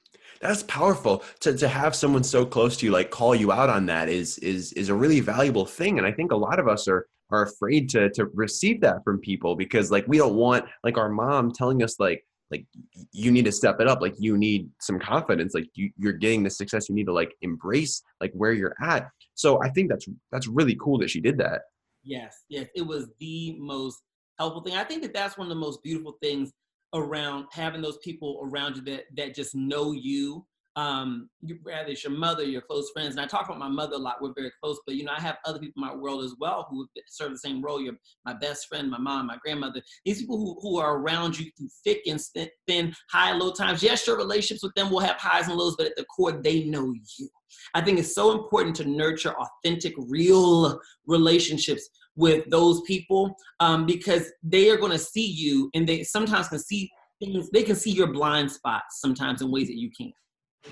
that's 0.42 0.64
powerful 0.64 1.24
to, 1.40 1.58
to 1.58 1.68
have 1.68 1.96
someone 1.96 2.24
so 2.24 2.46
close 2.46 2.78
to 2.78 2.86
you 2.86 2.92
like 2.92 3.10
call 3.10 3.34
you 3.34 3.52
out 3.52 3.70
on 3.70 3.86
that 3.88 4.10
is 4.10 4.38
is 4.40 4.74
is 4.74 4.90
a 4.90 4.94
really 4.94 5.22
valuable 5.22 5.66
thing 5.66 5.98
and 5.98 6.06
i 6.06 6.12
think 6.12 6.34
a 6.34 6.36
lot 6.36 6.60
of 6.60 6.68
us 6.68 6.90
are 6.90 7.08
are 7.32 7.44
afraid 7.44 7.88
to 7.88 8.10
to 8.10 8.26
receive 8.34 8.82
that 8.82 9.02
from 9.06 9.18
people 9.20 9.56
because 9.56 9.92
like 9.92 10.06
we 10.10 10.18
don't 10.18 10.36
want 10.36 10.66
like 10.84 10.98
our 10.98 11.08
mom 11.08 11.54
telling 11.54 11.82
us 11.82 12.02
like 12.02 12.26
like 12.52 12.66
you 13.12 13.32
need 13.32 13.46
to 13.46 13.52
step 13.52 13.80
it 13.80 13.88
up 13.88 14.02
like 14.02 14.14
you 14.20 14.38
need 14.38 14.70
some 14.80 15.00
confidence 15.00 15.54
like 15.54 15.68
you, 15.74 15.90
you're 15.98 16.14
getting 16.14 16.44
the 16.44 16.50
success 16.50 16.88
you 16.88 16.96
need 16.96 17.06
to 17.06 17.14
like 17.14 17.34
embrace 17.42 18.04
like 18.22 18.32
where 18.34 18.54
you're 18.54 18.76
at. 18.82 19.10
So 19.34 19.62
i 19.64 19.70
think 19.70 19.90
that's 19.90 20.08
that's 20.32 20.48
really 20.48 20.76
cool 20.76 20.98
that 21.00 21.10
she 21.10 21.22
did 21.22 21.38
that. 21.40 21.62
Yes 22.04 22.44
yes 22.50 22.68
it 22.76 22.84
was 22.84 23.10
the 23.20 23.56
most 23.60 24.02
helpful 24.38 24.62
thing. 24.62 24.76
I 24.76 24.84
think 24.84 25.02
that 25.02 25.14
that's 25.14 25.38
one 25.38 25.48
of 25.48 25.50
the 25.50 25.60
most 25.60 25.82
beautiful 25.84 26.18
things 26.22 26.52
around 26.94 27.46
having 27.52 27.82
those 27.82 27.98
people 27.98 28.40
around 28.44 28.78
you 28.78 28.82
that 28.84 29.06
that 29.18 29.36
just 29.36 29.56
know 29.56 29.92
you 29.92 30.46
um, 30.76 31.30
you, 31.42 31.58
rather 31.64 31.92
it's 31.92 32.04
your 32.04 32.14
mother, 32.14 32.44
your 32.44 32.62
close 32.62 32.90
friends. 32.92 33.12
And 33.12 33.22
I 33.22 33.26
talk 33.26 33.46
about 33.46 33.60
my 33.60 33.70
mother 33.70 33.96
a 33.96 34.00
lot. 34.00 34.22
We're 34.22 34.34
very 34.36 34.52
close, 34.62 34.80
but 34.86 34.96
you 34.96 35.06
know, 35.06 35.14
I 35.16 35.22
have 35.22 35.38
other 35.46 35.60
people 35.60 35.82
in 35.82 35.88
my 35.90 35.96
world 35.96 36.24
as 36.24 36.36
well 36.40 36.68
who 36.70 36.86
serve 37.08 37.32
the 37.32 37.38
same 37.38 37.62
role. 37.62 37.82
You're 37.82 37.96
my 38.26 38.34
best 38.34 38.68
friend, 38.68 38.90
my 38.90 38.98
mom, 38.98 39.28
my 39.28 39.38
grandmother. 39.42 39.82
These 40.04 40.22
people 40.22 40.38
who, 40.38 40.58
who 40.62 40.78
are 40.78 40.98
around 40.98 41.40
you 41.40 41.50
through 41.58 41.70
thick 41.84 42.02
and 42.08 42.20
thin, 42.68 42.94
high 43.10 43.32
and 43.32 43.40
low 43.40 43.52
times. 43.52 43.82
Yes, 43.82 44.06
your 44.06 44.18
relationships 44.18 44.64
with 44.64 44.76
them 44.76 44.92
will 44.92 45.00
have 45.00 45.16
highs 45.18 45.48
and 45.48 45.56
lows, 45.56 45.76
but 45.78 45.88
at 45.88 45.96
the 45.96 46.06
core, 46.06 46.34
they 46.34 46.66
know 46.66 46.94
you. 47.18 47.30
I 47.74 47.82
think 47.82 48.00
it's 48.00 48.14
so 48.14 48.32
important 48.32 48.76
to 48.78 48.86
nurture 48.86 49.34
authentic, 49.34 49.94
real 49.98 50.80
relationships 51.08 51.88
with 52.18 52.50
those 52.50 52.82
people 52.82 53.36
um, 53.60 53.86
because 53.86 54.32
they 54.44 54.70
are 54.70 54.78
going 54.78 54.92
to 54.92 55.00
see 55.00 55.26
you, 55.26 55.70
and 55.74 55.88
they 55.88 56.04
sometimes 56.04 56.50
can 56.50 56.60
see 56.60 56.90
things. 57.22 57.50
They 57.52 57.64
can 57.64 57.76
see 57.76 57.92
your 57.92 58.08
blind 58.08 58.52
spots 58.52 59.00
sometimes 59.00 59.42
in 59.42 59.52
ways 59.52 59.68
that 59.68 59.78
you 59.78 59.90
can't. 59.98 60.14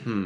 Hmm. 0.03 0.25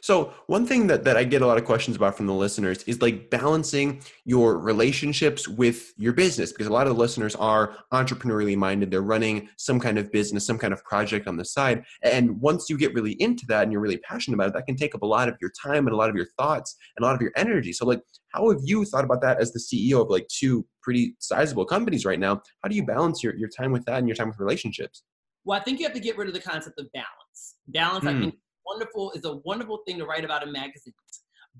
So 0.00 0.32
one 0.46 0.64
thing 0.64 0.86
that, 0.86 1.04
that 1.04 1.16
I 1.16 1.24
get 1.24 1.42
a 1.42 1.46
lot 1.46 1.58
of 1.58 1.64
questions 1.64 1.96
about 1.96 2.16
from 2.16 2.26
the 2.26 2.34
listeners 2.34 2.82
is 2.84 3.02
like 3.02 3.30
balancing 3.30 4.00
your 4.24 4.58
relationships 4.58 5.48
with 5.48 5.92
your 5.96 6.12
business 6.12 6.52
because 6.52 6.66
a 6.66 6.72
lot 6.72 6.86
of 6.86 6.94
the 6.94 6.98
listeners 6.98 7.34
are 7.34 7.76
entrepreneurially 7.92 8.56
minded. 8.56 8.90
They're 8.90 9.02
running 9.02 9.48
some 9.56 9.80
kind 9.80 9.98
of 9.98 10.10
business, 10.12 10.46
some 10.46 10.58
kind 10.58 10.72
of 10.72 10.82
project 10.84 11.26
on 11.26 11.36
the 11.36 11.44
side. 11.44 11.84
And 12.02 12.40
once 12.40 12.70
you 12.70 12.78
get 12.78 12.94
really 12.94 13.20
into 13.20 13.44
that 13.48 13.64
and 13.64 13.72
you're 13.72 13.80
really 13.80 13.98
passionate 13.98 14.36
about 14.36 14.48
it, 14.48 14.54
that 14.54 14.66
can 14.66 14.76
take 14.76 14.94
up 14.94 15.02
a 15.02 15.06
lot 15.06 15.28
of 15.28 15.36
your 15.40 15.50
time 15.62 15.86
and 15.86 15.92
a 15.92 15.96
lot 15.96 16.10
of 16.10 16.16
your 16.16 16.28
thoughts 16.38 16.76
and 16.96 17.04
a 17.04 17.06
lot 17.06 17.14
of 17.14 17.20
your 17.20 17.32
energy. 17.36 17.72
So 17.72 17.84
like 17.84 18.00
how 18.28 18.48
have 18.50 18.60
you 18.62 18.84
thought 18.84 19.04
about 19.04 19.20
that 19.22 19.40
as 19.40 19.52
the 19.52 19.60
CEO 19.60 20.00
of 20.00 20.10
like 20.10 20.28
two 20.28 20.64
pretty 20.82 21.16
sizable 21.18 21.64
companies 21.64 22.04
right 22.04 22.20
now? 22.20 22.40
How 22.62 22.68
do 22.68 22.76
you 22.76 22.86
balance 22.86 23.22
your, 23.22 23.36
your 23.36 23.48
time 23.48 23.72
with 23.72 23.84
that 23.86 23.98
and 23.98 24.08
your 24.08 24.16
time 24.16 24.28
with 24.28 24.38
relationships? 24.38 25.02
Well, 25.44 25.58
I 25.58 25.62
think 25.62 25.80
you 25.80 25.86
have 25.86 25.94
to 25.94 26.00
get 26.00 26.16
rid 26.16 26.28
of 26.28 26.34
the 26.34 26.40
concept 26.40 26.78
of 26.78 26.86
balance. 26.92 27.56
Balance, 27.68 28.04
mm. 28.04 28.08
I 28.08 28.12
hmm. 28.12 28.20
think 28.20 28.34
wonderful 28.68 29.12
is 29.12 29.24
a 29.24 29.36
wonderful 29.44 29.80
thing 29.86 29.98
to 29.98 30.06
write 30.06 30.24
about 30.24 30.42
in 30.42 30.52
magazines. 30.52 30.94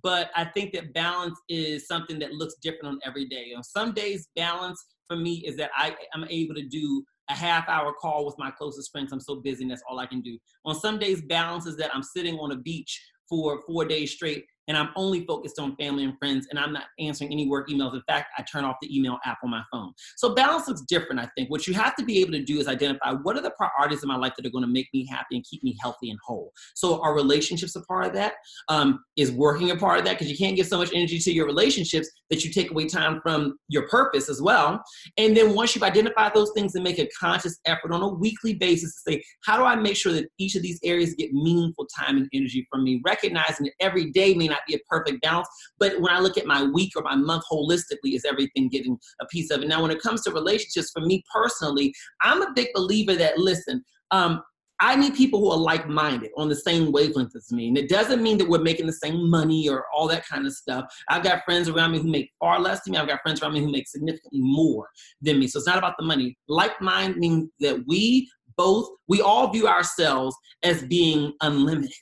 But 0.03 0.31
I 0.37 0.45
think 0.45 0.73
that 0.75 0.95
balance 0.95 1.39
is 1.49 1.87
something 1.87 2.19
that 2.21 2.33
looks 2.33 2.55
different 2.63 2.87
on 2.87 2.99
every 3.05 3.27
day. 3.27 3.53
On 3.57 3.65
some 3.65 3.93
days, 3.93 4.29
balance 4.37 4.85
for 5.09 5.17
me 5.17 5.43
is 5.47 5.57
that 5.57 5.71
I 5.77 5.97
am 6.15 6.25
able 6.29 6.55
to 6.55 6.63
do 6.63 7.05
a 7.31 7.35
half 7.35 7.69
hour 7.69 7.93
call 7.93 8.25
with 8.25 8.37
my 8.39 8.51
closest 8.51 8.91
friends. 8.93 9.13
I'm 9.13 9.21
so 9.21 9.37
busy 9.37 9.65
and 9.65 9.71
that's 9.71 9.83
all 9.89 9.99
I 9.99 10.07
can 10.07 10.21
do. 10.21 10.39
On 10.65 10.75
some 10.75 10.99
days, 10.99 11.23
balance 11.23 11.67
is 11.67 11.77
that 11.79 11.95
I'm 11.95 12.03
sitting 12.03 12.37
on 12.37 12.53
a 12.53 12.57
beach 12.57 13.01
for 13.29 13.61
four 13.67 13.85
days 13.85 14.13
straight 14.13 14.45
and 14.69 14.77
I'm 14.77 14.91
only 14.97 15.25
focused 15.25 15.59
on 15.59 15.75
family 15.77 16.05
and 16.05 16.17
friends 16.19 16.47
and 16.51 16.59
I'm 16.59 16.73
not 16.73 16.85
answering 16.99 17.33
any 17.33 17.49
work 17.49 17.69
emails. 17.69 17.95
In 17.95 18.03
fact, 18.07 18.29
I 18.39 18.43
turn 18.43 18.65
off 18.65 18.77
the 18.81 18.97
email 18.97 19.19
app 19.25 19.39
on 19.43 19.51
my 19.51 19.63
phone. 19.73 19.93
So 20.17 20.35
balance 20.35 20.69
looks 20.69 20.83
different, 20.83 21.21
I 21.21 21.29
think. 21.37 21.51
What 21.51 21.67
you 21.67 21.75
have 21.75 21.97
to 21.97 22.05
be 22.05 22.21
able 22.21 22.33
to 22.33 22.45
do 22.45 22.59
is 22.59 22.69
identify 22.69 23.13
what 23.13 23.37
are 23.37 23.41
the 23.41 23.53
priorities 23.53 24.03
in 24.03 24.09
my 24.09 24.17
life 24.17 24.35
that 24.37 24.47
are 24.47 24.51
going 24.51 24.65
to 24.65 24.71
make 24.71 24.89
me 24.93 25.07
happy 25.07 25.37
and 25.37 25.45
keep 25.45 25.65
me 25.65 25.77
healthy 25.81 26.11
and 26.11 26.19
whole. 26.25 26.53
So 26.75 27.01
are 27.03 27.15
relationships 27.15 27.75
a 27.77 27.81
part 27.83 28.07
of 28.07 28.13
that? 28.15 28.35
Um, 28.69 29.03
is 29.17 29.33
working 29.33 29.71
a 29.71 29.77
part 29.77 29.99
of 29.99 30.05
that? 30.05 30.19
Because 30.19 30.31
you 30.31 30.37
can't 30.37 30.55
give 30.55 30.67
so 30.67 30.79
much 30.79 30.91
energy 30.93 31.19
to 31.19 31.33
your 31.33 31.47
relationships 31.47 32.09
that 32.31 32.45
you 32.45 32.53
take 32.53 32.71
away 32.71 32.87
time 32.87 33.21
from 33.23 33.57
your 33.69 33.89
purpose 33.89 34.29
as 34.29 34.43
well. 34.43 34.83
And 35.17 35.37
then 35.37 35.55
once 35.55 35.75
you've 35.75 35.85
identified 35.85 36.35
those 36.35 36.53
things 36.55 36.75
and 36.75 36.85
make 36.85 36.99
a 36.99 37.09
conscious 37.19 37.59
effort 37.65 37.93
on 37.93 38.03
a 38.03 38.09
weekly 38.09 38.55
basis 38.55 38.95
to 38.95 39.13
say, 39.13 39.23
how 39.45 39.57
do 39.57 39.65
I 39.65 39.77
make 39.77 39.97
sure 39.97 40.13
that 40.13 40.29
each 40.39 40.55
of 40.57 40.63
these 40.63 40.79
areas 40.85 41.15
get 41.15 41.33
meaningful 41.33 41.87
time 41.99 42.19
and 42.19 42.29
energy 42.35 42.67
from 42.71 42.85
me? 42.85 43.01
Recognizing 43.05 43.67
that 43.67 43.73
every 43.81 44.11
day 44.11 44.35
may 44.35 44.49
not 44.59 44.67
be 44.67 44.75
a 44.75 44.79
perfect 44.89 45.23
balance, 45.23 45.49
but 45.79 46.01
when 46.01 46.13
I 46.13 46.21
look 46.21 46.39
at 46.39 46.47
my 46.47 46.63
week 46.63 46.93
or 46.97 47.03
my 47.03 47.17
month 47.17 47.45
holistically, 47.51 48.15
is 48.15 48.25
everything 48.25 48.69
getting 48.69 48.99
a 49.21 49.27
piece 49.27 49.51
of 49.51 49.63
it? 49.63 49.69
Now, 49.69 49.83
when 49.83 49.91
it 49.91 50.03
comes 50.03 50.23
to 50.23 50.33
relationships, 50.33 50.91
for 50.93 51.01
me 51.01 51.23
personally, 51.33 51.95
I'm 52.21 52.43
a 52.43 52.53
big 52.55 52.69
believer 52.75 53.15
that 53.15 53.39
listen, 53.39 53.85
um, 54.11 54.43
I 54.81 54.95
need 54.95 55.15
people 55.15 55.41
who 55.41 55.51
are 55.51 55.59
like 55.59 55.89
minded 55.89 56.31
on 56.37 56.49
the 56.49 56.55
same 56.55 56.93
wavelength 56.93 57.35
as 57.35 57.51
me. 57.51 57.67
And 57.69 57.77
it 57.77 57.89
doesn't 57.89 58.23
mean 58.23 58.39
that 58.39 58.49
we're 58.49 58.61
making 58.61 58.87
the 58.87 58.93
same 58.93 59.29
money 59.29 59.69
or 59.69 59.87
all 59.93 60.07
that 60.09 60.27
kind 60.27 60.47
of 60.47 60.53
stuff. 60.53 60.85
I've 61.09 61.25
got 61.25 61.45
friends 61.45 61.69
around 61.69 61.93
me 61.93 61.99
who 61.99 62.09
make 62.09 62.31
far 62.39 62.61
less 62.61 62.83
than 62.85 62.93
me. 62.93 62.99
I've 62.99 63.09
got 63.09 63.21
friends 63.23 63.43
around 63.43 63.55
me 63.55 63.61
who 63.61 63.73
make 63.73 63.89
significantly 63.89 64.41
more 64.41 64.89
than 65.21 65.41
me. 65.41 65.49
So 65.49 65.59
it's 65.59 65.67
not 65.67 65.79
about 65.79 65.95
the 65.99 66.05
money. 66.05 66.39
Like 66.49 66.81
mind 66.81 67.17
means 67.17 67.51
that 67.59 67.83
we 67.89 68.31
both, 68.57 68.89
we 69.09 69.21
all 69.21 69.51
view 69.51 69.67
ourselves 69.67 70.37
as 70.63 70.85
being 70.85 71.33
unlimited 71.41 71.93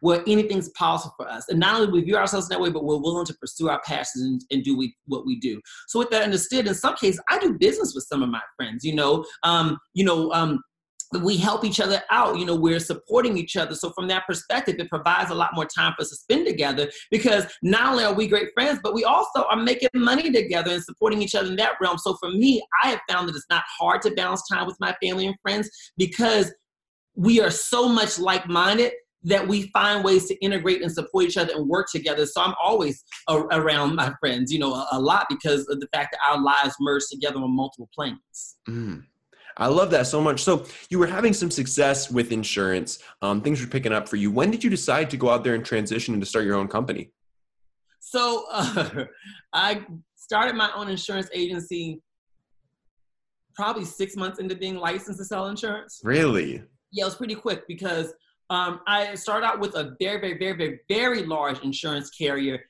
where 0.00 0.22
anything's 0.26 0.68
possible 0.70 1.14
for 1.16 1.28
us. 1.28 1.44
And 1.48 1.58
not 1.58 1.76
only 1.76 1.92
we 1.92 2.04
view 2.04 2.16
ourselves 2.16 2.48
that 2.48 2.60
way, 2.60 2.70
but 2.70 2.84
we're 2.84 2.96
willing 2.96 3.26
to 3.26 3.34
pursue 3.34 3.68
our 3.68 3.80
passions 3.84 4.22
and, 4.22 4.40
and 4.50 4.64
do 4.64 4.76
we, 4.76 4.94
what 5.06 5.26
we 5.26 5.38
do. 5.38 5.60
So 5.88 5.98
with 5.98 6.10
that 6.10 6.22
understood, 6.22 6.66
in 6.66 6.74
some 6.74 6.96
cases, 6.96 7.20
I 7.28 7.38
do 7.38 7.54
business 7.58 7.94
with 7.94 8.04
some 8.04 8.22
of 8.22 8.28
my 8.28 8.42
friends, 8.56 8.84
you 8.84 8.94
know, 8.94 9.24
um, 9.42 9.78
you 9.94 10.04
know, 10.04 10.32
um, 10.32 10.60
we 11.22 11.36
help 11.36 11.64
each 11.64 11.80
other 11.80 12.02
out 12.10 12.38
you 12.38 12.44
know 12.44 12.54
we're 12.54 12.80
supporting 12.80 13.36
each 13.36 13.56
other 13.56 13.74
so 13.74 13.90
from 13.90 14.08
that 14.08 14.26
perspective 14.26 14.74
it 14.78 14.88
provides 14.88 15.30
a 15.30 15.34
lot 15.34 15.50
more 15.54 15.64
time 15.64 15.92
for 15.96 16.02
us 16.02 16.10
to 16.10 16.16
spend 16.16 16.46
together 16.46 16.90
because 17.10 17.44
not 17.62 17.92
only 17.92 18.04
are 18.04 18.12
we 18.12 18.26
great 18.26 18.48
friends 18.54 18.80
but 18.82 18.94
we 18.94 19.04
also 19.04 19.44
are 19.44 19.56
making 19.56 19.88
money 19.94 20.30
together 20.32 20.72
and 20.72 20.82
supporting 20.82 21.22
each 21.22 21.34
other 21.34 21.48
in 21.48 21.56
that 21.56 21.72
realm 21.80 21.96
so 21.96 22.16
for 22.16 22.30
me 22.30 22.62
i 22.82 22.88
have 22.88 23.00
found 23.08 23.28
that 23.28 23.36
it's 23.36 23.46
not 23.50 23.62
hard 23.78 24.02
to 24.02 24.10
balance 24.12 24.42
time 24.48 24.66
with 24.66 24.76
my 24.80 24.94
family 25.02 25.26
and 25.26 25.36
friends 25.42 25.70
because 25.96 26.52
we 27.14 27.40
are 27.40 27.50
so 27.50 27.88
much 27.88 28.18
like-minded 28.18 28.92
that 29.26 29.46
we 29.46 29.62
find 29.72 30.04
ways 30.04 30.26
to 30.26 30.36
integrate 30.36 30.82
and 30.82 30.90
support 30.90 31.24
each 31.24 31.36
other 31.36 31.52
and 31.54 31.68
work 31.68 31.88
together. 31.90 32.24
So 32.26 32.40
I'm 32.40 32.54
always 32.62 33.04
a- 33.28 33.34
around 33.34 33.96
my 33.96 34.14
friends, 34.20 34.52
you 34.52 34.60
know, 34.60 34.72
a-, 34.72 34.88
a, 34.92 35.00
lot 35.00 35.26
because 35.28 35.66
of 35.68 35.80
the 35.80 35.88
fact 35.92 36.12
that 36.12 36.20
our 36.28 36.40
lives 36.40 36.76
merge 36.80 37.02
together 37.10 37.38
on 37.38 37.54
multiple 37.54 37.88
planes. 37.92 38.56
Mm. 38.68 39.02
I 39.56 39.66
love 39.66 39.90
that 39.90 40.06
so 40.06 40.20
much. 40.20 40.44
So 40.44 40.66
you 40.90 40.98
were 40.98 41.06
having 41.08 41.32
some 41.32 41.50
success 41.50 42.10
with 42.10 42.30
insurance. 42.30 43.00
Um, 43.20 43.40
things 43.40 43.60
were 43.60 43.66
picking 43.66 43.92
up 43.92 44.08
for 44.08 44.16
you. 44.16 44.30
When 44.30 44.50
did 44.50 44.62
you 44.62 44.70
decide 44.70 45.10
to 45.10 45.16
go 45.16 45.30
out 45.30 45.42
there 45.42 45.54
and 45.54 45.64
transition 45.64 46.14
and 46.14 46.22
to 46.22 46.28
start 46.28 46.44
your 46.44 46.56
own 46.56 46.68
company? 46.68 47.10
So 47.98 48.46
uh, 48.52 49.06
I 49.52 49.84
started 50.14 50.54
my 50.54 50.70
own 50.76 50.88
insurance 50.88 51.28
agency 51.34 52.00
probably 53.56 53.86
six 53.86 54.14
months 54.14 54.38
into 54.38 54.54
being 54.54 54.76
licensed 54.76 55.18
to 55.18 55.24
sell 55.24 55.48
insurance. 55.48 56.00
Really? 56.04 56.62
Yeah, 56.92 57.04
it 57.04 57.06
was 57.06 57.16
pretty 57.16 57.34
quick 57.34 57.66
because 57.66 58.12
um, 58.50 58.80
I 58.86 59.14
started 59.14 59.46
out 59.46 59.60
with 59.60 59.74
a 59.74 59.96
very, 60.00 60.20
very, 60.20 60.38
very, 60.38 60.56
very, 60.56 60.80
very 60.88 61.22
large 61.24 61.60
insurance 61.62 62.10
carrier. 62.10 62.60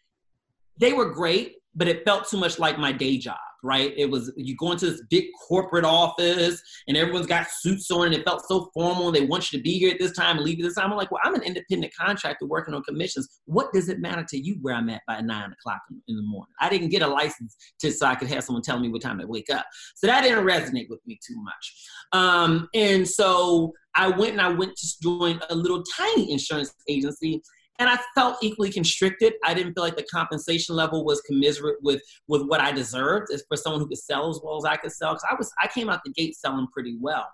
They 0.79 0.93
were 0.93 1.11
great, 1.11 1.57
but 1.75 1.89
it 1.89 2.05
felt 2.05 2.29
too 2.29 2.39
much 2.39 2.59
like 2.59 2.79
my 2.79 2.93
day 2.93 3.19
job 3.19 3.37
right? 3.67 3.93
It 3.97 4.09
was 4.09 4.33
you 4.37 4.57
go 4.57 4.73
into 4.73 4.91
this 4.91 5.03
big 5.11 5.25
corporate 5.49 5.85
office 5.85 6.63
and 6.87 6.97
everyone's 6.97 7.27
got 7.27 7.49
suits 7.51 7.91
on 7.91 8.07
and 8.07 8.15
it 8.15 8.25
felt 8.25 8.43
so 8.49 8.71
formal 8.73 9.09
and 9.09 9.17
they 9.17 9.27
want 9.27 9.53
you 9.53 9.59
to 9.59 9.63
be 9.63 9.79
here 9.79 9.91
at 9.91 9.99
this 9.99 10.13
time 10.13 10.37
and 10.37 10.45
leave 10.45 10.61
at 10.61 10.63
this 10.63 10.77
time. 10.77 10.91
I'm 10.91 10.97
like, 10.97 11.11
well, 11.11 11.21
I'm 11.25 11.35
an 11.35 11.43
independent 11.43 11.93
contractor 11.99 12.47
working 12.47 12.75
on 12.75 12.83
commissions. 12.85 13.29
What 13.45 13.73
does 13.73 13.89
it 13.89 14.01
matter 14.01 14.25
to 14.29 14.39
you 14.39 14.57
where 14.63 14.75
I'm 14.75 14.89
at 14.89 15.03
by 15.07 15.21
nine 15.21 15.53
o'clock 15.53 15.81
in 16.07 16.17
the 16.17 16.23
morning? 16.23 16.53
I 16.61 16.69
didn't 16.69 16.91
get 16.91 17.03
a 17.03 17.09
license 17.09 17.57
to 17.81 17.91
so 17.91 18.07
I 18.07 18.15
could 18.15 18.29
have 18.29 18.45
someone 18.45 18.63
tell 18.63 18.79
me 18.79 18.89
what 18.89 19.03
time 19.03 19.19
to 19.19 19.27
wake 19.27 19.51
up. 19.51 19.67
So 19.97 20.07
that 20.07 20.23
didn't 20.23 20.45
resonate 20.45 20.89
with 20.89 21.01
me 21.07 21.19
too 21.27 21.43
much. 21.43 21.89
Um, 22.13 22.69
and 22.73 23.07
so 23.07 23.73
I 23.97 24.09
went 24.09 24.33
and 24.33 24.41
I 24.41 24.49
went 24.49 24.77
to 24.77 24.89
join 25.03 25.41
a 25.51 25.55
little 25.55 25.83
tiny 25.83 26.31
insurance 26.31 26.73
agency 26.89 27.43
and 27.79 27.89
I 27.89 27.99
felt 28.15 28.39
equally 28.43 28.71
constricted. 28.71 29.35
I 29.45 29.55
didn't 29.55 29.75
feel 29.75 29.85
like 29.85 29.97
the 29.97 30.07
compensation 30.13 30.75
level 30.75 31.05
was 31.05 31.21
commensurate 31.23 31.77
with 31.83 32.03
with 32.29 32.43
what 32.43 32.61
I 32.61 32.73
deserved 32.73 33.33
as 33.33 33.45
for 33.49 33.57
someone 33.57 33.81
who 33.81 33.89
could 33.89 33.99
sell 33.99 34.31
as 34.31 34.41
well 34.43 34.57
as 34.57 34.65
I 34.65 34.77
could 34.77 34.93
sell. 34.93 35.13
Because 35.13 35.27
I 35.31 35.35
was 35.35 35.53
I 35.63 35.69
came 35.69 35.89
out 35.89 36.01
the 36.05 36.13
gate 36.13 36.37
selling 36.37 36.67
pretty 36.73 36.97
well, 37.01 37.27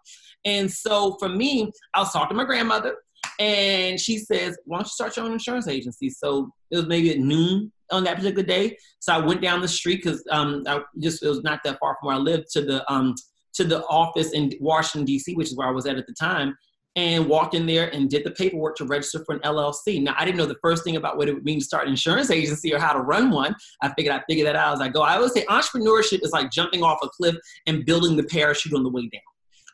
and 0.44 0.70
so 0.70 1.16
for 1.18 1.28
me, 1.28 1.70
I 1.94 2.00
was 2.00 2.12
talking 2.12 2.36
to 2.36 2.42
my 2.42 2.44
grandmother, 2.44 2.96
and 3.38 3.98
she 3.98 4.18
says, 4.18 4.58
"Why 4.64 4.78
don't 4.78 4.86
you 4.86 4.90
start 4.90 5.16
your 5.16 5.26
own 5.26 5.32
insurance 5.32 5.68
agency?" 5.68 6.10
So 6.10 6.50
it 6.70 6.76
was 6.76 6.86
maybe 6.86 7.10
at 7.10 7.18
noon 7.18 7.72
on 7.90 8.04
that 8.04 8.16
particular 8.16 8.42
day. 8.42 8.76
So 9.00 9.12
I 9.12 9.18
went 9.18 9.42
down 9.42 9.60
the 9.60 9.68
street 9.68 10.02
because 10.02 10.24
um, 10.30 10.62
I 10.66 10.80
just 10.98 11.22
it 11.22 11.28
was 11.28 11.42
not 11.42 11.60
that 11.64 11.78
far 11.78 11.96
from 12.00 12.08
where 12.08 12.16
I 12.16 12.18
lived 12.18 12.50
to 12.52 12.62
the 12.62 12.90
um, 12.92 13.14
to 13.54 13.64
the 13.64 13.84
office 13.84 14.32
in 14.32 14.52
Washington 14.60 15.04
D.C., 15.04 15.34
which 15.34 15.48
is 15.48 15.56
where 15.56 15.68
I 15.68 15.72
was 15.72 15.86
at 15.86 15.98
at 15.98 16.06
the 16.06 16.14
time 16.14 16.56
and 16.94 17.26
walked 17.26 17.54
in 17.54 17.66
there 17.66 17.88
and 17.94 18.10
did 18.10 18.24
the 18.24 18.30
paperwork 18.32 18.76
to 18.76 18.84
register 18.84 19.24
for 19.24 19.34
an 19.34 19.40
LLC. 19.40 20.02
Now, 20.02 20.14
I 20.18 20.24
didn't 20.26 20.36
know 20.36 20.46
the 20.46 20.58
first 20.60 20.84
thing 20.84 20.96
about 20.96 21.16
what 21.16 21.28
it 21.28 21.34
would 21.34 21.44
mean 21.44 21.58
to 21.58 21.64
start 21.64 21.86
an 21.86 21.90
insurance 21.90 22.30
agency 22.30 22.74
or 22.74 22.78
how 22.78 22.92
to 22.92 23.00
run 23.00 23.30
one. 23.30 23.54
I 23.82 23.92
figured 23.94 24.14
I'd 24.14 24.24
figure 24.28 24.44
that 24.44 24.56
out 24.56 24.74
as 24.74 24.80
I 24.80 24.88
go. 24.88 25.00
I 25.00 25.16
always 25.16 25.32
say 25.32 25.44
entrepreneurship 25.46 26.22
is 26.22 26.32
like 26.32 26.50
jumping 26.50 26.82
off 26.82 26.98
a 27.02 27.08
cliff 27.08 27.34
and 27.66 27.86
building 27.86 28.16
the 28.16 28.24
parachute 28.24 28.74
on 28.74 28.82
the 28.82 28.90
way 28.90 29.02
down. 29.02 29.20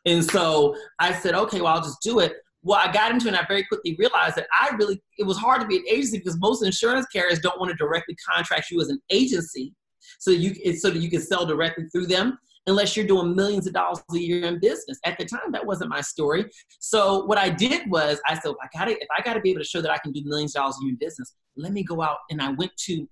And 0.05 0.23
so 0.23 0.75
I 0.99 1.13
said, 1.13 1.35
okay, 1.35 1.59
well, 1.59 1.73
I'll 1.73 1.83
just 1.83 2.01
do 2.01 2.19
it. 2.19 2.35
Well, 2.61 2.79
I 2.81 2.91
got 2.91 3.11
into 3.11 3.27
it 3.27 3.29
and 3.29 3.37
I 3.37 3.45
very 3.47 3.65
quickly 3.65 3.95
realized 3.99 4.35
that 4.37 4.47
I 4.57 4.73
really, 4.75 5.01
it 5.17 5.25
was 5.25 5.37
hard 5.37 5.61
to 5.61 5.67
be 5.67 5.77
an 5.77 5.83
agency 5.89 6.19
because 6.19 6.37
most 6.39 6.63
insurance 6.63 7.05
carriers 7.07 7.39
don't 7.39 7.59
want 7.59 7.69
to 7.71 7.77
directly 7.77 8.15
contract 8.33 8.71
you 8.71 8.79
as 8.81 8.89
an 8.89 8.99
agency 9.09 9.73
so 10.19 10.31
you 10.31 10.55
so 10.75 10.89
that 10.89 10.99
you 10.99 11.09
can 11.09 11.21
sell 11.21 11.45
directly 11.45 11.85
through 11.91 12.07
them 12.07 12.37
unless 12.69 12.95
you're 12.95 13.05
doing 13.05 13.35
millions 13.35 13.67
of 13.67 13.73
dollars 13.73 13.99
a 14.13 14.17
year 14.17 14.45
in 14.45 14.59
business. 14.59 14.99
At 15.05 15.17
the 15.17 15.25
time, 15.25 15.51
that 15.51 15.65
wasn't 15.65 15.89
my 15.89 16.01
story. 16.01 16.45
So 16.79 17.25
what 17.25 17.37
I 17.37 17.49
did 17.49 17.89
was 17.89 18.21
I 18.27 18.35
said, 18.35 18.53
I 18.63 18.77
gotta, 18.77 18.91
if 18.91 19.07
I 19.15 19.21
gotta 19.21 19.41
be 19.41 19.49
able 19.51 19.61
to 19.61 19.67
show 19.67 19.81
that 19.81 19.91
I 19.91 19.97
can 19.97 20.11
do 20.11 20.21
millions 20.25 20.55
of 20.55 20.61
dollars 20.61 20.77
a 20.81 20.85
year 20.85 20.93
in 20.93 20.97
business, 20.99 21.35
let 21.57 21.73
me 21.73 21.83
go 21.83 22.01
out 22.01 22.17
and 22.29 22.41
I 22.41 22.51
went 22.51 22.71
to 22.85 23.07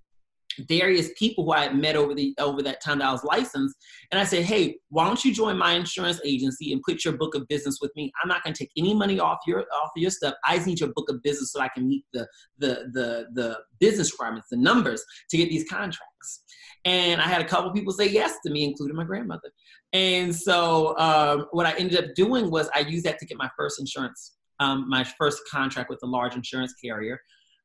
various 0.66 1.10
people 1.16 1.44
who 1.44 1.52
I 1.52 1.64
had 1.64 1.76
met 1.76 1.96
over 1.96 2.14
the 2.14 2.34
over 2.38 2.62
that 2.62 2.80
time 2.82 2.98
that 2.98 3.08
I 3.08 3.12
was 3.12 3.24
licensed, 3.24 3.76
and 4.10 4.20
I 4.20 4.24
said, 4.24 4.44
"Hey, 4.44 4.78
why 4.88 5.06
don't 5.06 5.24
you 5.24 5.32
join 5.32 5.56
my 5.56 5.72
insurance 5.72 6.20
agency 6.24 6.72
and 6.72 6.82
put 6.82 7.04
your 7.04 7.16
book 7.16 7.34
of 7.34 7.46
business 7.48 7.78
with 7.80 7.94
me? 7.96 8.12
I'm 8.22 8.28
not 8.28 8.44
to 8.44 8.52
take 8.52 8.70
any 8.76 8.94
money 8.94 9.20
off 9.20 9.38
your 9.46 9.60
off 9.60 9.90
your 9.96 10.10
stuff. 10.10 10.34
I 10.44 10.56
just 10.56 10.66
need 10.66 10.80
your 10.80 10.92
book 10.94 11.10
of 11.10 11.22
business 11.22 11.52
so 11.52 11.60
I 11.60 11.68
can 11.68 11.88
meet 11.88 12.04
the 12.12 12.26
the 12.58 12.90
the 12.92 13.26
the 13.34 13.58
business 13.78 14.12
requirements, 14.12 14.48
the 14.50 14.56
numbers 14.56 15.04
to 15.30 15.36
get 15.36 15.48
these 15.48 15.68
contracts." 15.68 16.42
And 16.84 17.20
I 17.20 17.24
had 17.24 17.40
a 17.40 17.44
couple 17.44 17.70
people 17.72 17.92
say 17.92 18.08
yes 18.08 18.36
to 18.46 18.52
me, 18.52 18.64
including 18.64 18.96
my 18.96 19.04
grandmother. 19.04 19.50
And 19.92 20.34
so 20.34 20.96
um, 20.98 21.46
what 21.50 21.66
I 21.66 21.72
ended 21.78 22.02
up 22.02 22.14
doing 22.14 22.50
was 22.50 22.70
I 22.74 22.80
used 22.80 23.04
that 23.04 23.18
to 23.18 23.26
get 23.26 23.36
my 23.36 23.50
first 23.56 23.80
insurance, 23.80 24.36
um, 24.60 24.88
my 24.88 25.04
first 25.18 25.42
contract 25.50 25.90
with 25.90 25.98
a 26.02 26.06
large 26.06 26.34
insurance 26.34 26.74
carrier. 26.82 27.20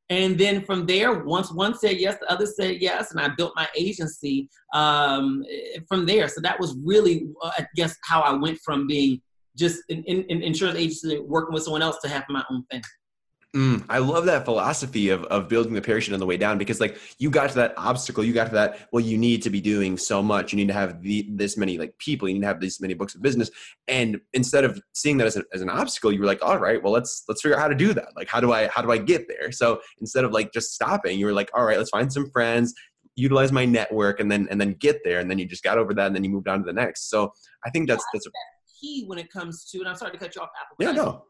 And 0.10 0.38
then 0.38 0.66
from 0.66 0.86
there, 0.86 1.24
once 1.24 1.52
one 1.52 1.78
said 1.78 1.98
yes, 1.98 2.18
the 2.20 2.30
other 2.30 2.46
said 2.46 2.82
yes, 2.82 3.12
and 3.12 3.20
I 3.22 3.30
built 3.38 3.54
my 3.56 3.68
agency 3.76 4.50
um, 4.74 5.44
from 5.88 6.06
there. 6.06 6.28
So 6.28 6.42
that 6.42 6.60
was 6.60 6.76
really, 6.84 7.28
uh, 7.42 7.52
I 7.58 7.66
guess, 7.76 7.96
how 8.04 8.22
I 8.22 8.34
went 8.34 8.60
from 8.66 8.86
being 8.86 9.22
just 9.58 9.82
an, 9.90 10.04
an, 10.08 10.26
an 10.30 10.44
insurance 10.44 10.78
agency 10.78 11.20
working 11.20 11.54
with 11.54 11.64
someone 11.64 11.82
else 11.82 12.00
to 12.04 12.10
having 12.10 12.28
my 12.30 12.44
own 12.52 12.66
thing. 12.70 12.82
Mm, 13.56 13.86
I 13.88 14.00
love 14.00 14.26
that 14.26 14.46
philosophy 14.46 15.10
of, 15.10 15.26
of 15.26 15.48
building 15.48 15.74
the 15.74 15.82
parachute 15.82 16.12
on 16.12 16.20
the 16.20 16.26
way 16.26 16.38
down 16.38 16.58
because 16.58 16.80
like 16.80 16.98
you 17.20 17.30
got 17.30 17.50
to 17.50 17.56
that 17.58 17.76
obstacle, 17.78 18.24
you 18.24 18.34
got 18.34 18.46
to 18.46 18.54
that, 18.54 18.88
well, 18.92 19.00
you 19.00 19.16
need 19.16 19.44
to 19.44 19.52
be 19.52 19.62
doing 19.62 19.96
so 19.96 20.24
much. 20.24 20.52
You 20.52 20.58
need 20.58 20.70
to 20.70 20.74
have 20.74 21.04
the, 21.04 21.28
this 21.30 21.56
many 21.56 21.78
like 21.78 21.96
people, 22.00 22.28
you 22.28 22.34
need 22.34 22.42
to 22.42 22.48
have 22.48 22.60
this 22.60 22.82
many 22.82 22.96
books 22.96 23.14
of 23.14 23.22
business. 23.22 23.52
And 23.88 24.20
instead 24.34 24.64
of 24.64 24.82
seeing 24.94 25.18
that 25.18 25.28
as, 25.28 25.38
a, 25.38 25.44
as 25.54 25.62
an 25.62 25.70
obstacle, 25.70 26.12
you 26.12 26.20
were 26.20 26.26
like, 26.26 26.44
all 26.44 26.58
right, 26.58 26.82
well, 26.82 26.92
let's, 26.92 27.26
let's 27.28 27.44
figure 27.44 27.56
out 27.56 27.62
how 27.62 27.68
to 27.68 27.76
do 27.76 27.94
that. 27.94 28.08
Like, 28.16 28.28
how 28.28 28.40
do 28.40 28.52
I, 28.52 28.70
how 28.70 28.82
do 28.82 28.92
I 28.92 28.98
get 28.98 29.28
there? 29.28 29.52
So 29.52 29.82
instead 30.02 30.24
of 30.24 30.32
like 30.32 30.52
just 30.52 30.74
stopping, 30.74 31.20
you 31.20 31.28
were 31.28 31.34
like, 31.34 31.52
all 31.54 31.64
right, 31.64 31.78
let's 31.78 31.92
find 31.92 32.12
some 32.12 32.32
friends, 32.32 32.74
utilize 33.16 33.52
my 33.52 33.66
network 33.66 34.20
and 34.20 34.32
then, 34.32 34.48
and 34.50 34.60
then 34.60 34.74
get 34.80 35.02
there. 35.04 35.20
And 35.20 35.30
then 35.30 35.38
you 35.38 35.46
just 35.46 35.62
got 35.62 35.78
over 35.78 35.94
that 35.94 36.08
and 36.08 36.16
then 36.16 36.24
you 36.24 36.32
moved 36.32 36.48
on 36.48 36.58
to 36.58 36.66
the 36.66 36.74
next. 36.74 37.08
So 37.12 37.32
I 37.64 37.70
think 37.70 37.88
that's, 37.88 38.04
that's 38.14 38.26
a 38.26 38.32
key 38.82 39.04
when 39.06 39.20
it 39.20 39.32
comes 39.32 39.66
to, 39.66 39.78
and 39.78 39.88
I'm 39.88 39.96
sorry 39.96 40.14
to 40.14 40.18
cut 40.18 40.36
you 40.36 40.42
off. 40.42 40.50
Apple, 40.60 40.78
yeah, 40.84 40.92
no 40.92 41.26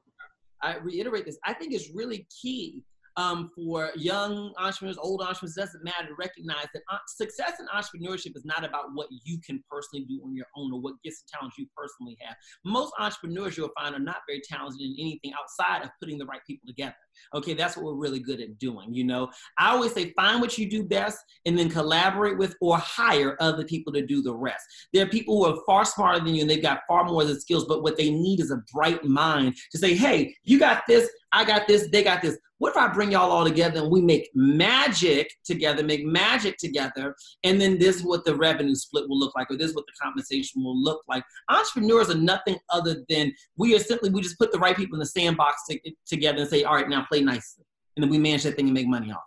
I 0.64 0.78
reiterate 0.78 1.26
this. 1.26 1.38
I 1.46 1.54
think 1.54 1.74
it's 1.74 1.90
really 1.94 2.26
key 2.42 2.84
um, 3.16 3.52
for 3.56 3.92
young 3.96 4.54
entrepreneurs, 4.58 4.98
old 4.98 5.22
entrepreneurs, 5.22 5.56
doesn't 5.56 5.84
matter 5.84 6.08
to 6.08 6.16
recognize 6.18 6.66
that 6.74 6.82
uh, 6.92 6.98
success 7.08 7.60
in 7.60 7.68
entrepreneurship 7.68 8.36
is 8.36 8.44
not 8.44 8.64
about 8.64 8.86
what 8.94 9.08
you 9.24 9.40
can 9.46 9.64
personally 9.70 10.06
do 10.06 10.20
on 10.26 10.36
your 10.36 10.48
own 10.58 10.74
or 10.74 10.82
what 10.82 10.96
gifts 11.04 11.22
and 11.22 11.40
talents 11.40 11.58
you 11.58 11.68
personally 11.78 12.18
have. 12.22 12.36
Most 12.66 12.94
entrepreneurs 13.00 13.58
you'll 13.58 13.72
find 13.78 13.94
are 13.94 14.00
not 14.00 14.22
very 14.28 14.42
talented 14.50 14.82
in 14.82 14.96
anything 15.00 15.32
outside 15.40 15.84
of 15.84 15.92
putting 16.02 16.18
the 16.18 16.26
right 16.26 16.42
people 16.48 16.68
together. 16.68 16.96
Okay, 17.34 17.54
that's 17.54 17.76
what 17.76 17.86
we're 17.86 17.94
really 17.94 18.20
good 18.20 18.42
at 18.42 18.58
doing. 18.60 18.94
You 18.94 19.04
know, 19.04 19.30
I 19.58 19.72
always 19.72 19.94
say 19.94 20.12
find 20.12 20.42
what 20.42 20.58
you 20.58 20.70
do 20.70 20.84
best 20.84 21.18
and 21.46 21.58
then 21.58 21.70
collaborate 21.70 22.38
with 22.38 22.56
or 22.62 22.78
hire 22.78 23.36
other 23.40 23.64
people 23.66 23.94
to 23.94 24.06
do 24.06 24.22
the 24.22 24.34
rest. 24.34 24.66
There 24.94 25.06
are 25.06 25.10
people 25.10 25.38
who 25.38 25.54
are 25.54 25.62
far 25.66 25.86
smarter 25.86 26.24
than 26.24 26.36
you 26.36 26.42
and 26.42 26.50
they've 26.50 26.62
got 26.62 26.82
far 26.88 27.04
more 27.04 27.22
of 27.22 27.28
the 27.28 27.40
skills, 27.40 27.66
but 27.66 27.84
what 27.84 27.98
they 27.98 28.10
need 28.10 28.40
is 28.40 28.52
a 28.52 28.62
bright 28.74 29.04
mind 29.04 29.56
to 29.72 29.78
say, 29.78 29.96
hey, 29.96 30.36
you 30.44 30.60
got 30.60 30.84
this, 30.88 31.10
I 31.32 31.44
got 31.46 31.68
this, 31.68 31.90
they 31.92 32.04
got 32.04 32.22
this. 32.22 32.38
What 32.60 32.70
if 32.70 32.78
I 32.78 32.88
bring 32.88 33.12
y'all 33.12 33.30
all 33.30 33.44
together 33.44 33.82
and 33.82 33.92
we 33.92 34.02
make 34.02 34.30
magic 34.36 35.30
together, 35.44 35.84
make 35.84 36.06
magic 36.06 36.56
together, 36.58 37.14
and 37.44 37.60
then 37.60 37.78
this 37.78 37.98
is 37.98 38.04
what 38.04 38.24
the 38.24 38.36
revenue 38.36 38.76
split 38.76 39.10
will 39.10 39.20
look 39.20 39.36
like, 39.36 39.52
or 39.52 39.58
this 39.58 39.72
is 39.72 39.76
what 39.76 39.86
the 39.86 39.92
compensation 40.02 40.64
will 40.64 40.82
look 40.82 41.02
like. 41.10 41.26
Entrepreneurs 41.50 42.10
are 42.10 42.18
nothing 42.18 42.58
other 42.70 43.04
than 43.10 43.34
we 43.58 43.76
are 43.76 43.80
simply, 43.80 44.12
we 44.12 44.22
just 44.22 44.40
put 44.40 44.54
the 44.54 44.60
right 44.60 44.78
people 44.78 44.96
in 44.96 45.02
the 45.02 45.06
sandbox 45.06 45.66
to, 45.70 45.78
together 46.06 46.40
and 46.40 46.50
say, 46.50 46.64
all 46.64 46.76
right, 46.76 46.88
now 46.88 47.03
play 47.08 47.22
nicely. 47.22 47.66
And 47.96 48.04
then 48.04 48.10
we 48.10 48.18
manage 48.18 48.44
that 48.44 48.56
thing 48.56 48.66
and 48.66 48.74
make 48.74 48.88
money 48.88 49.12
off 49.12 49.22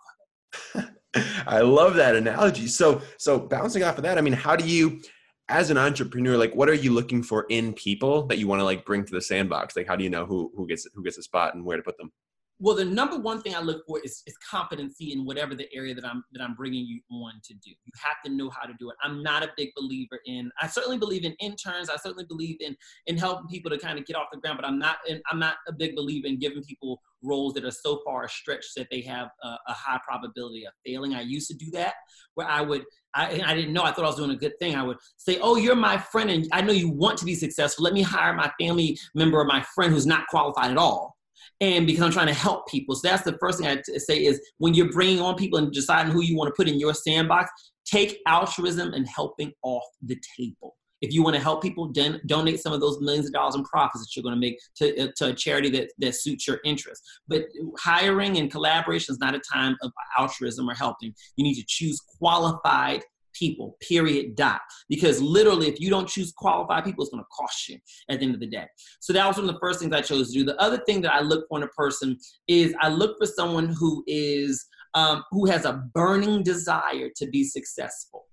of 0.74 0.84
it. 0.84 0.90
I 1.46 1.60
love 1.60 1.94
that 1.94 2.16
analogy. 2.16 2.66
So, 2.66 3.00
so 3.18 3.38
bouncing 3.38 3.82
off 3.82 3.96
of 3.96 4.04
that, 4.04 4.18
I 4.18 4.20
mean, 4.20 4.32
how 4.32 4.56
do 4.56 4.66
you, 4.66 5.00
as 5.48 5.70
an 5.70 5.78
entrepreneur, 5.78 6.36
like, 6.36 6.54
what 6.54 6.68
are 6.68 6.74
you 6.74 6.92
looking 6.92 7.22
for 7.22 7.46
in 7.48 7.72
people 7.72 8.26
that 8.26 8.38
you 8.38 8.48
want 8.48 8.60
to 8.60 8.64
like 8.64 8.84
bring 8.84 9.04
to 9.04 9.12
the 9.12 9.20
sandbox? 9.20 9.76
Like, 9.76 9.86
how 9.86 9.96
do 9.96 10.04
you 10.04 10.10
know 10.10 10.26
who 10.26 10.50
who 10.56 10.66
gets 10.66 10.86
who 10.92 11.02
gets 11.02 11.18
a 11.18 11.22
spot 11.22 11.54
and 11.54 11.64
where 11.64 11.76
to 11.76 11.82
put 11.82 11.96
them? 11.96 12.12
Well, 12.58 12.74
the 12.74 12.86
number 12.86 13.18
one 13.18 13.42
thing 13.42 13.54
I 13.54 13.60
look 13.60 13.84
for 13.86 14.00
is, 14.02 14.22
is 14.26 14.34
competency 14.38 15.12
in 15.12 15.26
whatever 15.26 15.54
the 15.54 15.68
area 15.74 15.94
that 15.94 16.06
I'm 16.06 16.24
that 16.32 16.42
I'm 16.42 16.54
bringing 16.54 16.86
you 16.86 17.00
on 17.12 17.34
to 17.44 17.54
do. 17.54 17.70
You 17.70 17.92
have 18.02 18.16
to 18.24 18.32
know 18.32 18.48
how 18.48 18.66
to 18.66 18.72
do 18.78 18.88
it. 18.88 18.96
I'm 19.02 19.22
not 19.22 19.42
a 19.42 19.50
big 19.58 19.70
believer 19.76 20.20
in. 20.24 20.50
I 20.60 20.66
certainly 20.66 20.96
believe 20.96 21.26
in 21.26 21.34
interns. 21.34 21.90
I 21.90 21.96
certainly 21.96 22.24
believe 22.24 22.56
in 22.60 22.74
in 23.06 23.18
helping 23.18 23.46
people 23.48 23.70
to 23.70 23.78
kind 23.78 23.98
of 23.98 24.06
get 24.06 24.16
off 24.16 24.28
the 24.32 24.40
ground. 24.40 24.58
But 24.58 24.66
I'm 24.66 24.78
not. 24.78 24.96
In, 25.06 25.20
I'm 25.30 25.38
not 25.38 25.56
a 25.68 25.72
big 25.72 25.94
believer 25.94 26.28
in 26.28 26.38
giving 26.38 26.62
people 26.62 27.02
roles 27.26 27.54
that 27.54 27.64
are 27.64 27.70
so 27.70 28.00
far 28.04 28.28
stretched 28.28 28.72
that 28.76 28.88
they 28.90 29.02
have 29.02 29.28
a, 29.42 29.48
a 29.48 29.72
high 29.72 30.00
probability 30.06 30.64
of 30.64 30.72
failing. 30.84 31.14
I 31.14 31.22
used 31.22 31.48
to 31.50 31.56
do 31.56 31.70
that 31.72 31.94
where 32.34 32.46
I 32.46 32.60
would. 32.60 32.84
I, 33.14 33.40
I 33.44 33.54
didn't 33.54 33.72
know. 33.72 33.82
I 33.82 33.92
thought 33.92 34.04
I 34.04 34.08
was 34.08 34.16
doing 34.16 34.30
a 34.30 34.36
good 34.36 34.58
thing. 34.58 34.74
I 34.74 34.82
would 34.82 34.98
say, 35.16 35.38
"Oh, 35.40 35.56
you're 35.56 35.76
my 35.76 35.98
friend, 35.98 36.30
and 36.30 36.46
I 36.52 36.60
know 36.60 36.72
you 36.72 36.88
want 36.88 37.18
to 37.18 37.24
be 37.24 37.34
successful. 37.34 37.84
Let 37.84 37.94
me 37.94 38.02
hire 38.02 38.32
my 38.34 38.50
family 38.60 38.98
member 39.14 39.38
or 39.38 39.44
my 39.44 39.64
friend 39.74 39.92
who's 39.92 40.06
not 40.06 40.26
qualified 40.28 40.70
at 40.70 40.78
all." 40.78 41.16
and 41.60 41.86
because 41.86 42.02
I'm 42.02 42.10
trying 42.10 42.26
to 42.26 42.34
help 42.34 42.68
people. 42.68 42.94
So 42.94 43.08
that's 43.08 43.22
the 43.22 43.36
first 43.38 43.58
thing 43.58 43.66
I 43.66 43.80
say 43.98 44.24
is 44.24 44.40
when 44.58 44.74
you're 44.74 44.92
bringing 44.92 45.20
on 45.20 45.36
people 45.36 45.58
and 45.58 45.72
deciding 45.72 46.12
who 46.12 46.22
you 46.22 46.36
want 46.36 46.48
to 46.48 46.54
put 46.54 46.68
in 46.68 46.78
your 46.78 46.92
sandbox, 46.92 47.50
take 47.84 48.18
altruism 48.26 48.92
and 48.92 49.08
helping 49.08 49.52
off 49.62 49.84
the 50.02 50.20
table. 50.36 50.76
If 51.02 51.12
you 51.12 51.22
want 51.22 51.36
to 51.36 51.42
help 51.42 51.62
people, 51.62 51.92
donate 52.26 52.60
some 52.60 52.72
of 52.72 52.80
those 52.80 53.00
millions 53.00 53.26
of 53.26 53.32
dollars 53.32 53.54
in 53.54 53.64
profits 53.64 54.04
that 54.04 54.16
you're 54.16 54.22
going 54.22 54.34
to 54.34 54.40
make 54.40 54.58
to, 54.76 55.04
uh, 55.04 55.08
to 55.16 55.26
a 55.28 55.34
charity 55.34 55.70
that, 55.70 55.92
that 55.98 56.14
suits 56.14 56.46
your 56.46 56.58
interests. 56.64 57.06
But 57.28 57.44
hiring 57.78 58.38
and 58.38 58.50
collaboration 58.50 59.12
is 59.12 59.18
not 59.18 59.34
a 59.34 59.40
time 59.52 59.76
of 59.82 59.92
altruism 60.18 60.68
or 60.68 60.74
helping. 60.74 61.14
You 61.36 61.44
need 61.44 61.56
to 61.56 61.64
choose 61.66 62.00
qualified 62.18 63.02
people, 63.38 63.76
period, 63.86 64.34
dot. 64.34 64.60
Because 64.88 65.20
literally, 65.20 65.68
if 65.68 65.80
you 65.80 65.90
don't 65.90 66.08
choose 66.08 66.32
qualified 66.32 66.84
people, 66.84 67.04
it's 67.04 67.10
going 67.10 67.22
to 67.22 67.28
cost 67.36 67.68
you 67.68 67.78
at 68.08 68.18
the 68.18 68.24
end 68.24 68.34
of 68.34 68.40
the 68.40 68.46
day. 68.46 68.66
So 69.00 69.12
that 69.12 69.26
was 69.26 69.36
one 69.36 69.48
of 69.48 69.54
the 69.54 69.60
first 69.60 69.80
things 69.80 69.92
I 69.92 70.00
chose 70.00 70.32
to 70.32 70.38
do. 70.38 70.44
The 70.44 70.60
other 70.60 70.78
thing 70.78 71.02
that 71.02 71.12
I 71.12 71.20
look 71.20 71.46
for 71.48 71.58
in 71.58 71.64
a 71.64 71.68
person 71.68 72.18
is 72.48 72.74
I 72.80 72.88
look 72.88 73.16
for 73.18 73.26
someone 73.26 73.68
who 73.68 74.02
is 74.06 74.66
um, 74.94 75.24
who 75.30 75.44
has 75.46 75.66
a 75.66 75.84
burning 75.92 76.42
desire 76.42 77.10
to 77.16 77.26
be 77.26 77.44
successful 77.44 78.24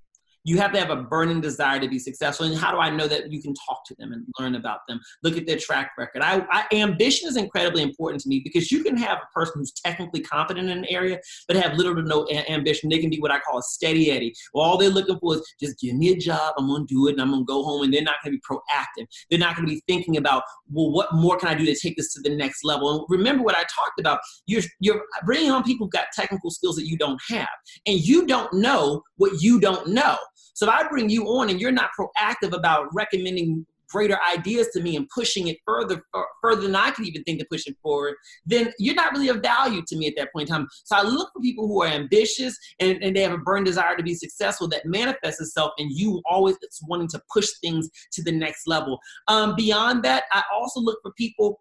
you 0.44 0.58
have 0.58 0.72
to 0.74 0.80
have 0.80 0.90
a 0.90 1.04
burning 1.04 1.42
desire 1.42 1.80
to 1.80 1.88
be 1.88 2.00
successful. 2.00 2.46
And 2.46 2.56
how 2.56 2.72
do 2.72 2.78
I 2.78 2.90
know 2.90 3.08
that 3.08 3.32
you 3.32 3.42
can 3.42 3.54
talk 3.54 3.86
to 3.88 3.96
them 3.98 4.12
and 4.12 4.26
learn 4.40 4.56
about 4.56 4.80
them? 4.88 5.00
Look 5.24 5.38
at 5.38 5.48
their 5.48 5.58
track 5.58 5.92
record. 5.98 6.22
I, 6.22 6.46
I, 6.52 6.76
ambition 6.76 7.30
is 7.30 7.38
incredibly 7.38 7.82
important 7.82 8.22
to 8.24 8.30
me 8.30 8.42
because 8.44 8.72
you 8.72 8.84
can 8.84 8.98
have 8.98 9.20
a 9.20 9.34
person 9.34 9.54
who's 9.58 9.72
technically 9.72 10.22
competent 10.22 10.70
in 10.70 10.78
an 10.78 10.86
area, 10.90 11.20
but 11.48 11.56
have 11.56 11.74
little 11.74 11.96
to 11.96 12.04
no 12.04 12.28
a- 12.30 12.52
ambition. 12.52 12.90
They 12.90 13.00
can 13.00 13.10
be 13.10 13.20
what 13.20 13.32
I 13.32 13.40
call 13.40 13.60
a 13.60 13.64
steady 13.64 14.12
Eddie. 14.12 14.34
Well, 14.54 14.66
all 14.66 14.78
they're 14.78 14.90
looking 14.90 15.18
for 15.20 15.36
is 15.36 15.54
just 15.60 15.80
give 15.80 15.96
me 15.96 16.12
a 16.12 16.18
job. 16.18 16.54
I'm 16.58 16.68
to 16.68 16.86
do 16.88 17.08
it 17.08 17.14
and 17.14 17.22
I'm 17.22 17.32
to 17.32 17.44
go 17.46 17.64
home. 17.64 17.84
And 17.84 17.94
they're 17.94 18.02
not 18.02 18.16
to 18.26 18.32
be 18.32 18.40
proactive. 18.40 19.06
They're 19.30 19.40
not 19.40 19.56
to 19.58 19.64
be 19.64 19.82
thinking 19.88 20.18
about, 20.18 20.44
well, 20.72 20.92
what 20.92 21.14
more 21.14 21.38
can 21.38 21.48
I 21.48 21.56
do 21.56 21.66
to 21.66 21.76
take 21.76 21.96
this 21.96 22.14
to 22.14 22.22
the 22.22 22.36
next 22.36 22.64
level? 22.64 22.92
And 22.92 23.06
remember 23.10 23.44
what 23.44 23.56
I 23.56 23.62
talked 23.62 24.00
about. 24.00 24.20
You're, 24.46 24.64
you're 24.80 25.04
bringing 25.26 25.52
on 25.52 25.64
people 25.64 25.86
who've 25.86 25.92
got 25.92 26.08
technical 26.14 26.52
skills 26.52 26.76
that 26.76 26.88
you 26.88 26.98
don't 26.98 27.22
have. 27.30 27.48
And 27.86 28.00
you 28.00 28.26
don't 28.26 28.52
know 28.54 29.04
what 29.18 29.42
you 29.42 29.60
don't 29.60 29.88
know. 29.88 30.18
So 30.54 30.68
if 30.68 30.74
I 30.74 30.88
bring 30.88 31.10
you 31.10 31.26
on 31.26 31.50
and 31.50 31.60
you're 31.60 31.72
not 31.72 31.92
proactive 32.00 32.56
about 32.56 32.88
recommending 32.94 33.66
greater 33.94 34.18
ideas 34.36 34.70
to 34.74 34.82
me 34.82 34.96
and 34.96 35.08
pushing 35.13 35.48
it 35.48 35.58
further 35.66 36.04
further 36.42 36.62
than 36.62 36.76
I 36.76 36.89
could 36.89 37.06
even 37.06 37.24
think 37.24 37.39
of 37.42 37.48
pushing 37.50 37.76
forward, 37.82 38.16
then 38.46 38.74
you're 38.80 38.96
not 38.96 39.13
really 39.13 39.30
of 39.30 39.38
value 39.42 39.84
to 39.88 39.96
me 39.96 40.08
at 40.08 40.16
that 40.18 40.34
point 40.34 40.50
in 40.50 40.56
time. 40.56 40.68
So 40.84 40.96
I 40.96 41.04
look 41.04 41.30
for 41.32 41.42
people 41.42 41.68
who 41.68 41.84
are 41.84 41.88
ambitious 41.88 42.58
and, 42.80 43.02
and 43.04 43.16
they 43.16 43.22
have 43.22 43.34
a 43.34 43.38
burning 43.38 43.66
desire 43.66 43.96
to 43.96 44.04
be 44.04 44.16
successful 44.16 44.68
that 44.70 44.86
manifests 44.86 45.39
itself 45.39 45.72
in 45.78 45.89
you 45.92 46.22
always 46.26 46.58
wanting 46.88 47.08
to 47.10 47.22
push 47.32 47.48
things 47.62 47.88
to 48.13 48.24
the 48.24 48.32
next 48.32 48.68
level. 48.68 49.00
Um, 49.28 49.56
beyond 49.56 50.04
that, 50.04 50.24
I 50.32 50.42
also 50.52 50.80
look 50.80 50.98
for 51.04 51.12
people 51.16 51.60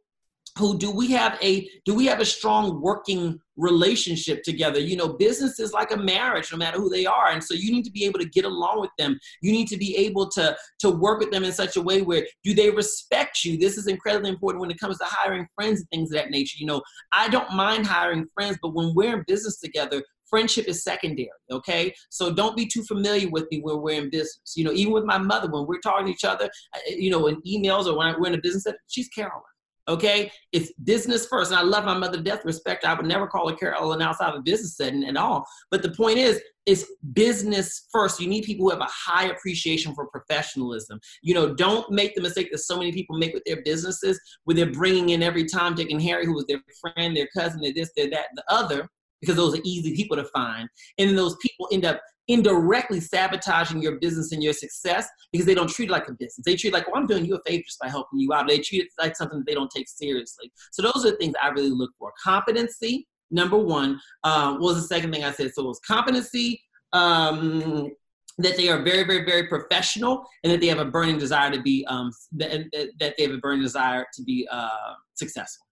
who 0.59 0.77
do 0.79 0.91
we 0.91 1.11
have 1.11 1.39
a 1.43 1.69
do 1.85 1.95
we 1.95 2.07
have 2.07 2.21
a 2.21 2.25
strong 2.25 2.81
working 2.81 3.41
relationship 3.57 4.43
together? 4.43 4.79
You 4.79 4.97
know 4.97 5.15
business 5.15 5.59
is 5.59 5.73
like 5.73 5.93
a 5.93 5.97
marriage 5.97 6.53
no 6.53 6.59
matter 6.59 6.79
who 6.79 6.91
they 6.91 7.07
are. 7.07 7.29
And 7.31 7.43
so 7.43 7.55
you 7.55 7.73
need 7.73 7.85
to 7.85 7.91
be 7.91 8.05
able 8.05 8.19
to 8.19 8.29
get 8.29 8.45
along 8.45 8.81
with 8.81 8.91
them. 8.99 9.19
You 9.41 9.53
need 9.53 9.69
to 9.69 9.79
be 9.79 9.97
able 9.97 10.29
to 10.31 10.57
to 10.81 10.91
work 10.91 11.21
with 11.21 11.31
them 11.31 11.45
in 11.45 11.53
such 11.53 11.77
a 11.77 11.83
way 11.83 12.03
where 12.03 12.27
do 12.45 12.55
they 12.55 12.71
respect 12.71 13.45
you? 13.45 13.57
This 13.57 13.79
is 13.79 13.87
incredibly 13.87 14.31
important 14.31 14.61
when 14.61 14.71
it 14.71 14.79
comes 14.79 14.99
to 14.99 15.05
hiring 15.05 15.47
friends 15.55 15.81
and 15.81 15.89
things 15.91 16.11
of 16.11 16.17
that 16.17 16.31
nature. 16.31 16.57
You 16.59 16.67
know 16.67 16.83
i 17.13 17.29
don't 17.29 17.53
mind 17.55 17.87
hiring 17.87 18.27
friends 18.35 18.59
but 18.61 18.75
when 18.75 18.95
we're 18.95 19.19
in 19.19 19.25
business 19.27 19.59
together 19.59 20.03
friendship 20.29 20.67
is 20.67 20.83
secondary 20.83 21.29
okay? 21.51 21.95
So 22.09 22.33
don't 22.33 22.57
be 22.57 22.67
too 22.67 22.83
familiar 22.85 23.29
with 23.29 23.47
me 23.51 23.61
when 23.61 23.83
we're 23.83 24.03
in 24.03 24.09
business. 24.09 24.55
You 24.57 24.65
know 24.65 24.73
even 24.73 24.93
with 24.93 25.05
my 25.05 25.19
mother 25.19 25.51
when 25.51 25.67
we're 25.67 25.81
talking 25.81 26.07
to 26.07 26.13
each 26.13 26.25
other 26.25 26.49
you 26.89 27.11
know 27.11 27.27
in 27.27 27.41
emails 27.43 27.87
or 27.87 27.97
when 27.97 28.15
we're 28.19 28.29
in 28.29 28.35
a 28.35 28.41
business 28.41 28.67
she's 28.89 29.09
carolyn 29.09 29.43
Okay, 29.89 30.31
it's 30.53 30.73
business 30.85 31.27
first. 31.27 31.51
And 31.51 31.59
I 31.59 31.63
love 31.63 31.85
my 31.85 31.99
mother 31.99 32.17
to 32.17 32.23
death, 32.23 32.45
respect. 32.45 32.85
I 32.85 32.95
would 32.95 33.07
never 33.07 33.27
call 33.27 33.49
her 33.49 33.57
Carolyn 33.57 34.01
outside 34.01 34.31
of 34.31 34.37
a 34.37 34.43
business 34.43 34.77
setting 34.77 35.05
at 35.05 35.17
all. 35.17 35.45
But 35.73 35.83
the 35.83 35.91
point 35.91 36.19
is, 36.19 36.41
it's 36.67 36.87
business 37.15 37.89
first. 37.91 38.21
You 38.21 38.29
need 38.29 38.45
people 38.45 38.65
who 38.65 38.71
have 38.71 38.81
a 38.81 38.89
high 38.89 39.27
appreciation 39.27 39.93
for 39.95 40.07
professionalism. 40.07 41.01
You 41.23 41.35
know, 41.35 41.53
don't 41.55 41.91
make 41.91 42.15
the 42.15 42.23
mistake 42.23 42.53
that 42.53 42.59
so 42.59 42.79
many 42.79 42.93
people 42.93 43.19
make 43.19 43.35
with 43.35 43.43
their 43.45 43.63
businesses, 43.65 44.21
where 44.45 44.55
they're 44.55 44.71
bringing 44.71 45.11
in 45.11 45.23
every 45.23 45.47
Tom, 45.47 45.75
Dick, 45.75 45.91
and 45.91 46.01
Harry, 46.01 46.27
who 46.27 46.35
was 46.35 46.47
their 46.47 46.61
friend, 46.81 47.17
their 47.17 47.29
cousin, 47.37 47.61
their 47.61 47.75
this, 47.75 47.91
their 47.97 48.09
that, 48.11 48.27
the 48.37 48.45
other, 48.49 48.89
because 49.23 49.37
those 49.37 49.57
are 49.57 49.63
easy 49.65 49.95
people 49.97 50.17
to 50.17 50.25
find. 50.25 50.69
And 50.99 51.09
then 51.09 51.17
those 51.17 51.37
people 51.37 51.69
end 51.73 51.87
up 51.87 52.03
indirectly 52.29 53.01
sabotaging 53.01 53.81
your 53.81 53.99
business 53.99 54.33
and 54.33 54.43
your 54.43 54.53
success 54.53 55.09
because 55.33 55.47
they 55.47 55.55
don't 55.55 55.71
treat 55.71 55.89
it 55.89 55.93
like 55.93 56.09
a 56.09 56.13
business. 56.13 56.43
They 56.45 56.57
treat 56.57 56.71
it 56.71 56.75
like, 56.75 56.87
well, 56.87 57.01
I'm 57.01 57.07
doing 57.07 57.25
you 57.25 57.37
a 57.37 57.41
favor 57.47 57.63
just 57.65 57.79
by 57.81 57.89
helping 57.89 58.19
you 58.19 58.33
out. 58.33 58.49
They 58.49 58.59
treat 58.59 58.83
it 58.83 58.89
like 58.99 59.17
something 59.17 59.39
that 59.39 59.47
they 59.47 59.55
don't 59.55 59.71
take 59.75 59.89
seriously. 59.89 60.53
So 60.73 60.83
those 60.83 61.07
are 61.07 61.13
the 61.13 61.17
things 61.17 61.35
I 61.41 61.49
really 61.49 61.71
look 61.71 61.91
for. 61.99 62.13
Competency, 62.23 63.07
number 63.31 63.57
one, 63.57 63.99
uh, 64.25 64.57
was 64.59 64.77
the 64.77 64.87
second 64.95 65.13
thing 65.13 65.25
I 65.25 65.33
said. 65.33 65.53
So 65.55 65.63
it 65.63 65.69
was 65.69 65.81
competency, 65.87 66.61
um, 66.93 67.91
that 68.39 68.57
they 68.57 68.69
are 68.71 68.83
very, 68.83 69.05
very, 69.05 69.25
very 69.25 69.47
professional, 69.47 70.25
and 70.43 70.53
that 70.53 70.61
they 70.61 70.67
have 70.67 70.79
a 70.79 70.87
burning 70.87 71.19
desire 71.19 71.51
to 71.51 71.61
be 71.61 71.85
um, 71.87 72.11
that, 72.33 72.65
that 72.99 73.15
they 73.17 73.25
have 73.25 73.33
a 73.33 73.39
burning 73.39 73.63
desire 73.63 74.07
to 74.15 74.23
be 74.23 74.49
uh, 74.51 74.95
successful. 75.15 75.67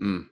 Mm 0.00 0.26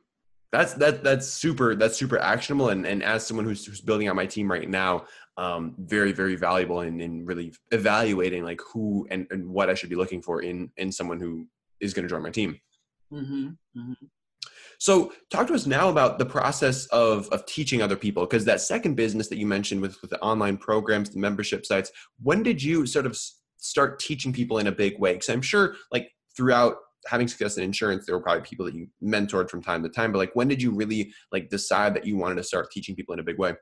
that's 0.53 0.75
that 0.75 1.03
that's 1.03 1.27
super 1.27 1.75
that's 1.75 1.97
super 1.97 2.19
actionable. 2.19 2.69
And 2.69 2.87
and 2.87 3.03
as 3.03 3.27
someone 3.27 3.47
who's, 3.47 3.65
who's 3.65 3.81
building 3.81 4.09
out 4.09 4.17
my 4.17 4.27
team 4.27 4.51
right 4.51 4.69
now 4.69 5.07
um 5.39 5.75
very 5.79 6.13
very 6.13 6.37
valuable 6.37 6.83
in, 6.83 7.01
in 7.01 7.25
really 7.25 7.55
evaluating 7.71 8.45
like 8.45 8.61
who 8.71 9.07
and, 9.11 9.27
and 9.31 9.49
what 9.49 9.71
i 9.71 9.75
should 9.75 9.89
be 9.89 9.97
looking 9.97 10.21
for 10.21 10.43
in 10.43 10.71
in 10.77 10.93
someone 10.93 11.19
who 11.19 11.47
is 11.83 11.93
going 11.93 12.05
to 12.05 12.09
join 12.09 12.23
my 12.23 12.31
team. 12.31 12.59
Mm-hmm, 13.13 13.49
mm-hmm. 13.79 14.07
so 14.79 15.13
talk 15.31 15.47
to 15.49 15.53
us 15.53 15.67
now 15.67 15.91
about 15.91 16.19
the 16.19 16.25
process 16.25 16.87
of 16.87 17.29
of 17.29 17.45
teaching 17.45 17.83
other 17.83 17.97
people 17.97 18.25
because 18.25 18.47
that 18.47 18.63
second 18.63 18.95
business 18.95 19.29
that 19.29 19.37
you 19.37 19.47
mentioned 19.47 19.83
with, 19.83 20.01
with 20.01 20.11
the 20.11 20.21
online 20.21 20.57
programs 20.57 21.11
the 21.11 21.19
membership 21.19 21.67
sites 21.67 21.93
when 22.23 22.43
did 22.43 22.63
you 22.63 22.87
sort 22.87 23.05
of 23.05 23.19
start 23.59 24.01
teaching 24.01 24.33
people 24.33 24.59
in 24.59 24.67
a 24.67 24.73
big 24.73 24.99
way? 24.99 25.13
Because 25.13 25.29
i'm 25.29 25.43
sure 25.43 25.75
like 25.91 26.11
throughout 26.35 26.77
having 27.07 27.29
success 27.29 27.57
in 27.57 27.65
insurance 27.65 28.07
there 28.07 28.17
were 28.17 28.23
probably 28.23 28.43
people 28.43 28.65
that 28.65 28.75
you 28.75 28.87
mentored 29.03 29.51
from 29.51 29.63
time 29.63 29.83
to 29.83 29.89
time 29.89 30.13
but 30.13 30.19
like 30.19 30.35
when 30.35 30.49
did 30.49 30.63
you 30.63 30.71
really 30.71 31.13
like 31.33 31.49
decide 31.49 31.95
that 31.95 32.07
you 32.07 32.17
wanted 32.17 32.37
to 32.37 32.43
start 32.43 32.71
teaching 32.71 32.95
people 32.95 33.13
in 33.13 33.21
a 33.21 33.23
big 33.23 33.39
way? 33.39 33.55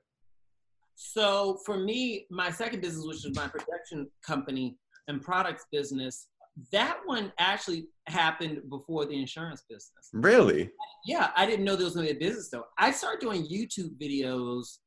So 0.95 1.59
for 1.65 1.79
me 1.79 2.27
my 2.31 2.51
second 2.51 2.81
business 2.81 3.07
which 3.07 3.25
is 3.25 3.37
my 3.37 3.49
production 3.49 4.09
company 4.27 4.77
and 5.09 5.23
products 5.23 5.67
business 5.73 6.29
that 6.73 6.99
one 7.07 7.33
actually 7.39 7.87
happened 8.09 8.61
before 8.69 9.07
the 9.07 9.19
insurance 9.19 9.63
business. 9.69 10.11
Really? 10.13 10.71
Yeah 11.07 11.31
i 11.37 11.47
didn't 11.47 11.65
know 11.65 11.77
there 11.77 11.85
was 11.85 11.95
going 11.95 12.07
to 12.07 12.15
be 12.15 12.25
a 12.25 12.29
business 12.29 12.51
though. 12.51 12.65
I 12.79 12.91
started 12.91 13.21
doing 13.21 13.47
youtube 13.47 13.97
videos 13.99 14.79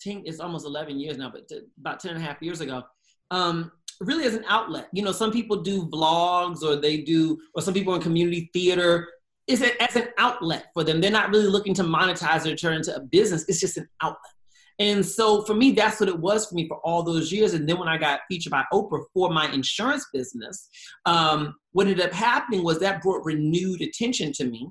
10, 0.00 0.22
it's 0.26 0.40
almost 0.40 0.66
11 0.66 0.98
years 1.00 1.18
now 1.18 1.30
but 1.30 1.48
t- 1.48 1.60
about 1.80 2.00
10 2.00 2.14
and 2.14 2.22
a 2.22 2.26
half 2.26 2.40
years 2.42 2.60
ago. 2.60 2.82
Um, 3.30 3.72
really 4.00 4.24
as 4.24 4.34
an 4.34 4.44
outlet. 4.48 4.88
You 4.92 5.02
know, 5.02 5.12
some 5.12 5.32
people 5.32 5.62
do 5.62 5.86
vlogs 5.86 6.62
or 6.62 6.76
they 6.76 6.98
do, 6.98 7.38
or 7.54 7.62
some 7.62 7.74
people 7.74 7.94
in 7.94 8.00
community 8.00 8.50
theater. 8.52 9.08
is 9.46 9.62
it 9.62 9.76
as 9.80 9.96
an 9.96 10.08
outlet 10.18 10.66
for 10.74 10.84
them. 10.84 11.00
They're 11.00 11.10
not 11.10 11.30
really 11.30 11.46
looking 11.46 11.74
to 11.74 11.82
monetize 11.82 12.46
or 12.46 12.54
turn 12.54 12.74
into 12.74 12.94
a 12.94 13.00
business. 13.00 13.46
It's 13.48 13.60
just 13.60 13.78
an 13.78 13.88
outlet. 14.02 14.32
And 14.78 15.04
so 15.04 15.42
for 15.42 15.54
me, 15.54 15.72
that's 15.72 15.98
what 15.98 16.08
it 16.08 16.18
was 16.18 16.46
for 16.46 16.54
me 16.54 16.68
for 16.68 16.78
all 16.84 17.02
those 17.02 17.32
years. 17.32 17.54
And 17.54 17.68
then 17.68 17.78
when 17.78 17.88
I 17.88 17.98
got 17.98 18.20
featured 18.28 18.52
by 18.52 18.64
Oprah 18.72 19.02
for 19.12 19.30
my 19.30 19.50
insurance 19.50 20.06
business, 20.12 20.68
um, 21.04 21.54
what 21.72 21.86
ended 21.86 22.04
up 22.04 22.12
happening 22.12 22.62
was 22.62 22.78
that 22.80 23.02
brought 23.02 23.24
renewed 23.24 23.80
attention 23.80 24.32
to 24.34 24.44
me. 24.44 24.68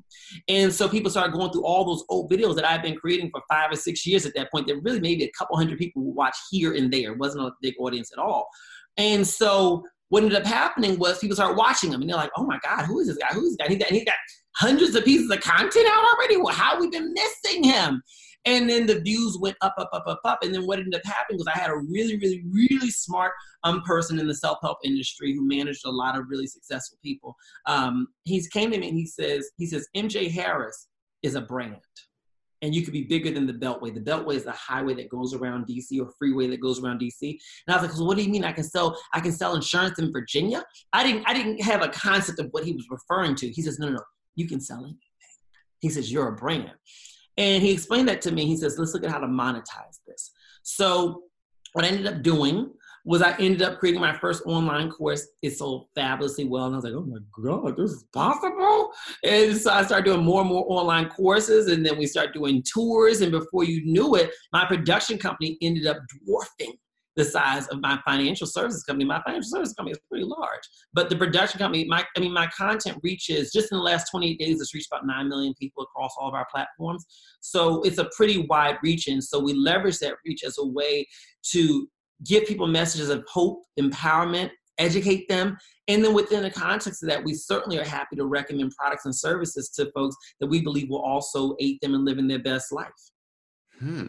And 0.48 0.72
so 0.72 0.88
people 0.88 1.12
started 1.12 1.34
going 1.34 1.52
through 1.52 1.66
all 1.66 1.86
those 1.86 2.06
old 2.10 2.32
videos 2.32 2.56
that 2.56 2.66
I've 2.66 2.82
been 2.82 2.96
creating 2.96 3.32
for 3.32 3.42
five 3.50 3.72
or 3.72 3.76
six 3.76 4.06
years 4.06 4.26
at 4.26 4.34
that 4.36 4.52
point 4.52 4.68
that 4.68 4.82
really 4.82 5.02
maybe 5.02 5.26
a 5.26 5.32
couple 5.38 5.58
hundred 5.58 5.78
people 5.78 6.04
would 6.04 6.16
watch 6.16 6.36
here 6.52 6.74
and 6.74 6.92
there. 6.92 7.12
It 7.12 7.18
wasn't 7.18 7.46
a 7.46 7.52
big 7.62 7.76
audience 7.80 8.12
at 8.14 8.20
all. 8.20 8.48
And 8.98 9.28
so 9.28 9.84
what 10.10 10.24
ended 10.24 10.40
up 10.40 10.46
happening 10.46 10.98
was 10.98 11.20
people 11.20 11.36
started 11.36 11.58
watching 11.58 11.92
them 11.92 12.02
and 12.02 12.10
they're 12.10 12.18
like, 12.18 12.32
oh 12.38 12.46
my 12.46 12.60
God, 12.64 12.86
who 12.86 13.00
is 13.00 13.08
this 13.08 13.18
guy? 13.18 13.28
Who 13.34 13.44
is 13.44 13.58
this 13.58 13.68
guy? 13.68 13.74
He 13.74 13.78
got, 13.78 13.90
he 13.90 14.06
got 14.06 14.16
hundreds 14.56 14.96
of 14.96 15.04
pieces 15.04 15.30
of 15.30 15.42
content 15.42 15.88
out 15.90 16.06
already. 16.14 16.38
Well, 16.38 16.54
how 16.54 16.72
have 16.72 16.80
we 16.80 16.90
been 16.90 17.14
missing 17.14 17.64
him? 17.64 18.02
And 18.46 18.70
then 18.70 18.86
the 18.86 19.02
views 19.02 19.38
went 19.40 19.58
up, 19.62 19.76
up, 19.78 19.90
up, 19.92 20.04
up, 20.08 20.22
up. 20.24 20.40
And 20.42 20.54
then 20.54 20.66
what 20.66 20.80
ended 20.80 20.96
up 20.96 21.06
happening 21.06 21.38
was 21.38 21.48
I 21.48 21.58
had 21.58 21.70
a 21.70 21.76
really, 21.76 22.18
really, 22.18 22.44
really 22.50 22.90
smart 22.90 23.34
um, 23.64 23.82
person 23.82 24.20
in 24.20 24.28
the 24.28 24.36
self-help 24.36 24.78
industry 24.86 25.34
who 25.34 25.46
managed 25.46 25.86
a 25.86 25.92
lot 25.92 26.18
of 26.18 26.26
really 26.30 26.48
successful 26.48 26.98
people. 27.04 27.36
Um, 27.66 28.08
he 28.24 28.42
came 28.54 28.72
to 28.72 28.78
me 28.78 28.88
and 28.88 28.98
he 28.98 29.06
says, 29.06 29.50
he 29.58 29.66
says, 29.66 29.88
MJ 29.96 30.32
Harris 30.32 30.88
is 31.24 31.36
a 31.36 31.42
brand. 31.42 31.76
And 32.64 32.74
you 32.74 32.82
could 32.82 32.94
be 32.94 33.04
bigger 33.04 33.30
than 33.30 33.46
the 33.46 33.54
Beltway. 33.54 33.94
The 33.94 34.00
Beltway 34.00 34.36
is 34.36 34.46
the 34.46 34.52
highway 34.52 34.96
that 34.96 35.10
goes 35.10 35.34
around 35.34 35.68
DC 35.68 36.00
or 36.00 36.10
freeway 36.18 36.48
that 36.48 36.60
goes 36.60 36.82
around 36.82 37.00
DC. 37.00 37.22
And 37.22 37.40
I 37.68 37.74
was 37.74 37.84
like, 37.84 37.96
so 37.96 38.04
what 38.04 38.18
do 38.18 38.24
you 38.24 38.30
mean 38.30 38.44
I 38.44 38.52
can 38.52 38.64
sell 38.64 39.00
I 39.14 39.20
can 39.20 39.32
sell 39.32 39.56
insurance 39.56 40.00
in 40.00 40.12
Virginia? 40.12 40.64
I 40.92 41.04
didn't 41.04 41.24
I 41.28 41.36
didn't 41.36 41.62
have 41.62 41.84
a 41.84 41.90
concept 41.90 42.40
of 42.40 42.48
what 42.52 42.64
he 42.64 42.72
was 42.72 42.88
referring 42.90 43.36
to. 43.36 43.50
He 43.50 43.62
says, 43.62 43.78
no, 43.78 43.88
no, 43.88 43.94
no, 43.94 44.04
you 44.36 44.48
can 44.48 44.60
sell 44.60 44.80
anything. 44.80 44.98
He 45.82 45.90
says, 45.90 46.12
you're 46.12 46.30
a 46.30 46.36
brand. 46.36 46.72
And 47.38 47.62
he 47.62 47.72
explained 47.72 48.08
that 48.10 48.22
to 48.24 48.32
me. 48.32 48.46
He 48.46 48.58
says, 48.58 48.78
let's 48.78 48.94
look 48.94 49.04
at 49.04 49.12
how 49.12 49.20
to 49.20 49.28
monetize 49.28 50.00
this. 50.08 50.32
So 50.64 51.24
what 51.74 51.86
I 51.86 51.90
ended 51.90 52.08
up 52.08 52.24
doing 52.24 52.72
was 53.06 53.22
I 53.22 53.38
ended 53.38 53.62
up 53.62 53.80
creating 53.80 54.02
my 54.02 54.18
first 54.18 54.44
online 54.46 54.90
course. 54.90 55.26
It 55.42 55.52
sold 55.52 55.88
fabulously 55.96 56.44
well. 56.46 56.66
And 56.66 56.76
I 56.76 56.78
was 56.78 56.84
like, 56.84 56.94
oh 56.94 57.06
my 57.06 57.20
God, 57.42 57.78
this 57.78 57.92
is 57.92 58.04
possible. 58.12 58.92
And 59.24 59.56
so 59.56 59.72
I 59.72 59.84
started 59.84 60.06
doing 60.06 60.26
more 60.26 60.42
and 60.42 60.50
more 60.50 60.66
online 60.68 61.08
courses. 61.10 61.68
And 61.68 61.86
then 61.86 61.98
we 61.98 62.06
started 62.06 62.34
doing 62.34 62.64
tours. 62.64 63.22
And 63.22 63.32
before 63.32 63.64
you 63.64 63.86
knew 63.86 64.16
it, 64.16 64.32
my 64.52 64.66
production 64.66 65.18
company 65.18 65.58
ended 65.62 65.88
up 65.88 66.00
dwarfing 66.26 66.74
the 67.18 67.26
size 67.26 67.68
of 67.68 67.82
my 67.82 68.00
financial 68.06 68.48
services 68.48 68.84
company. 68.84 69.04
My 69.04 69.22
financial 69.24 69.50
services 69.50 69.74
company 69.74 69.94
is 69.94 70.00
pretty 70.10 70.24
large, 70.24 70.62
but 70.94 71.10
the 71.10 71.16
production 71.18 71.58
company, 71.58 71.84
my 71.86 72.06
I 72.16 72.20
mean, 72.20 72.32
my 72.32 72.48
content 72.56 73.00
reaches 73.04 73.52
just 73.52 73.72
in 73.72 73.78
the 73.78 73.84
last 73.84 74.10
28 74.12 74.40
days, 74.40 74.62
it's 74.62 74.74
reached 74.74 74.88
about 74.92 75.06
nine 75.06 75.28
million 75.28 75.54
people 75.60 75.84
across 75.84 76.14
all 76.20 76.30
of 76.30 76.36
our 76.36 76.48
platforms. 76.54 77.06
So 77.42 77.82
it's 77.82 77.98
a 77.98 78.10
pretty 78.16 78.46
wide 78.48 78.78
reach, 78.84 79.08
and 79.08 79.22
so 79.22 79.40
we 79.40 79.54
leverage 79.54 79.98
that 80.00 80.14
reach 80.26 80.44
as 80.44 80.58
a 80.60 80.66
way 80.66 81.08
to 81.52 81.90
give 82.24 82.46
people 82.46 82.68
messages 82.68 83.10
of 83.10 83.26
hope, 83.28 83.64
empowerment, 83.80 84.52
educate 84.78 85.28
them. 85.28 85.58
And 85.88 86.04
then 86.04 86.14
within 86.14 86.44
the 86.44 86.52
context 86.52 87.02
of 87.02 87.10
that, 87.10 87.24
we 87.24 87.34
certainly 87.34 87.80
are 87.80 87.86
happy 87.86 88.16
to 88.18 88.26
recommend 88.26 88.74
products 88.78 89.06
and 89.06 89.16
services 89.16 89.70
to 89.72 89.92
folks 89.92 90.16
that 90.40 90.48
we 90.48 90.62
believe 90.62 90.90
will 90.90 91.02
also 91.02 91.56
aid 91.60 91.80
them 91.82 91.96
in 91.96 92.06
living 92.06 92.28
their 92.28 92.40
best 92.40 92.72
life. 92.72 92.92
Hmm. 93.80 94.08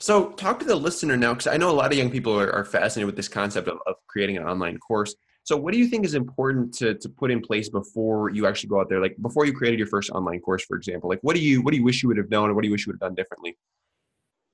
So, 0.00 0.30
talk 0.30 0.60
to 0.60 0.64
the 0.64 0.76
listener 0.76 1.16
now, 1.16 1.34
because 1.34 1.48
I 1.48 1.56
know 1.56 1.70
a 1.70 1.72
lot 1.72 1.90
of 1.90 1.98
young 1.98 2.10
people 2.10 2.38
are, 2.38 2.52
are 2.52 2.64
fascinated 2.64 3.06
with 3.06 3.16
this 3.16 3.26
concept 3.26 3.66
of, 3.66 3.78
of, 3.86 3.96
creating 4.06 4.36
an 4.36 4.44
online 4.44 4.78
course. 4.78 5.12
So, 5.42 5.56
what 5.56 5.72
do 5.72 5.78
you 5.78 5.88
think 5.88 6.04
is 6.04 6.14
important 6.14 6.72
to, 6.74 6.94
to 6.94 7.08
put 7.08 7.32
in 7.32 7.40
place 7.40 7.68
before 7.68 8.30
you 8.30 8.46
actually 8.46 8.68
go 8.68 8.80
out 8.80 8.88
there? 8.88 9.00
Like 9.00 9.16
before 9.20 9.44
you 9.44 9.52
created 9.52 9.78
your 9.78 9.88
first 9.88 10.10
online 10.10 10.38
course, 10.40 10.64
for 10.64 10.76
example. 10.76 11.10
Like, 11.10 11.18
what 11.22 11.34
do 11.34 11.42
you 11.42 11.62
what 11.62 11.72
do 11.72 11.78
you 11.78 11.84
wish 11.84 12.02
you 12.02 12.08
would 12.08 12.16
have 12.16 12.30
known, 12.30 12.48
or 12.48 12.54
what 12.54 12.62
do 12.62 12.68
you 12.68 12.72
wish 12.72 12.86
you 12.86 12.92
would 12.92 13.02
have 13.02 13.08
done 13.08 13.16
differently? 13.16 13.58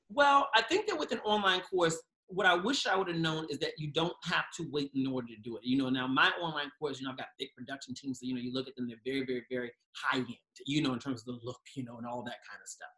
Well, 0.08 0.48
I 0.54 0.62
think 0.62 0.86
that 0.86 0.98
with 0.98 1.12
an 1.12 1.20
online 1.26 1.60
course, 1.60 2.00
what 2.28 2.46
I 2.46 2.54
wish 2.54 2.86
I 2.86 2.96
would 2.96 3.08
have 3.08 3.18
known 3.18 3.46
is 3.50 3.58
that 3.58 3.72
you 3.76 3.90
don't 3.90 4.14
have 4.24 4.44
to 4.56 4.66
wait 4.70 4.92
in 4.94 5.06
order 5.06 5.26
to 5.28 5.36
do 5.42 5.58
it. 5.58 5.64
You 5.64 5.76
know, 5.76 5.90
now 5.90 6.06
my 6.06 6.30
online 6.40 6.70
course, 6.78 7.00
you 7.00 7.04
know, 7.04 7.10
I've 7.10 7.18
got 7.18 7.26
big 7.38 7.48
production 7.54 7.94
teams, 7.94 8.20
so 8.20 8.26
you 8.26 8.34
know, 8.34 8.40
you 8.40 8.54
look 8.54 8.66
at 8.66 8.76
them, 8.76 8.88
they're 8.88 8.96
very, 9.04 9.26
very, 9.26 9.44
very 9.50 9.72
high 9.94 10.18
end. 10.18 10.36
You 10.66 10.80
know, 10.80 10.94
in 10.94 11.00
terms 11.00 11.20
of 11.20 11.26
the 11.26 11.40
look, 11.44 11.60
you 11.74 11.84
know, 11.84 11.98
and 11.98 12.06
all 12.06 12.22
that 12.22 12.38
kind 12.48 12.62
of 12.62 12.68
stuff. 12.68 12.88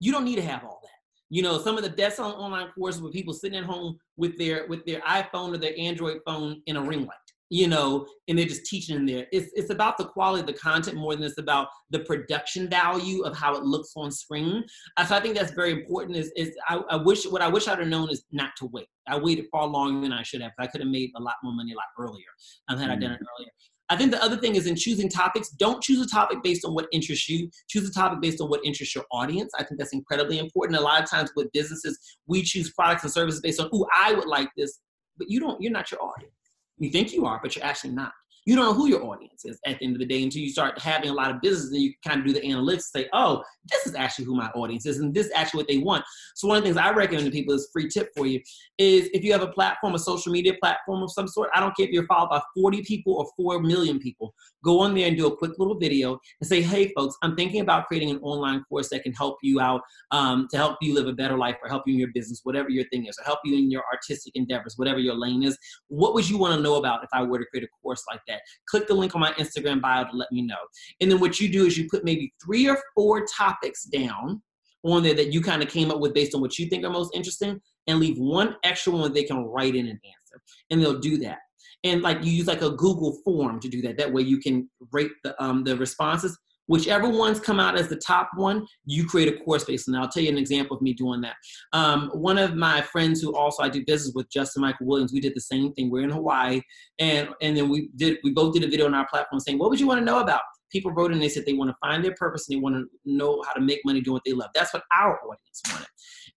You 0.00 0.10
don't 0.10 0.24
need 0.24 0.36
to 0.36 0.42
have 0.42 0.64
all 0.64 0.80
that 0.82 1.01
you 1.32 1.40
know, 1.40 1.58
some 1.58 1.78
of 1.78 1.82
the 1.82 1.88
best 1.88 2.18
online 2.18 2.68
courses 2.72 3.00
with 3.00 3.14
people 3.14 3.32
sitting 3.32 3.58
at 3.58 3.64
home 3.64 3.96
with 4.18 4.36
their 4.36 4.66
with 4.66 4.84
their 4.84 5.00
iPhone 5.00 5.54
or 5.54 5.56
their 5.56 5.72
Android 5.78 6.18
phone 6.26 6.60
in 6.66 6.76
a 6.76 6.82
ring 6.82 7.06
light, 7.06 7.16
you 7.48 7.68
know, 7.68 8.06
and 8.28 8.38
they're 8.38 8.44
just 8.44 8.66
teaching 8.66 8.96
in 8.96 9.06
there. 9.06 9.26
It's 9.32 9.50
it's 9.54 9.70
about 9.70 9.96
the 9.96 10.04
quality 10.04 10.42
of 10.42 10.46
the 10.46 10.52
content 10.52 10.98
more 10.98 11.16
than 11.16 11.24
it's 11.24 11.38
about 11.38 11.68
the 11.88 12.00
production 12.00 12.68
value 12.68 13.22
of 13.22 13.34
how 13.34 13.56
it 13.56 13.62
looks 13.62 13.92
on 13.96 14.12
screen. 14.12 14.62
Uh, 14.98 15.06
so 15.06 15.16
I 15.16 15.20
think 15.20 15.34
that's 15.34 15.52
very 15.52 15.72
important. 15.72 16.18
Is 16.18 16.30
is 16.36 16.54
I, 16.68 16.82
I 16.90 16.96
wish 16.96 17.24
what 17.24 17.40
I 17.40 17.48
wish 17.48 17.66
I'd 17.66 17.78
have 17.78 17.88
known 17.88 18.10
is 18.10 18.26
not 18.30 18.50
to 18.58 18.66
wait. 18.66 18.88
I 19.08 19.16
waited 19.18 19.46
far 19.50 19.66
longer 19.66 20.02
than 20.02 20.12
I 20.12 20.22
should 20.22 20.42
have. 20.42 20.52
I 20.58 20.66
could 20.66 20.82
have 20.82 20.90
made 20.90 21.12
a 21.16 21.22
lot 21.22 21.36
more 21.42 21.54
money 21.54 21.72
a 21.72 21.76
lot 21.76 21.86
earlier 21.98 22.28
um, 22.68 22.78
had 22.78 22.90
mm. 22.90 22.92
I 22.92 22.96
done 22.96 23.12
it 23.12 23.20
earlier. 23.38 23.50
I 23.92 23.96
think 23.96 24.10
the 24.10 24.24
other 24.24 24.38
thing 24.38 24.56
is 24.56 24.66
in 24.66 24.74
choosing 24.74 25.10
topics, 25.10 25.50
don't 25.50 25.82
choose 25.82 26.00
a 26.00 26.08
topic 26.08 26.42
based 26.42 26.64
on 26.64 26.72
what 26.72 26.86
interests 26.92 27.28
you. 27.28 27.50
Choose 27.68 27.86
a 27.86 27.92
topic 27.92 28.22
based 28.22 28.40
on 28.40 28.48
what 28.48 28.64
interests 28.64 28.94
your 28.94 29.04
audience. 29.12 29.52
I 29.58 29.64
think 29.64 29.78
that's 29.78 29.92
incredibly 29.92 30.38
important. 30.38 30.78
A 30.78 30.80
lot 30.80 31.02
of 31.02 31.10
times 31.10 31.30
with 31.36 31.52
businesses, 31.52 31.98
we 32.26 32.42
choose 32.42 32.72
products 32.72 33.02
and 33.02 33.12
services 33.12 33.42
based 33.42 33.60
on, 33.60 33.68
oh, 33.70 33.86
I 33.94 34.14
would 34.14 34.26
like 34.26 34.48
this, 34.56 34.80
but 35.18 35.28
you 35.28 35.40
don't, 35.40 35.60
you're 35.60 35.72
not 35.72 35.90
your 35.90 36.02
audience. 36.02 36.32
You 36.78 36.88
think 36.88 37.12
you 37.12 37.26
are, 37.26 37.38
but 37.42 37.54
you're 37.54 37.66
actually 37.66 37.90
not 37.90 38.12
you 38.44 38.56
don't 38.56 38.64
know 38.64 38.74
who 38.74 38.88
your 38.88 39.04
audience 39.04 39.44
is 39.44 39.58
at 39.66 39.78
the 39.78 39.84
end 39.84 39.94
of 39.94 40.00
the 40.00 40.06
day 40.06 40.22
until 40.22 40.42
you 40.42 40.50
start 40.50 40.78
having 40.78 41.10
a 41.10 41.12
lot 41.12 41.30
of 41.30 41.40
business 41.40 41.72
and 41.72 41.82
you 41.82 41.92
kind 42.06 42.20
of 42.20 42.26
do 42.26 42.32
the 42.32 42.40
analytics 42.40 42.82
say 42.94 43.08
oh 43.12 43.42
this 43.70 43.86
is 43.86 43.94
actually 43.94 44.24
who 44.24 44.34
my 44.34 44.48
audience 44.50 44.86
is 44.86 44.98
and 44.98 45.14
this 45.14 45.26
is 45.26 45.32
actually 45.34 45.58
what 45.58 45.68
they 45.68 45.78
want. 45.78 46.04
So 46.34 46.48
one 46.48 46.56
of 46.56 46.62
the 46.62 46.68
things 46.68 46.76
i 46.76 46.90
recommend 46.90 47.26
to 47.26 47.30
people 47.30 47.54
is 47.54 47.68
free 47.72 47.88
tip 47.88 48.10
for 48.16 48.26
you 48.26 48.40
is 48.78 49.08
if 49.12 49.22
you 49.24 49.32
have 49.32 49.42
a 49.42 49.48
platform 49.48 49.94
a 49.94 49.98
social 49.98 50.32
media 50.32 50.54
platform 50.60 51.02
of 51.02 51.12
some 51.12 51.28
sort 51.28 51.50
i 51.54 51.60
don't 51.60 51.76
care 51.76 51.86
if 51.86 51.92
you're 51.92 52.06
followed 52.06 52.30
by 52.30 52.40
40 52.54 52.82
people 52.82 53.14
or 53.14 53.26
4 53.36 53.60
million 53.62 53.98
people 53.98 54.34
go 54.64 54.80
on 54.80 54.94
there 54.94 55.08
and 55.08 55.16
do 55.16 55.26
a 55.26 55.36
quick 55.36 55.52
little 55.58 55.78
video 55.78 56.18
and 56.40 56.48
say 56.48 56.60
hey 56.62 56.92
folks 56.96 57.16
i'm 57.22 57.36
thinking 57.36 57.60
about 57.60 57.86
creating 57.86 58.10
an 58.10 58.18
online 58.18 58.64
course 58.68 58.88
that 58.88 59.02
can 59.02 59.12
help 59.12 59.36
you 59.42 59.60
out 59.60 59.82
um, 60.10 60.48
to 60.50 60.56
help 60.56 60.76
you 60.80 60.94
live 60.94 61.06
a 61.06 61.12
better 61.12 61.36
life 61.36 61.56
or 61.62 61.68
help 61.68 61.82
you 61.86 61.94
in 61.94 62.00
your 62.00 62.10
business 62.14 62.40
whatever 62.42 62.70
your 62.70 62.84
thing 62.88 63.06
is 63.06 63.18
or 63.18 63.24
help 63.24 63.40
you 63.44 63.56
in 63.56 63.70
your 63.70 63.82
artistic 63.92 64.34
endeavors 64.34 64.74
whatever 64.76 64.98
your 64.98 65.14
lane 65.14 65.42
is. 65.42 65.58
What 65.88 66.14
would 66.14 66.28
you 66.28 66.38
want 66.38 66.54
to 66.54 66.60
know 66.60 66.76
about 66.76 67.02
if 67.04 67.10
i 67.12 67.22
were 67.22 67.38
to 67.38 67.46
create 67.46 67.64
a 67.64 67.68
course 67.82 68.02
like 68.10 68.20
that 68.28 68.31
Click 68.68 68.86
the 68.86 68.94
link 68.94 69.14
on 69.14 69.20
my 69.20 69.32
Instagram 69.32 69.80
bio 69.80 70.04
to 70.04 70.16
let 70.16 70.30
me 70.32 70.42
know. 70.42 70.56
And 71.00 71.10
then 71.10 71.20
what 71.20 71.40
you 71.40 71.50
do 71.50 71.66
is 71.66 71.76
you 71.76 71.88
put 71.90 72.04
maybe 72.04 72.32
three 72.44 72.68
or 72.68 72.78
four 72.94 73.24
topics 73.26 73.84
down 73.84 74.42
on 74.84 75.02
there 75.02 75.14
that 75.14 75.32
you 75.32 75.40
kind 75.40 75.62
of 75.62 75.68
came 75.68 75.90
up 75.90 76.00
with 76.00 76.14
based 76.14 76.34
on 76.34 76.40
what 76.40 76.58
you 76.58 76.66
think 76.68 76.84
are 76.84 76.90
most 76.90 77.14
interesting 77.14 77.60
and 77.86 77.98
leave 77.98 78.18
one 78.18 78.56
extra 78.64 78.92
one 78.92 79.12
they 79.12 79.24
can 79.24 79.44
write 79.44 79.74
in 79.74 79.86
an 79.86 80.00
answer. 80.04 80.42
And 80.70 80.80
they'll 80.80 81.00
do 81.00 81.18
that. 81.18 81.38
And 81.84 82.02
like 82.02 82.24
you 82.24 82.32
use 82.32 82.46
like 82.46 82.62
a 82.62 82.70
Google 82.70 83.18
form 83.24 83.60
to 83.60 83.68
do 83.68 83.82
that. 83.82 83.96
That 83.96 84.12
way 84.12 84.22
you 84.22 84.38
can 84.38 84.68
rate 84.92 85.10
the 85.24 85.40
um, 85.42 85.64
the 85.64 85.76
responses 85.76 86.38
Whichever 86.68 87.08
ones 87.08 87.40
come 87.40 87.58
out 87.58 87.78
as 87.78 87.88
the 87.88 87.96
top 87.96 88.30
one, 88.36 88.66
you 88.84 89.06
create 89.06 89.28
a 89.28 89.44
course 89.44 89.64
based 89.64 89.88
on 89.88 89.92
that. 89.92 90.00
I'll 90.00 90.08
tell 90.08 90.22
you 90.22 90.30
an 90.30 90.38
example 90.38 90.76
of 90.76 90.82
me 90.82 90.94
doing 90.94 91.20
that. 91.22 91.34
Um, 91.72 92.10
one 92.14 92.38
of 92.38 92.54
my 92.54 92.80
friends 92.82 93.20
who 93.20 93.34
also 93.34 93.62
I 93.62 93.68
do 93.68 93.84
business 93.84 94.12
with, 94.14 94.30
Justin 94.30 94.62
Michael 94.62 94.86
Williams, 94.86 95.12
we 95.12 95.20
did 95.20 95.34
the 95.34 95.40
same 95.40 95.72
thing. 95.72 95.90
We're 95.90 96.04
in 96.04 96.10
Hawaii, 96.10 96.60
and 96.98 97.28
and 97.40 97.56
then 97.56 97.68
we 97.68 97.90
did 97.96 98.18
we 98.22 98.32
both 98.32 98.54
did 98.54 98.64
a 98.64 98.68
video 98.68 98.86
on 98.86 98.94
our 98.94 99.06
platform 99.08 99.40
saying, 99.40 99.58
"What 99.58 99.70
would 99.70 99.80
you 99.80 99.86
want 99.86 100.00
to 100.00 100.04
know 100.04 100.20
about?" 100.20 100.42
People 100.70 100.92
wrote 100.92 101.12
and 101.12 101.20
they 101.20 101.28
said 101.28 101.44
they 101.44 101.52
want 101.52 101.70
to 101.70 101.76
find 101.82 102.02
their 102.02 102.14
purpose 102.14 102.48
and 102.48 102.56
they 102.56 102.60
want 102.62 102.74
to 102.74 102.86
know 103.04 103.42
how 103.46 103.52
to 103.52 103.60
make 103.60 103.80
money 103.84 104.00
doing 104.00 104.14
what 104.14 104.22
they 104.24 104.32
love. 104.32 104.48
That's 104.54 104.72
what 104.72 104.82
our 104.98 105.20
audience 105.20 105.60
wanted. 105.68 105.86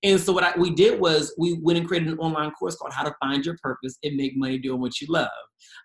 And 0.03 0.19
so 0.19 0.33
what 0.33 0.43
I, 0.43 0.53
we 0.59 0.71
did 0.71 0.99
was 0.99 1.33
we 1.37 1.57
went 1.63 1.79
and 1.79 1.87
created 1.87 2.09
an 2.09 2.19
online 2.19 2.51
course 2.51 2.75
called 2.75 2.91
How 2.91 3.03
to 3.03 3.15
Find 3.21 3.45
Your 3.45 3.55
Purpose 3.63 3.97
and 4.03 4.17
Make 4.17 4.35
Money 4.35 4.57
Doing 4.57 4.81
What 4.81 4.99
You 4.99 5.07
Love. 5.09 5.29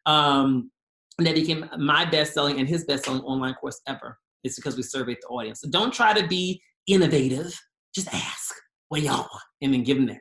Um, 0.05 0.73
and 1.19 1.27
that 1.27 1.37
became 1.37 1.69
my 1.79 2.05
best 2.05 2.35
selling 2.35 2.59
and 2.59 2.69
his 2.69 2.85
best 2.87 3.05
selling 3.05 3.23
online 3.23 3.55
course 3.55 3.81
ever. 3.87 4.19
It's 4.45 4.57
because 4.57 4.77
we 4.77 4.83
surveyed 4.83 5.19
the 5.21 5.29
audience. 5.29 5.61
So 5.61 5.71
don't 5.71 5.93
try 5.93 6.13
to 6.13 6.27
be 6.27 6.63
innovative. 6.87 7.59
Just 7.95 8.13
ask 8.15 8.55
what 8.89 9.03
y'all 9.03 9.19
want 9.19 9.43
and 9.63 9.75
then 9.75 9.83
give 9.83 9.97
them 9.97 10.07
that. 10.07 10.21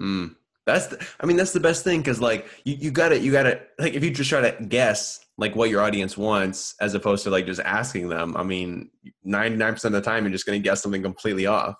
Mm. 0.00 0.36
That's 0.66 0.86
the, 0.86 1.06
I 1.20 1.26
mean 1.26 1.36
that's 1.36 1.52
the 1.52 1.60
best 1.60 1.84
thing 1.84 2.00
because 2.00 2.20
like 2.20 2.46
you, 2.64 2.76
you 2.76 2.90
gotta 2.90 3.18
you 3.18 3.32
gotta 3.32 3.60
like 3.78 3.92
if 3.92 4.02
you 4.02 4.10
just 4.10 4.30
try 4.30 4.40
to 4.40 4.64
guess 4.64 5.20
like 5.36 5.54
what 5.54 5.68
your 5.68 5.82
audience 5.82 6.16
wants 6.16 6.74
as 6.80 6.94
opposed 6.94 7.22
to 7.24 7.30
like 7.30 7.44
just 7.44 7.60
asking 7.60 8.08
them 8.08 8.34
I 8.34 8.44
mean 8.44 8.90
99% 9.26 9.84
of 9.84 9.92
the 9.92 10.00
time 10.00 10.24
you're 10.24 10.32
just 10.32 10.46
gonna 10.46 10.58
guess 10.58 10.82
something 10.82 11.02
completely 11.02 11.44
off. 11.44 11.74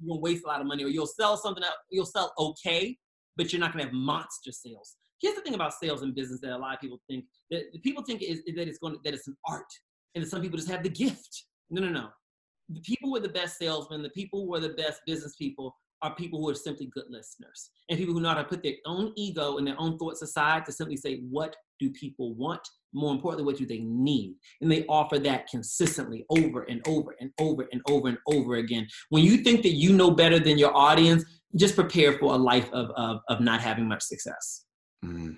You're 0.00 0.14
gonna 0.14 0.20
waste 0.20 0.44
a 0.44 0.48
lot 0.48 0.60
of 0.60 0.66
money 0.66 0.82
or 0.82 0.88
you'll 0.88 1.06
sell 1.06 1.36
something 1.36 1.62
that 1.62 1.74
you'll 1.90 2.06
sell 2.06 2.32
okay 2.36 2.96
but 3.36 3.52
you're 3.52 3.60
not 3.60 3.72
gonna 3.72 3.84
have 3.84 3.92
monster 3.92 4.50
sales. 4.50 4.96
Here's 5.20 5.36
the 5.36 5.42
thing 5.42 5.54
about 5.54 5.72
sales 5.74 6.02
and 6.02 6.12
business 6.14 6.40
that 6.40 6.52
a 6.52 6.58
lot 6.58 6.74
of 6.74 6.80
people 6.80 6.98
think 7.08 7.26
that 7.52 7.62
people 7.84 8.02
think 8.02 8.22
is, 8.22 8.40
is 8.40 8.56
that 8.56 8.66
it's 8.66 8.78
going 8.78 8.94
to, 8.94 9.00
that 9.04 9.14
it's 9.14 9.28
an 9.28 9.36
art 9.46 9.66
and 10.14 10.26
some 10.26 10.42
people 10.42 10.56
just 10.56 10.70
have 10.70 10.82
the 10.82 10.90
gift. 10.90 11.44
No, 11.70 11.82
no, 11.82 11.88
no. 11.88 12.08
The 12.68 12.80
people 12.80 13.10
who 13.10 13.16
are 13.16 13.20
the 13.20 13.28
best 13.28 13.58
salesmen, 13.58 14.02
the 14.02 14.10
people 14.10 14.44
who 14.44 14.54
are 14.54 14.60
the 14.60 14.70
best 14.70 15.00
business 15.06 15.34
people 15.36 15.74
are 16.02 16.14
people 16.14 16.40
who 16.40 16.48
are 16.48 16.54
simply 16.54 16.86
good 16.86 17.04
listeners 17.10 17.70
and 17.88 17.98
people 17.98 18.14
who 18.14 18.20
know 18.20 18.30
how 18.30 18.36
to 18.36 18.44
put 18.44 18.62
their 18.62 18.76
own 18.86 19.12
ego 19.16 19.58
and 19.58 19.66
their 19.66 19.78
own 19.78 19.98
thoughts 19.98 20.22
aside 20.22 20.64
to 20.64 20.72
simply 20.72 20.96
say, 20.96 21.20
what 21.28 21.54
do 21.78 21.90
people 21.90 22.34
want? 22.34 22.60
More 22.92 23.12
importantly, 23.12 23.44
what 23.44 23.58
do 23.58 23.66
they 23.66 23.80
need? 23.80 24.34
And 24.60 24.70
they 24.70 24.86
offer 24.86 25.18
that 25.18 25.48
consistently 25.48 26.24
over 26.30 26.62
and 26.62 26.80
over 26.88 27.14
and 27.20 27.30
over 27.38 27.68
and 27.72 27.82
over 27.88 28.08
and 28.08 28.18
over 28.26 28.56
again. 28.56 28.86
When 29.10 29.24
you 29.24 29.38
think 29.38 29.62
that 29.62 29.74
you 29.74 29.92
know 29.92 30.10
better 30.10 30.38
than 30.38 30.58
your 30.58 30.74
audience, 30.76 31.24
just 31.56 31.74
prepare 31.74 32.18
for 32.18 32.34
a 32.34 32.38
life 32.38 32.70
of, 32.72 32.90
of, 32.96 33.20
of 33.28 33.40
not 33.40 33.60
having 33.60 33.86
much 33.86 34.02
success. 34.02 34.64
Mm. 35.04 35.36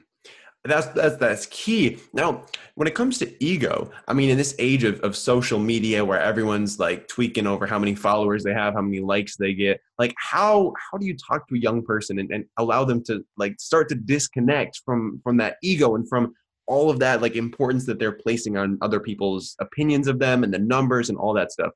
That's 0.64 0.86
that's 0.88 1.16
that's 1.16 1.46
key. 1.46 1.98
Now, 2.12 2.44
when 2.76 2.86
it 2.86 2.94
comes 2.94 3.18
to 3.18 3.44
ego, 3.44 3.90
I 4.06 4.12
mean, 4.12 4.30
in 4.30 4.36
this 4.36 4.54
age 4.60 4.84
of, 4.84 5.00
of 5.00 5.16
social 5.16 5.58
media 5.58 6.04
where 6.04 6.20
everyone's 6.20 6.78
like 6.78 7.08
tweaking 7.08 7.48
over 7.48 7.66
how 7.66 7.80
many 7.80 7.96
followers 7.96 8.44
they 8.44 8.52
have, 8.52 8.74
how 8.74 8.82
many 8.82 9.00
likes 9.00 9.36
they 9.36 9.54
get, 9.54 9.80
like 9.98 10.14
how 10.18 10.72
how 10.78 10.98
do 10.98 11.06
you 11.06 11.16
talk 11.16 11.48
to 11.48 11.56
a 11.56 11.58
young 11.58 11.82
person 11.82 12.20
and, 12.20 12.30
and 12.30 12.44
allow 12.58 12.84
them 12.84 13.02
to 13.04 13.24
like 13.36 13.60
start 13.60 13.88
to 13.88 13.96
disconnect 13.96 14.82
from 14.84 15.20
from 15.24 15.36
that 15.38 15.56
ego 15.64 15.96
and 15.96 16.08
from 16.08 16.32
all 16.68 16.90
of 16.90 17.00
that 17.00 17.20
like 17.20 17.34
importance 17.34 17.84
that 17.86 17.98
they're 17.98 18.12
placing 18.12 18.56
on 18.56 18.78
other 18.82 19.00
people's 19.00 19.56
opinions 19.58 20.06
of 20.06 20.20
them 20.20 20.44
and 20.44 20.54
the 20.54 20.60
numbers 20.60 21.08
and 21.08 21.18
all 21.18 21.34
that 21.34 21.50
stuff? 21.50 21.72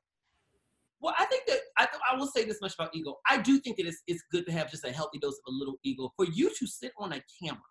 Well, 1.01 1.13
I 1.19 1.25
think 1.25 1.43
that 1.47 1.59
I, 1.77 1.87
I 2.09 2.15
will 2.15 2.27
say 2.27 2.45
this 2.45 2.61
much 2.61 2.73
about 2.75 2.95
ego. 2.95 3.17
I 3.29 3.37
do 3.37 3.59
think 3.59 3.75
that 3.77 3.85
it's, 3.85 4.01
it's 4.07 4.23
good 4.31 4.45
to 4.45 4.51
have 4.53 4.71
just 4.71 4.85
a 4.85 4.91
healthy 4.91 5.19
dose 5.19 5.35
of 5.45 5.53
a 5.53 5.55
little 5.57 5.75
ego. 5.83 6.13
For 6.15 6.25
you 6.25 6.49
to 6.57 6.65
sit 6.65 6.93
on 6.97 7.11
a 7.11 7.21
camera 7.43 7.61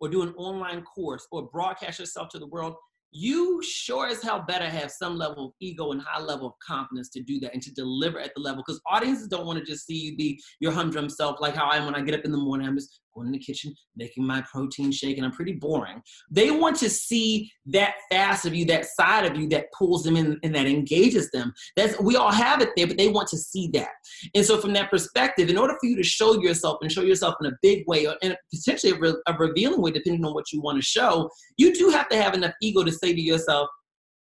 or 0.00 0.08
do 0.08 0.22
an 0.22 0.34
online 0.36 0.82
course 0.82 1.26
or 1.32 1.48
broadcast 1.48 1.98
yourself 1.98 2.28
to 2.30 2.38
the 2.38 2.46
world, 2.46 2.74
you 3.12 3.62
sure 3.62 4.08
as 4.08 4.22
hell 4.22 4.44
better 4.46 4.68
have 4.68 4.90
some 4.90 5.16
level 5.16 5.46
of 5.46 5.52
ego 5.60 5.92
and 5.92 6.02
high 6.02 6.20
level 6.20 6.48
of 6.48 6.52
confidence 6.66 7.08
to 7.10 7.22
do 7.22 7.40
that 7.40 7.52
and 7.54 7.62
to 7.62 7.72
deliver 7.72 8.20
at 8.20 8.32
the 8.34 8.42
level 8.42 8.62
because 8.66 8.80
audiences 8.90 9.28
don't 9.28 9.46
want 9.46 9.58
to 9.58 9.64
just 9.64 9.86
see 9.86 9.96
you 9.96 10.16
be 10.16 10.38
your 10.60 10.72
humdrum 10.72 11.08
self 11.08 11.40
like 11.40 11.54
how 11.54 11.68
I 11.68 11.76
am 11.76 11.86
when 11.86 11.94
I 11.94 12.02
get 12.02 12.18
up 12.18 12.24
in 12.24 12.32
the 12.32 12.38
morning. 12.38 12.66
I'm 12.66 12.76
just 12.76 13.00
going 13.16 13.26
in 13.26 13.32
the 13.32 13.38
kitchen, 13.38 13.74
making 13.96 14.24
my 14.24 14.42
protein 14.42 14.92
shake, 14.92 15.16
and 15.16 15.26
I'm 15.26 15.32
pretty 15.32 15.54
boring. 15.54 16.02
They 16.30 16.50
want 16.50 16.76
to 16.78 16.90
see 16.90 17.50
that 17.66 17.94
facet 18.10 18.52
of 18.52 18.54
you, 18.54 18.64
that 18.66 18.86
side 18.86 19.24
of 19.24 19.36
you 19.36 19.48
that 19.48 19.66
pulls 19.76 20.04
them 20.04 20.16
in 20.16 20.38
and 20.42 20.54
that 20.54 20.66
engages 20.66 21.30
them. 21.30 21.52
That's 21.76 21.98
we 22.00 22.16
all 22.16 22.30
have 22.30 22.60
it 22.60 22.70
there, 22.76 22.86
but 22.86 22.98
they 22.98 23.08
want 23.08 23.28
to 23.28 23.38
see 23.38 23.68
that. 23.72 23.88
And 24.34 24.44
so, 24.44 24.58
from 24.60 24.72
that 24.74 24.90
perspective, 24.90 25.48
in 25.48 25.58
order 25.58 25.74
for 25.80 25.86
you 25.86 25.96
to 25.96 26.02
show 26.02 26.40
yourself 26.40 26.78
and 26.82 26.92
show 26.92 27.02
yourself 27.02 27.34
in 27.40 27.46
a 27.46 27.56
big 27.62 27.84
way, 27.86 28.06
or 28.06 28.16
in 28.22 28.36
potentially 28.54 28.92
a, 28.92 28.98
re- 28.98 29.22
a 29.26 29.34
revealing 29.34 29.80
way, 29.80 29.90
depending 29.90 30.24
on 30.24 30.34
what 30.34 30.52
you 30.52 30.60
want 30.60 30.78
to 30.78 30.84
show, 30.84 31.30
you 31.56 31.74
do 31.74 31.88
have 31.88 32.08
to 32.10 32.16
have 32.16 32.34
enough 32.34 32.52
ego 32.60 32.84
to 32.84 32.92
say 32.92 33.12
to 33.12 33.20
yourself, 33.20 33.68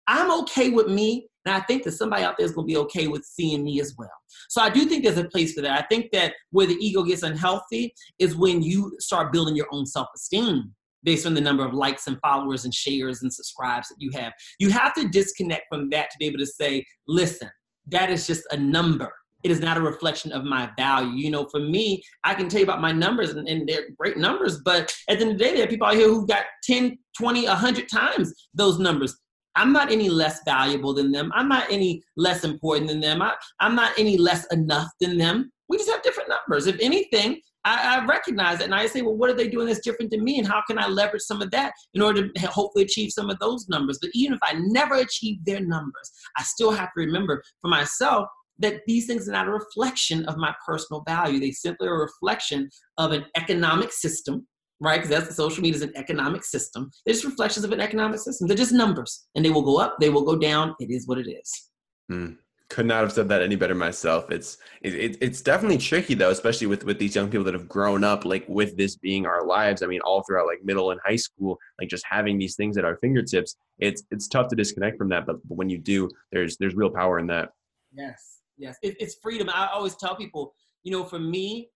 "I'm 0.06 0.30
okay 0.42 0.70
with 0.70 0.88
me." 0.88 1.26
And 1.44 1.54
I 1.54 1.60
think 1.60 1.82
that 1.84 1.92
somebody 1.92 2.22
out 2.22 2.36
there 2.38 2.46
is 2.46 2.52
going 2.52 2.68
to 2.68 2.72
be 2.72 2.78
okay 2.78 3.08
with 3.08 3.24
seeing 3.24 3.64
me 3.64 3.80
as 3.80 3.94
well. 3.98 4.10
So 4.48 4.62
I 4.62 4.70
do 4.70 4.84
think 4.84 5.02
there's 5.02 5.18
a 5.18 5.24
place 5.24 5.54
for 5.54 5.60
that. 5.62 5.76
I 5.76 5.86
think 5.88 6.12
that 6.12 6.34
where 6.50 6.66
the 6.66 6.74
ego 6.74 7.02
gets 7.02 7.24
unhealthy 7.24 7.92
is 8.18 8.36
when 8.36 8.62
you 8.62 8.94
start 9.00 9.32
building 9.32 9.56
your 9.56 9.66
own 9.72 9.86
self 9.86 10.08
esteem 10.14 10.72
based 11.04 11.26
on 11.26 11.34
the 11.34 11.40
number 11.40 11.64
of 11.64 11.74
likes 11.74 12.06
and 12.06 12.18
followers 12.20 12.64
and 12.64 12.72
shares 12.72 13.22
and 13.22 13.32
subscribes 13.32 13.88
that 13.88 13.96
you 13.98 14.10
have. 14.12 14.32
You 14.58 14.70
have 14.70 14.94
to 14.94 15.08
disconnect 15.08 15.64
from 15.68 15.90
that 15.90 16.10
to 16.10 16.16
be 16.18 16.26
able 16.26 16.38
to 16.38 16.46
say, 16.46 16.84
listen, 17.08 17.50
that 17.88 18.10
is 18.10 18.26
just 18.26 18.42
a 18.52 18.56
number. 18.56 19.12
It 19.42 19.50
is 19.50 19.58
not 19.58 19.76
a 19.76 19.80
reflection 19.80 20.30
of 20.30 20.44
my 20.44 20.70
value. 20.76 21.16
You 21.16 21.32
know, 21.32 21.48
for 21.50 21.58
me, 21.58 22.00
I 22.22 22.34
can 22.34 22.48
tell 22.48 22.60
you 22.60 22.64
about 22.64 22.80
my 22.80 22.92
numbers 22.92 23.30
and, 23.30 23.48
and 23.48 23.68
they're 23.68 23.88
great 23.98 24.16
numbers, 24.16 24.60
but 24.64 24.94
at 25.08 25.18
the 25.18 25.24
end 25.24 25.32
of 25.32 25.38
the 25.38 25.44
day, 25.44 25.54
there 25.54 25.64
are 25.64 25.68
people 25.68 25.88
out 25.88 25.94
here 25.94 26.06
who've 26.06 26.28
got 26.28 26.44
10, 26.62 26.96
20, 27.18 27.46
100 27.46 27.88
times 27.88 28.32
those 28.54 28.78
numbers. 28.78 29.16
I'm 29.54 29.72
not 29.72 29.90
any 29.90 30.08
less 30.08 30.40
valuable 30.44 30.94
than 30.94 31.12
them. 31.12 31.30
I'm 31.34 31.48
not 31.48 31.70
any 31.70 32.02
less 32.16 32.44
important 32.44 32.88
than 32.88 33.00
them. 33.00 33.22
I, 33.22 33.34
am 33.60 33.74
not 33.74 33.92
any 33.98 34.16
less 34.16 34.46
enough 34.52 34.88
than 35.00 35.18
them. 35.18 35.52
We 35.68 35.78
just 35.78 35.90
have 35.90 36.02
different 36.02 36.30
numbers. 36.30 36.66
If 36.66 36.78
anything, 36.80 37.40
I, 37.64 37.98
I, 37.98 38.04
recognize 38.06 38.60
it 38.60 38.64
and 38.64 38.74
I 38.74 38.86
say, 38.86 39.02
well, 39.02 39.16
what 39.16 39.30
are 39.30 39.34
they 39.34 39.48
doing 39.48 39.66
that's 39.66 39.80
different 39.80 40.10
than 40.10 40.24
me? 40.24 40.38
And 40.38 40.48
how 40.48 40.62
can 40.66 40.78
I 40.78 40.88
leverage 40.88 41.22
some 41.22 41.40
of 41.40 41.50
that 41.52 41.72
in 41.94 42.02
order 42.02 42.28
to 42.28 42.46
hopefully 42.48 42.84
achieve 42.84 43.12
some 43.12 43.30
of 43.30 43.38
those 43.38 43.68
numbers? 43.68 43.98
But 44.00 44.10
even 44.14 44.34
if 44.34 44.40
I 44.42 44.54
never 44.58 44.96
achieve 44.96 45.44
their 45.44 45.60
numbers, 45.60 46.10
I 46.36 46.42
still 46.42 46.72
have 46.72 46.88
to 46.88 47.00
remember 47.04 47.42
for 47.60 47.68
myself 47.68 48.26
that 48.58 48.80
these 48.86 49.06
things 49.06 49.28
are 49.28 49.32
not 49.32 49.48
a 49.48 49.52
reflection 49.52 50.24
of 50.26 50.36
my 50.36 50.54
personal 50.66 51.02
value. 51.06 51.40
They 51.40 51.52
simply 51.52 51.88
are 51.88 51.94
a 51.94 52.06
reflection 52.06 52.68
of 52.98 53.12
an 53.12 53.24
economic 53.36 53.92
system 53.92 54.46
right? 54.82 54.96
Because 54.96 55.10
that's 55.10 55.28
the 55.28 55.34
social 55.34 55.62
media 55.62 55.76
is 55.76 55.82
an 55.82 55.92
economic 55.96 56.44
system. 56.44 56.90
They're 57.06 57.14
just 57.14 57.24
reflections 57.24 57.64
of 57.64 57.72
an 57.72 57.80
economic 57.80 58.20
system. 58.20 58.48
They're 58.48 58.56
just 58.56 58.72
numbers, 58.72 59.26
and 59.34 59.44
they 59.44 59.50
will 59.50 59.62
go 59.62 59.78
up, 59.78 59.96
they 60.00 60.10
will 60.10 60.24
go 60.24 60.36
down. 60.36 60.74
It 60.80 60.90
is 60.90 61.06
what 61.06 61.18
it 61.18 61.30
is. 61.30 61.70
Mm. 62.10 62.36
Could 62.68 62.86
not 62.86 63.02
have 63.02 63.12
said 63.12 63.28
that 63.28 63.42
any 63.42 63.54
better 63.54 63.74
myself. 63.74 64.30
It's 64.30 64.56
it, 64.80 65.18
it's 65.20 65.42
definitely 65.42 65.76
tricky 65.76 66.14
though, 66.14 66.30
especially 66.30 66.66
with 66.66 66.84
with 66.84 66.98
these 66.98 67.14
young 67.14 67.28
people 67.28 67.44
that 67.44 67.52
have 67.52 67.68
grown 67.68 68.02
up 68.02 68.24
like 68.24 68.48
with 68.48 68.78
this 68.78 68.96
being 68.96 69.26
our 69.26 69.44
lives. 69.44 69.82
I 69.82 69.86
mean, 69.86 70.00
all 70.00 70.22
throughout 70.22 70.46
like 70.46 70.64
middle 70.64 70.90
and 70.90 70.98
high 71.04 71.16
school, 71.16 71.58
like 71.78 71.90
just 71.90 72.04
having 72.08 72.38
these 72.38 72.56
things 72.56 72.78
at 72.78 72.86
our 72.86 72.96
fingertips. 72.96 73.56
It's 73.78 74.04
it's 74.10 74.26
tough 74.26 74.48
to 74.48 74.56
disconnect 74.56 74.96
from 74.96 75.10
that, 75.10 75.26
but, 75.26 75.36
but 75.46 75.56
when 75.56 75.68
you 75.68 75.76
do, 75.76 76.08
there's 76.32 76.56
there's 76.56 76.74
real 76.74 76.88
power 76.88 77.18
in 77.18 77.26
that. 77.26 77.50
Yes, 77.92 78.38
yes, 78.56 78.78
it, 78.82 78.96
it's 78.98 79.16
freedom. 79.22 79.50
I 79.52 79.68
always 79.70 79.94
tell 79.96 80.16
people, 80.16 80.54
you 80.82 80.92
know, 80.92 81.04
for 81.04 81.18
me, 81.18 81.68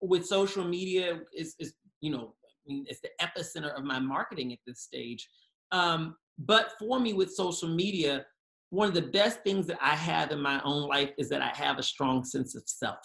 with 0.00 0.24
social 0.26 0.64
media 0.64 1.20
is 1.36 1.54
is 1.58 1.74
you 2.02 2.10
know, 2.10 2.34
it's 2.66 3.00
the 3.00 3.08
epicenter 3.20 3.74
of 3.76 3.84
my 3.84 3.98
marketing 3.98 4.52
at 4.52 4.58
this 4.66 4.80
stage. 4.80 5.26
Um, 5.70 6.16
but 6.38 6.72
for 6.78 7.00
me 7.00 7.14
with 7.14 7.32
social 7.32 7.68
media, 7.68 8.26
one 8.70 8.88
of 8.88 8.94
the 8.94 9.02
best 9.02 9.42
things 9.42 9.66
that 9.68 9.78
I 9.80 9.94
have 9.94 10.30
in 10.30 10.40
my 10.40 10.60
own 10.62 10.88
life 10.88 11.10
is 11.16 11.28
that 11.30 11.40
I 11.40 11.48
have 11.54 11.78
a 11.78 11.82
strong 11.82 12.24
sense 12.24 12.54
of 12.54 12.62
self. 12.66 12.98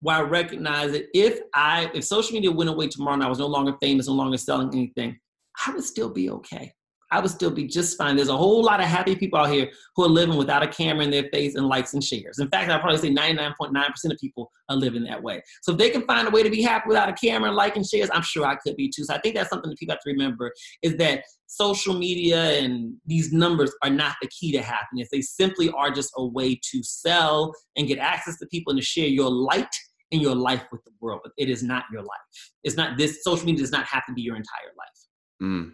Where 0.00 0.16
I 0.16 0.20
recognize 0.20 0.92
that 0.92 1.06
if 1.12 1.40
I 1.54 1.90
if 1.92 2.04
social 2.04 2.34
media 2.34 2.52
went 2.52 2.70
away 2.70 2.86
tomorrow 2.86 3.14
and 3.14 3.24
I 3.24 3.28
was 3.28 3.40
no 3.40 3.46
longer 3.46 3.74
famous, 3.82 4.06
no 4.06 4.14
longer 4.14 4.36
selling 4.36 4.70
anything, 4.72 5.18
I 5.66 5.72
would 5.72 5.84
still 5.84 6.08
be 6.08 6.30
okay. 6.30 6.72
I 7.10 7.20
would 7.20 7.30
still 7.30 7.50
be 7.50 7.66
just 7.66 7.96
fine. 7.96 8.16
There's 8.16 8.28
a 8.28 8.36
whole 8.36 8.62
lot 8.62 8.80
of 8.80 8.86
happy 8.86 9.16
people 9.16 9.38
out 9.38 9.50
here 9.50 9.70
who 9.96 10.04
are 10.04 10.08
living 10.08 10.36
without 10.36 10.62
a 10.62 10.68
camera 10.68 11.04
in 11.04 11.10
their 11.10 11.28
face 11.32 11.54
and 11.54 11.66
likes 11.66 11.94
and 11.94 12.04
shares. 12.04 12.38
In 12.38 12.48
fact, 12.48 12.70
I'd 12.70 12.80
probably 12.80 12.98
say 12.98 13.10
99.9% 13.10 13.72
of 14.04 14.18
people 14.18 14.50
are 14.68 14.76
living 14.76 15.04
that 15.04 15.22
way. 15.22 15.42
So 15.62 15.72
if 15.72 15.78
they 15.78 15.90
can 15.90 16.02
find 16.02 16.28
a 16.28 16.30
way 16.30 16.42
to 16.42 16.50
be 16.50 16.62
happy 16.62 16.88
without 16.88 17.08
a 17.08 17.14
camera 17.14 17.48
and 17.48 17.56
like 17.56 17.76
and 17.76 17.86
shares, 17.86 18.10
I'm 18.12 18.22
sure 18.22 18.44
I 18.44 18.56
could 18.56 18.76
be 18.76 18.90
too. 18.94 19.04
So 19.04 19.14
I 19.14 19.20
think 19.20 19.34
that's 19.34 19.50
something 19.50 19.70
that 19.70 19.78
people 19.78 19.94
have 19.94 20.02
to 20.02 20.10
remember 20.10 20.52
is 20.82 20.96
that 20.96 21.24
social 21.46 21.94
media 21.94 22.60
and 22.60 22.94
these 23.06 23.32
numbers 23.32 23.72
are 23.82 23.90
not 23.90 24.16
the 24.20 24.28
key 24.28 24.52
to 24.52 24.62
happiness. 24.62 25.08
They 25.10 25.22
simply 25.22 25.70
are 25.70 25.90
just 25.90 26.12
a 26.16 26.26
way 26.26 26.60
to 26.70 26.82
sell 26.82 27.54
and 27.76 27.88
get 27.88 27.98
access 27.98 28.38
to 28.38 28.46
people 28.46 28.72
and 28.72 28.80
to 28.80 28.86
share 28.86 29.06
your 29.06 29.30
light 29.30 29.74
in 30.10 30.20
your 30.20 30.34
life 30.34 30.64
with 30.70 30.82
the 30.84 30.90
world. 31.00 31.20
But 31.22 31.32
it 31.38 31.48
is 31.48 31.62
not 31.62 31.84
your 31.92 32.02
life. 32.02 32.50
It's 32.64 32.76
not 32.76 32.98
this 32.98 33.24
social 33.24 33.46
media 33.46 33.62
does 33.62 33.72
not 33.72 33.86
have 33.86 34.04
to 34.06 34.12
be 34.12 34.22
your 34.22 34.36
entire 34.36 34.72
life. 34.76 35.42
Mm. 35.42 35.72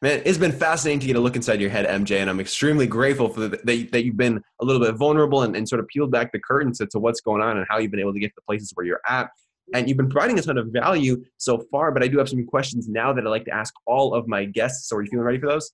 Man, 0.00 0.22
it's 0.24 0.38
been 0.38 0.52
fascinating 0.52 1.00
to 1.00 1.06
get 1.08 1.16
a 1.16 1.20
look 1.20 1.34
inside 1.34 1.60
your 1.60 1.70
head, 1.70 1.84
MJ, 1.84 2.20
and 2.20 2.30
I'm 2.30 2.38
extremely 2.38 2.86
grateful 2.86 3.28
for 3.28 3.40
the, 3.40 3.48
that, 3.48 3.88
that 3.90 4.04
you've 4.04 4.16
been 4.16 4.40
a 4.60 4.64
little 4.64 4.80
bit 4.80 4.94
vulnerable 4.94 5.42
and, 5.42 5.56
and 5.56 5.68
sort 5.68 5.80
of 5.80 5.88
peeled 5.88 6.12
back 6.12 6.30
the 6.30 6.38
curtains 6.38 6.78
to, 6.78 6.86
to 6.86 7.00
what's 7.00 7.20
going 7.20 7.42
on 7.42 7.56
and 7.56 7.66
how 7.68 7.78
you've 7.78 7.90
been 7.90 7.98
able 7.98 8.12
to 8.12 8.20
get 8.20 8.28
to 8.28 8.34
the 8.36 8.42
places 8.42 8.70
where 8.74 8.86
you're 8.86 9.00
at. 9.08 9.28
And 9.74 9.88
you've 9.88 9.98
been 9.98 10.08
providing 10.08 10.38
a 10.38 10.42
ton 10.42 10.56
of 10.56 10.68
value 10.68 11.24
so 11.36 11.58
far, 11.70 11.90
but 11.90 12.04
I 12.04 12.08
do 12.08 12.18
have 12.18 12.28
some 12.28 12.46
questions 12.46 12.88
now 12.88 13.12
that 13.12 13.26
I'd 13.26 13.30
like 13.30 13.44
to 13.46 13.54
ask 13.54 13.74
all 13.86 14.14
of 14.14 14.28
my 14.28 14.44
guests. 14.44 14.88
So 14.88 14.96
are 14.96 15.02
you 15.02 15.10
feeling 15.10 15.26
ready 15.26 15.40
for 15.40 15.48
those? 15.48 15.72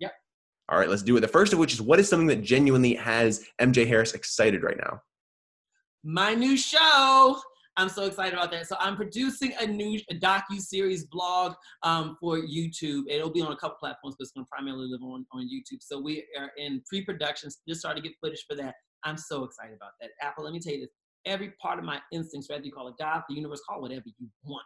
Yep. 0.00 0.12
All 0.68 0.78
right, 0.78 0.88
let's 0.88 1.02
do 1.02 1.16
it. 1.16 1.20
The 1.20 1.28
first 1.28 1.52
of 1.52 1.60
which 1.60 1.72
is 1.72 1.80
what 1.80 2.00
is 2.00 2.08
something 2.08 2.26
that 2.26 2.42
genuinely 2.42 2.94
has 2.94 3.46
MJ 3.60 3.86
Harris 3.86 4.14
excited 4.14 4.64
right 4.64 4.76
now? 4.78 5.00
My 6.02 6.34
new 6.34 6.56
show. 6.56 7.40
I'm 7.80 7.88
so 7.88 8.04
excited 8.04 8.34
about 8.34 8.50
that. 8.50 8.66
So 8.66 8.76
I'm 8.78 8.94
producing 8.94 9.54
a 9.58 9.66
new 9.66 9.98
docu 10.12 10.60
series 10.60 11.06
blog 11.06 11.54
um, 11.82 12.14
for 12.20 12.36
YouTube. 12.36 13.04
It'll 13.08 13.30
be 13.30 13.40
on 13.40 13.52
a 13.52 13.56
couple 13.56 13.78
platforms, 13.80 14.16
but 14.18 14.24
it's 14.24 14.32
going 14.32 14.44
to 14.44 14.50
primarily 14.50 14.86
live 14.86 15.02
on 15.02 15.24
on 15.32 15.48
YouTube. 15.48 15.78
So 15.80 15.98
we 15.98 16.26
are 16.38 16.50
in 16.58 16.82
pre-production. 16.86 17.48
Just 17.66 17.80
starting 17.80 18.02
to 18.02 18.08
get 18.08 18.18
footage 18.22 18.44
for 18.46 18.54
that. 18.56 18.74
I'm 19.02 19.16
so 19.16 19.44
excited 19.44 19.76
about 19.76 19.92
that. 20.02 20.10
Apple, 20.20 20.44
let 20.44 20.52
me 20.52 20.60
tell 20.60 20.74
you 20.74 20.80
this: 20.80 20.90
every 21.24 21.52
part 21.52 21.78
of 21.78 21.86
my 21.86 22.00
instincts, 22.12 22.50
whether 22.50 22.62
you 22.62 22.70
call 22.70 22.88
it 22.88 22.96
God, 22.98 23.22
the 23.30 23.34
universe, 23.34 23.62
call 23.66 23.80
whatever 23.80 24.04
you 24.18 24.28
want, 24.44 24.62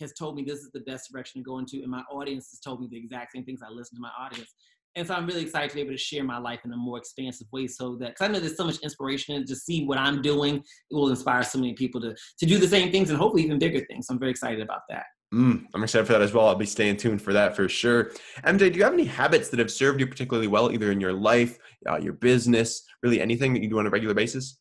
has 0.00 0.12
told 0.14 0.34
me 0.34 0.42
this 0.42 0.58
is 0.58 0.72
the 0.72 0.80
best 0.80 1.12
direction 1.12 1.42
to 1.42 1.44
go 1.44 1.58
into, 1.58 1.76
and 1.76 1.88
my 1.88 2.02
audience 2.10 2.50
has 2.50 2.58
told 2.58 2.80
me 2.80 2.88
the 2.90 2.98
exact 2.98 3.30
same 3.30 3.44
things. 3.44 3.60
I 3.64 3.70
listen 3.70 3.96
to 3.96 4.02
my 4.02 4.12
audience. 4.18 4.52
And 4.96 5.06
so 5.06 5.14
I'm 5.14 5.26
really 5.26 5.42
excited 5.42 5.68
to 5.70 5.76
be 5.76 5.82
able 5.82 5.92
to 5.92 5.98
share 5.98 6.24
my 6.24 6.38
life 6.38 6.60
in 6.64 6.72
a 6.72 6.76
more 6.76 6.96
expansive 6.96 7.46
way 7.52 7.66
so 7.66 7.96
that, 7.96 8.08
because 8.08 8.28
I 8.28 8.32
know 8.32 8.40
there's 8.40 8.56
so 8.56 8.64
much 8.64 8.78
inspiration 8.78 9.36
and 9.36 9.46
to 9.46 9.54
see 9.54 9.84
what 9.84 9.98
I'm 9.98 10.22
doing, 10.22 10.56
it 10.56 10.94
will 10.94 11.10
inspire 11.10 11.42
so 11.42 11.58
many 11.58 11.74
people 11.74 12.00
to, 12.00 12.16
to 12.38 12.46
do 12.46 12.56
the 12.58 12.66
same 12.66 12.90
things 12.90 13.10
and 13.10 13.18
hopefully 13.18 13.44
even 13.44 13.58
bigger 13.58 13.84
things. 13.84 14.06
So 14.06 14.14
I'm 14.14 14.18
very 14.18 14.30
excited 14.30 14.62
about 14.62 14.80
that. 14.88 15.04
Mm, 15.34 15.64
I'm 15.74 15.82
excited 15.82 16.06
for 16.06 16.14
that 16.14 16.22
as 16.22 16.32
well. 16.32 16.48
I'll 16.48 16.54
be 16.54 16.64
staying 16.64 16.96
tuned 16.96 17.20
for 17.20 17.34
that 17.34 17.54
for 17.54 17.68
sure. 17.68 18.12
MJ, 18.44 18.72
do 18.72 18.78
you 18.78 18.84
have 18.84 18.94
any 18.94 19.04
habits 19.04 19.50
that 19.50 19.58
have 19.58 19.70
served 19.70 20.00
you 20.00 20.06
particularly 20.06 20.46
well, 20.46 20.72
either 20.72 20.90
in 20.90 21.00
your 21.00 21.12
life, 21.12 21.58
uh, 21.88 21.96
your 21.96 22.14
business, 22.14 22.82
really 23.02 23.20
anything 23.20 23.52
that 23.52 23.62
you 23.62 23.68
do 23.68 23.78
on 23.78 23.86
a 23.86 23.90
regular 23.90 24.14
basis? 24.14 24.58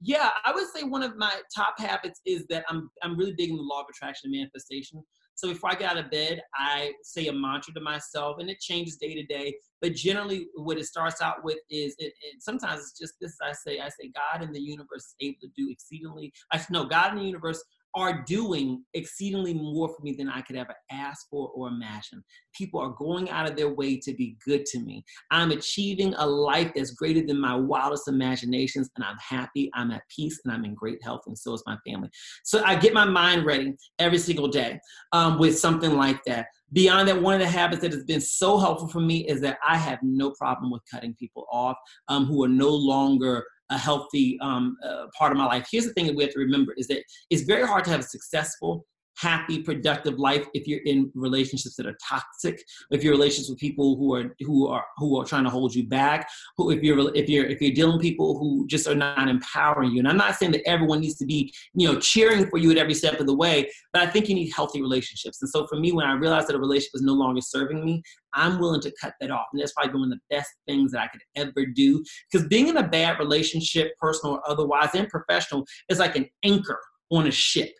Yeah, 0.00 0.30
I 0.44 0.52
would 0.52 0.66
say 0.74 0.82
one 0.82 1.02
of 1.02 1.16
my 1.16 1.32
top 1.54 1.78
habits 1.78 2.20
is 2.24 2.46
that 2.48 2.64
I'm 2.68 2.88
I'm 3.02 3.18
really 3.18 3.34
big 3.36 3.50
in 3.50 3.56
the 3.56 3.62
law 3.62 3.80
of 3.80 3.86
attraction 3.90 4.30
and 4.30 4.40
manifestation. 4.40 5.02
So 5.38 5.46
before 5.46 5.70
I 5.70 5.76
get 5.76 5.88
out 5.88 6.04
of 6.04 6.10
bed, 6.10 6.42
I 6.56 6.94
say 7.04 7.28
a 7.28 7.32
mantra 7.32 7.72
to 7.74 7.80
myself, 7.80 8.38
and 8.40 8.50
it 8.50 8.58
changes 8.58 8.96
day 8.96 9.14
to 9.14 9.22
day. 9.22 9.54
But 9.80 9.94
generally, 9.94 10.48
what 10.56 10.78
it 10.78 10.86
starts 10.86 11.22
out 11.22 11.44
with 11.44 11.58
is, 11.70 11.94
it, 12.00 12.12
it, 12.22 12.42
sometimes 12.42 12.80
it's 12.80 12.98
just 12.98 13.14
this. 13.20 13.36
I 13.40 13.52
say, 13.52 13.78
I 13.78 13.88
say, 13.88 14.10
God 14.12 14.42
in 14.42 14.52
the 14.52 14.60
universe 14.60 15.04
is 15.04 15.14
able 15.20 15.36
to 15.42 15.48
do 15.56 15.70
exceedingly. 15.70 16.32
I 16.52 16.60
know 16.70 16.86
God 16.86 17.12
in 17.12 17.18
the 17.20 17.24
universe 17.24 17.62
are 17.94 18.22
doing 18.26 18.84
exceedingly 18.94 19.54
more 19.54 19.88
for 19.88 20.02
me 20.02 20.12
than 20.12 20.28
I 20.28 20.42
could 20.42 20.56
ever 20.56 20.74
ask 20.90 21.26
for 21.30 21.48
or 21.48 21.68
imagine. 21.68 22.22
People 22.54 22.80
are 22.80 22.94
going 22.98 23.30
out 23.30 23.48
of 23.48 23.56
their 23.56 23.74
way 23.74 23.98
to 23.98 24.14
be 24.14 24.36
good 24.44 24.66
to 24.66 24.80
me. 24.80 25.04
I'm 25.30 25.50
achieving 25.50 26.14
a 26.14 26.26
life 26.26 26.72
that's 26.74 26.92
greater 26.92 27.26
than 27.26 27.40
my 27.40 27.54
wildest 27.54 28.08
imaginations, 28.08 28.90
and 28.96 29.04
I'm 29.04 29.16
happy, 29.16 29.70
I'm 29.74 29.90
at 29.90 30.02
peace, 30.14 30.40
and 30.44 30.52
I'm 30.52 30.64
in 30.64 30.74
great 30.74 31.02
health, 31.02 31.22
and 31.26 31.38
so 31.38 31.54
is 31.54 31.62
my 31.66 31.76
family. 31.86 32.10
So 32.44 32.62
I 32.64 32.76
get 32.76 32.94
my 32.94 33.04
mind 33.04 33.46
ready 33.46 33.74
every 33.98 34.18
single 34.18 34.48
day 34.48 34.78
um, 35.12 35.38
with 35.38 35.58
something 35.58 35.94
like 35.94 36.20
that. 36.26 36.46
Beyond 36.72 37.08
that, 37.08 37.22
one 37.22 37.34
of 37.34 37.40
the 37.40 37.48
habits 37.48 37.80
that 37.82 37.92
has 37.92 38.04
been 38.04 38.20
so 38.20 38.58
helpful 38.58 38.88
for 38.88 39.00
me 39.00 39.26
is 39.26 39.40
that 39.40 39.58
I 39.66 39.78
have 39.78 40.00
no 40.02 40.32
problem 40.32 40.70
with 40.70 40.82
cutting 40.90 41.14
people 41.14 41.46
off 41.50 41.76
um, 42.08 42.26
who 42.26 42.44
are 42.44 42.48
no 42.48 42.68
longer 42.68 43.44
a 43.70 43.78
healthy 43.78 44.38
um, 44.40 44.76
uh, 44.84 45.06
part 45.16 45.32
of 45.32 45.38
my 45.38 45.46
life. 45.46 45.68
Here's 45.70 45.84
the 45.84 45.92
thing 45.92 46.06
that 46.06 46.16
we 46.16 46.22
have 46.22 46.32
to 46.32 46.38
remember 46.38 46.72
is 46.76 46.86
that 46.88 47.02
it's 47.30 47.42
very 47.42 47.66
hard 47.66 47.84
to 47.84 47.90
have 47.90 48.00
a 48.00 48.04
successful 48.04 48.86
happy, 49.18 49.62
productive 49.62 50.18
life 50.18 50.46
if 50.54 50.66
you're 50.66 50.82
in 50.84 51.10
relationships 51.14 51.76
that 51.76 51.86
are 51.86 51.96
toxic, 52.06 52.62
if 52.90 53.02
you're 53.02 53.12
relationships 53.12 53.50
with 53.50 53.58
people 53.58 53.96
who 53.96 54.14
are 54.14 54.34
who 54.40 54.68
are 54.68 54.84
who 54.96 55.20
are 55.20 55.24
trying 55.24 55.44
to 55.44 55.50
hold 55.50 55.74
you 55.74 55.86
back, 55.86 56.28
who 56.56 56.70
if 56.70 56.82
you're 56.82 57.14
if 57.14 57.28
you're 57.28 57.46
if 57.46 57.60
you're 57.60 57.74
dealing 57.74 57.94
with 57.94 58.02
people 58.02 58.38
who 58.38 58.66
just 58.66 58.86
are 58.86 58.94
not 58.94 59.28
empowering 59.28 59.90
you. 59.90 59.98
And 59.98 60.08
I'm 60.08 60.16
not 60.16 60.36
saying 60.36 60.52
that 60.52 60.66
everyone 60.66 61.00
needs 61.00 61.16
to 61.16 61.26
be, 61.26 61.52
you 61.74 61.88
know, 61.88 61.98
cheering 61.98 62.48
for 62.48 62.58
you 62.58 62.70
at 62.70 62.78
every 62.78 62.94
step 62.94 63.18
of 63.18 63.26
the 63.26 63.36
way, 63.36 63.68
but 63.92 64.02
I 64.02 64.06
think 64.06 64.28
you 64.28 64.34
need 64.34 64.52
healthy 64.54 64.80
relationships. 64.80 65.42
And 65.42 65.50
so 65.50 65.66
for 65.66 65.76
me, 65.76 65.92
when 65.92 66.06
I 66.06 66.12
realized 66.14 66.48
that 66.48 66.56
a 66.56 66.60
relationship 66.60 66.94
is 66.94 67.02
no 67.02 67.14
longer 67.14 67.40
serving 67.40 67.84
me, 67.84 68.02
I'm 68.34 68.58
willing 68.58 68.80
to 68.82 68.92
cut 69.00 69.14
that 69.20 69.30
off. 69.30 69.46
And 69.52 69.60
that's 69.60 69.72
probably 69.72 69.98
one 70.00 70.12
of 70.12 70.18
the 70.18 70.36
best 70.36 70.50
things 70.66 70.92
that 70.92 71.02
I 71.02 71.08
could 71.08 71.22
ever 71.36 71.66
do. 71.66 72.04
Because 72.30 72.46
being 72.46 72.68
in 72.68 72.76
a 72.76 72.86
bad 72.86 73.18
relationship, 73.18 73.92
personal 73.98 74.36
or 74.36 74.50
otherwise, 74.50 74.90
and 74.94 75.08
professional, 75.08 75.66
is 75.88 75.98
like 75.98 76.16
an 76.16 76.28
anchor 76.44 76.78
on 77.10 77.26
a 77.26 77.30
ship 77.30 77.72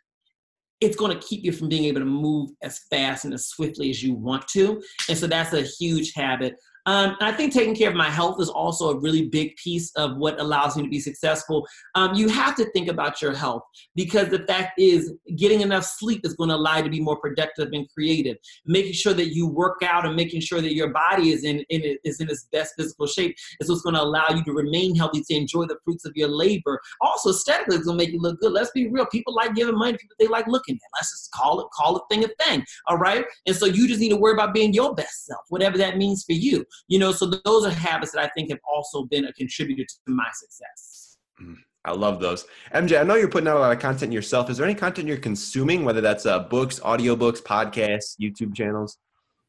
it's 0.80 0.96
going 0.96 1.18
to 1.18 1.26
keep 1.26 1.44
you 1.44 1.52
from 1.52 1.68
being 1.68 1.84
able 1.84 2.00
to 2.00 2.06
move 2.06 2.50
as 2.62 2.80
fast 2.90 3.24
and 3.24 3.34
as 3.34 3.46
swiftly 3.46 3.90
as 3.90 4.02
you 4.02 4.14
want 4.14 4.46
to. 4.48 4.80
And 5.08 5.18
so 5.18 5.26
that's 5.26 5.52
a 5.52 5.62
huge 5.62 6.12
habit. 6.14 6.54
Um, 6.88 7.18
I 7.20 7.32
think 7.32 7.52
taking 7.52 7.74
care 7.74 7.90
of 7.90 7.94
my 7.94 8.08
health 8.08 8.40
is 8.40 8.48
also 8.48 8.88
a 8.88 8.98
really 8.98 9.28
big 9.28 9.54
piece 9.56 9.92
of 9.96 10.16
what 10.16 10.40
allows 10.40 10.74
me 10.74 10.84
to 10.84 10.88
be 10.88 11.00
successful. 11.00 11.68
Um, 11.94 12.14
you 12.14 12.28
have 12.30 12.56
to 12.56 12.64
think 12.70 12.88
about 12.88 13.20
your 13.20 13.34
health 13.34 13.62
because 13.94 14.30
the 14.30 14.38
fact 14.46 14.80
is, 14.80 15.12
getting 15.36 15.60
enough 15.60 15.84
sleep 15.84 16.22
is 16.24 16.32
going 16.32 16.48
to 16.48 16.56
allow 16.56 16.78
you 16.78 16.84
to 16.84 16.88
be 16.88 17.00
more 17.00 17.20
productive 17.20 17.68
and 17.72 17.86
creative. 17.90 18.38
Making 18.64 18.94
sure 18.94 19.12
that 19.12 19.34
you 19.34 19.46
work 19.46 19.82
out 19.82 20.06
and 20.06 20.16
making 20.16 20.40
sure 20.40 20.62
that 20.62 20.72
your 20.72 20.88
body 20.88 21.28
is 21.28 21.44
in, 21.44 21.58
in 21.68 21.98
is 22.04 22.20
in 22.22 22.30
its 22.30 22.48
best 22.52 22.72
physical 22.78 23.06
shape 23.06 23.36
is 23.60 23.68
what's 23.68 23.82
going 23.82 23.94
to 23.94 24.02
allow 24.02 24.26
you 24.30 24.42
to 24.44 24.52
remain 24.52 24.94
healthy 24.94 25.22
to 25.22 25.34
enjoy 25.34 25.66
the 25.66 25.76
fruits 25.84 26.06
of 26.06 26.12
your 26.16 26.28
labor. 26.28 26.80
Also, 27.02 27.28
aesthetically, 27.28 27.76
it's 27.76 27.84
going 27.84 27.98
to 27.98 28.02
make 28.02 28.14
you 28.14 28.20
look 28.20 28.40
good. 28.40 28.52
Let's 28.52 28.70
be 28.70 28.88
real. 28.88 29.04
People 29.04 29.34
like 29.34 29.54
giving 29.54 29.76
money 29.76 29.92
people 29.98 30.16
they 30.18 30.26
like 30.26 30.46
looking 30.46 30.76
at. 30.76 30.98
Let's 30.98 31.10
just 31.10 31.32
call 31.32 31.60
it 31.60 31.66
call 31.74 31.96
a 31.96 32.00
thing 32.10 32.24
a 32.24 32.28
thing. 32.42 32.64
All 32.86 32.96
right. 32.96 33.26
And 33.46 33.54
so 33.54 33.66
you 33.66 33.86
just 33.86 34.00
need 34.00 34.08
to 34.08 34.16
worry 34.16 34.32
about 34.32 34.54
being 34.54 34.72
your 34.72 34.94
best 34.94 35.26
self, 35.26 35.42
whatever 35.50 35.76
that 35.76 35.98
means 35.98 36.24
for 36.24 36.32
you 36.32 36.64
you 36.86 36.98
know 36.98 37.12
so 37.12 37.26
those 37.44 37.66
are 37.66 37.70
habits 37.70 38.12
that 38.12 38.22
i 38.24 38.28
think 38.28 38.50
have 38.50 38.60
also 38.70 39.04
been 39.04 39.24
a 39.24 39.32
contributor 39.32 39.84
to 39.84 39.96
my 40.06 40.28
success 40.32 41.18
mm, 41.40 41.56
I 41.84 41.92
love 41.92 42.20
those. 42.20 42.44
MJ, 42.74 43.00
I 43.00 43.04
know 43.04 43.14
you're 43.14 43.28
putting 43.28 43.48
out 43.48 43.56
a 43.56 43.60
lot 43.60 43.72
of 43.72 43.78
content 43.78 44.12
yourself. 44.12 44.50
Is 44.50 44.58
there 44.58 44.66
any 44.66 44.74
content 44.74 45.08
you're 45.08 45.16
consuming, 45.16 45.84
whether 45.84 46.02
that's 46.02 46.26
uh, 46.26 46.40
books, 46.40 46.80
audiobooks, 46.80 47.40
podcasts, 47.40 48.16
YouTube 48.20 48.54
channels? 48.54 48.98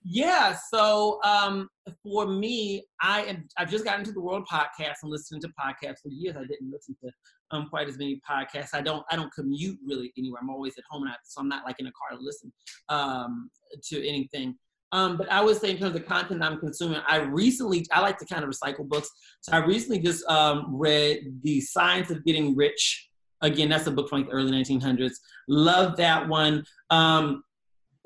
Yeah. 0.03 0.55
So 0.73 1.19
um, 1.23 1.69
for 2.03 2.27
me, 2.27 2.85
I 3.01 3.23
am. 3.23 3.47
I've 3.57 3.69
just 3.69 3.83
gotten 3.83 4.01
into 4.01 4.13
the 4.13 4.21
world 4.21 4.43
of 4.43 4.47
podcasts 4.47 5.03
and 5.03 5.11
listening 5.11 5.41
to 5.41 5.49
podcasts 5.59 5.99
for 6.01 6.09
years. 6.09 6.35
I 6.37 6.45
didn't 6.45 6.71
listen 6.71 6.95
to 7.03 7.11
um, 7.51 7.67
quite 7.69 7.89
as 7.89 7.97
many 7.97 8.21
podcasts. 8.29 8.69
I 8.73 8.81
don't. 8.81 9.03
I 9.11 9.17
don't 9.17 9.33
commute 9.33 9.77
really 9.85 10.13
anywhere. 10.17 10.39
I'm 10.41 10.49
always 10.49 10.77
at 10.77 10.85
home, 10.89 11.03
and 11.03 11.11
I, 11.11 11.15
so 11.25 11.41
I'm 11.41 11.49
not 11.49 11.65
like 11.65 11.79
in 11.79 11.87
a 11.87 11.91
car 11.91 12.17
to 12.17 12.23
listen 12.23 12.53
um, 12.87 13.49
to 13.89 14.07
anything. 14.07 14.55
Um, 14.91 15.17
but 15.17 15.31
I 15.31 15.41
would 15.43 15.57
say 15.57 15.71
in 15.71 15.77
terms 15.77 15.95
of 15.95 16.05
content 16.05 16.43
I'm 16.43 16.59
consuming, 16.59 17.01
I 17.07 17.17
recently 17.17 17.85
I 17.91 18.01
like 18.01 18.17
to 18.19 18.25
kind 18.25 18.43
of 18.43 18.49
recycle 18.49 18.87
books. 18.87 19.09
So 19.41 19.53
I 19.53 19.57
recently 19.57 19.99
just 19.99 20.27
um, 20.27 20.67
read 20.69 21.19
The 21.43 21.61
Science 21.61 22.09
of 22.09 22.23
Getting 22.25 22.55
Rich. 22.55 23.09
Again, 23.41 23.69
that's 23.69 23.87
a 23.87 23.91
book 23.91 24.09
from 24.09 24.21
like 24.21 24.29
the 24.29 24.33
early 24.33 24.51
1900s. 24.51 25.13
Love 25.47 25.95
that 25.97 26.27
one. 26.27 26.63
Um, 26.89 27.43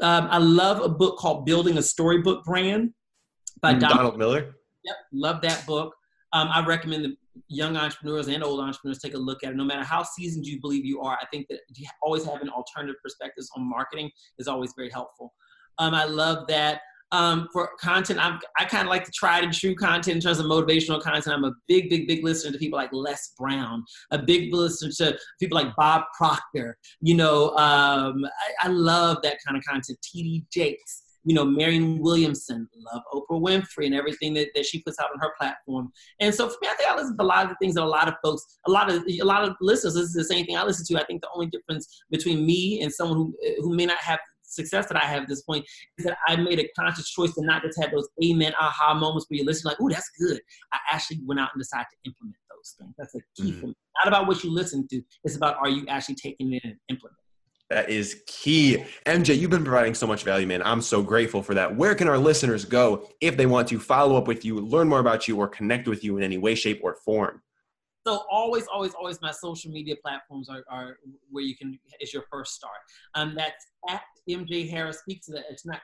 um, 0.02 0.28
I 0.30 0.38
love 0.38 0.82
a 0.82 0.90
book 0.90 1.18
called 1.18 1.46
Building 1.46 1.78
a 1.78 1.82
Storybook 1.82 2.44
Brand 2.44 2.92
by 3.62 3.74
mm, 3.74 3.80
Donald, 3.80 3.98
Donald 3.98 4.18
Miller. 4.18 4.56
Yep, 4.84 4.96
love 5.14 5.42
that 5.42 5.66
book. 5.66 5.96
Um, 6.34 6.50
I 6.52 6.66
recommend 6.66 7.06
the 7.06 7.16
young 7.48 7.78
entrepreneurs 7.78 8.28
and 8.28 8.44
old 8.44 8.60
entrepreneurs 8.60 9.00
take 9.00 9.14
a 9.14 9.18
look 9.18 9.44
at 9.44 9.52
it. 9.52 9.56
No 9.56 9.64
matter 9.64 9.84
how 9.84 10.04
seasoned 10.04 10.46
you 10.46 10.60
believe 10.60 10.86
you 10.86 11.02
are, 11.02 11.18
I 11.22 11.26
think 11.32 11.48
that 11.50 11.60
you 11.76 11.88
always 12.02 12.26
having 12.26 12.50
alternative 12.50 12.96
perspectives 13.02 13.50
on 13.56 13.68
marketing 13.68 14.12
is 14.40 14.48
always 14.48 14.74
very 14.76 14.90
helpful. 14.90 15.34
Um, 15.80 15.93
I 15.93 16.05
love 16.05 16.47
that. 16.47 16.82
Um, 17.11 17.47
for 17.53 17.69
content, 17.80 18.19
I'm, 18.19 18.39
I 18.57 18.65
kind 18.65 18.88
of 18.88 18.89
like 18.89 19.05
the 19.05 19.11
tried 19.11 19.43
and 19.43 19.53
true 19.53 19.76
content 19.76 20.15
in 20.15 20.19
terms 20.19 20.39
of 20.39 20.47
motivational 20.47 20.99
content. 20.99 21.28
I'm 21.28 21.43
a 21.43 21.53
big, 21.67 21.88
big, 21.88 22.07
big 22.07 22.24
listener 22.24 22.51
to 22.51 22.57
people 22.57 22.78
like 22.78 22.89
Les 22.91 23.34
Brown, 23.38 23.86
a 24.09 24.17
big 24.17 24.51
listener 24.51 24.89
to 24.97 25.19
people 25.39 25.55
like 25.55 25.76
Bob 25.76 26.05
Proctor. 26.17 26.76
You 27.01 27.13
know, 27.13 27.49
um, 27.49 28.26
I, 28.26 28.67
I, 28.67 28.67
love 28.69 29.19
that 29.21 29.38
kind 29.45 29.55
of 29.55 29.63
content. 29.63 29.99
T.D. 30.01 30.45
Jakes, 30.51 31.03
you 31.24 31.36
know, 31.36 31.45
Marianne 31.45 32.01
Williamson, 32.01 32.67
love 32.91 33.03
Oprah 33.13 33.39
Winfrey 33.39 33.86
and 33.86 33.93
everything 33.93 34.34
that, 34.34 34.49
that 34.55 34.65
she 34.65 34.82
puts 34.82 34.99
out 34.99 35.11
on 35.13 35.19
her 35.19 35.34
platform. 35.38 35.91
And 36.19 36.34
so 36.34 36.49
for 36.49 36.57
me, 36.63 36.67
I 36.67 36.74
think 36.74 36.89
I 36.89 36.95
listen 36.95 37.15
to 37.15 37.24
a 37.24 37.26
lot 37.26 37.43
of 37.43 37.49
the 37.49 37.55
things 37.61 37.76
that 37.76 37.84
a 37.84 37.86
lot 37.86 38.07
of 38.07 38.15
folks, 38.24 38.43
a 38.65 38.71
lot 38.71 38.91
of 38.91 39.03
a 39.07 39.24
lot 39.24 39.43
of 39.43 39.55
listeners 39.61 39.95
listen 39.95 40.13
to 40.13 40.17
the 40.17 40.34
same 40.34 40.47
thing 40.47 40.57
I 40.57 40.63
listen 40.63 40.86
to. 40.88 41.01
I 41.01 41.05
think 41.05 41.21
the 41.21 41.30
only 41.34 41.47
difference 41.47 42.03
between 42.09 42.43
me 42.43 42.82
and 42.82 42.91
someone 42.91 43.17
who 43.17 43.36
who 43.61 43.76
may 43.76 43.86
not 43.86 43.97
have 43.97 44.19
success 44.54 44.88
that 44.88 45.01
I 45.01 45.06
have 45.06 45.24
at 45.24 45.28
this 45.28 45.41
point 45.41 45.66
is 45.97 46.06
that 46.06 46.18
I 46.28 46.36
made 46.36 46.60
a 46.60 46.68
conscious 46.78 47.10
choice 47.10 47.34
to 47.36 47.45
not 47.45 47.64
just 47.64 47.80
have 47.82 47.91
those 47.91 48.08
amen 48.24 48.54
aha 48.60 48.93
moments 48.93 49.26
where 49.30 49.39
you 49.39 49.45
listen 49.45 49.70
like, 49.70 49.78
oh, 49.82 49.89
that's 49.89 50.10
good. 50.20 50.39
I 50.72 50.80
actually 50.91 51.22
went 51.26 51.39
out 51.39 51.49
and 51.54 51.62
decided 51.62 51.88
to 51.91 52.10
implement 52.10 52.38
those 52.49 52.76
things. 52.80 52.93
That's 52.97 53.16
a 53.16 53.20
key 53.36 53.51
mm-hmm. 53.51 53.62
for 53.62 53.68
me. 53.68 53.76
Not 54.04 54.08
about 54.08 54.28
what 54.28 54.43
you 54.43 54.51
listen 54.51 54.88
to. 54.89 55.01
It's 55.24 55.36
about 55.36 55.58
are 55.58 55.70
you 55.70 55.86
actually 55.88 56.16
taking 56.16 56.54
it 56.54 56.62
and 56.64 56.76
implementing. 56.89 57.18
That 57.70 57.89
is 57.89 58.22
key. 58.28 58.84
MJ, 59.06 59.38
you've 59.38 59.49
been 59.49 59.64
providing 59.64 59.95
so 59.95 60.06
much 60.06 60.24
value, 60.24 60.45
man. 60.45 60.62
I'm 60.62 60.82
so 60.82 61.01
grateful 61.01 61.41
for 61.41 61.56
that. 61.56 61.76
Where 61.76 61.95
can 61.95 62.08
our 62.08 62.18
listeners 62.18 62.66
go 62.66 63.10
if 63.20 63.36
they 63.36 63.45
want 63.45 63.68
to 63.70 63.80
follow 63.80 64.16
up 64.16 64.28
with 64.28 64.45
you, 64.45 64.60
learn 64.60 64.88
more 64.88 64.99
about 64.99 65.28
you, 65.28 65.38
or 65.38 65.47
connect 65.47 65.88
with 65.88 66.04
you 66.04 66.18
in 66.18 66.24
any 66.24 66.38
way, 66.38 66.56
shape, 66.56 66.82
or 66.84 66.95
form? 67.04 67.41
So 68.06 68.24
always, 68.30 68.68
always, 68.68 68.93
always, 68.93 69.22
my 69.22 69.32
social 69.32 69.72
media 69.72 69.95
platforms 70.04 70.49
are, 70.49 70.64
are 70.70 70.97
where 71.32 71.43
you 71.43 71.56
can 71.56 71.80
is 72.01 72.14
your 72.14 72.26
first 72.30 72.54
start. 72.54 72.76
Um, 73.16 73.34
that's 73.36 73.66
at 73.89 74.01
MJ 74.30 74.69
Harris 74.69 74.99
Speaks. 74.99 75.30
It's 75.30 75.65
not 75.65 75.80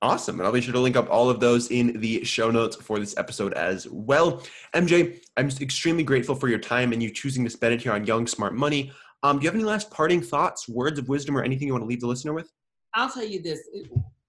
Awesome. 0.01 0.39
And 0.39 0.45
I'll 0.45 0.51
be 0.51 0.61
sure 0.61 0.73
to 0.73 0.79
link 0.79 0.95
up 0.95 1.09
all 1.09 1.29
of 1.29 1.39
those 1.39 1.71
in 1.71 1.99
the 1.99 2.23
show 2.23 2.51
notes 2.51 2.75
for 2.75 2.99
this 2.99 3.17
episode 3.17 3.53
as 3.53 3.87
well. 3.89 4.43
MJ, 4.73 5.21
I'm 5.37 5.49
extremely 5.61 6.03
grateful 6.03 6.35
for 6.35 6.47
your 6.47 6.59
time 6.59 6.91
and 6.91 7.01
you 7.01 7.09
choosing 7.09 7.43
to 7.43 7.49
spend 7.49 7.73
it 7.73 7.81
here 7.81 7.93
on 7.93 8.05
Young 8.05 8.27
Smart 8.27 8.53
Money. 8.53 8.91
Um, 9.25 9.39
do 9.39 9.43
you 9.43 9.47
have 9.47 9.55
any 9.55 9.63
last 9.63 9.89
parting 9.89 10.21
thoughts, 10.21 10.69
words 10.69 10.99
of 10.99 11.09
wisdom, 11.09 11.35
or 11.35 11.41
anything 11.41 11.67
you 11.67 11.73
want 11.73 11.81
to 11.81 11.87
leave 11.87 12.01
the 12.01 12.05
listener 12.05 12.31
with? 12.31 12.51
I'll 12.93 13.09
tell 13.09 13.25
you 13.25 13.41
this. 13.41 13.59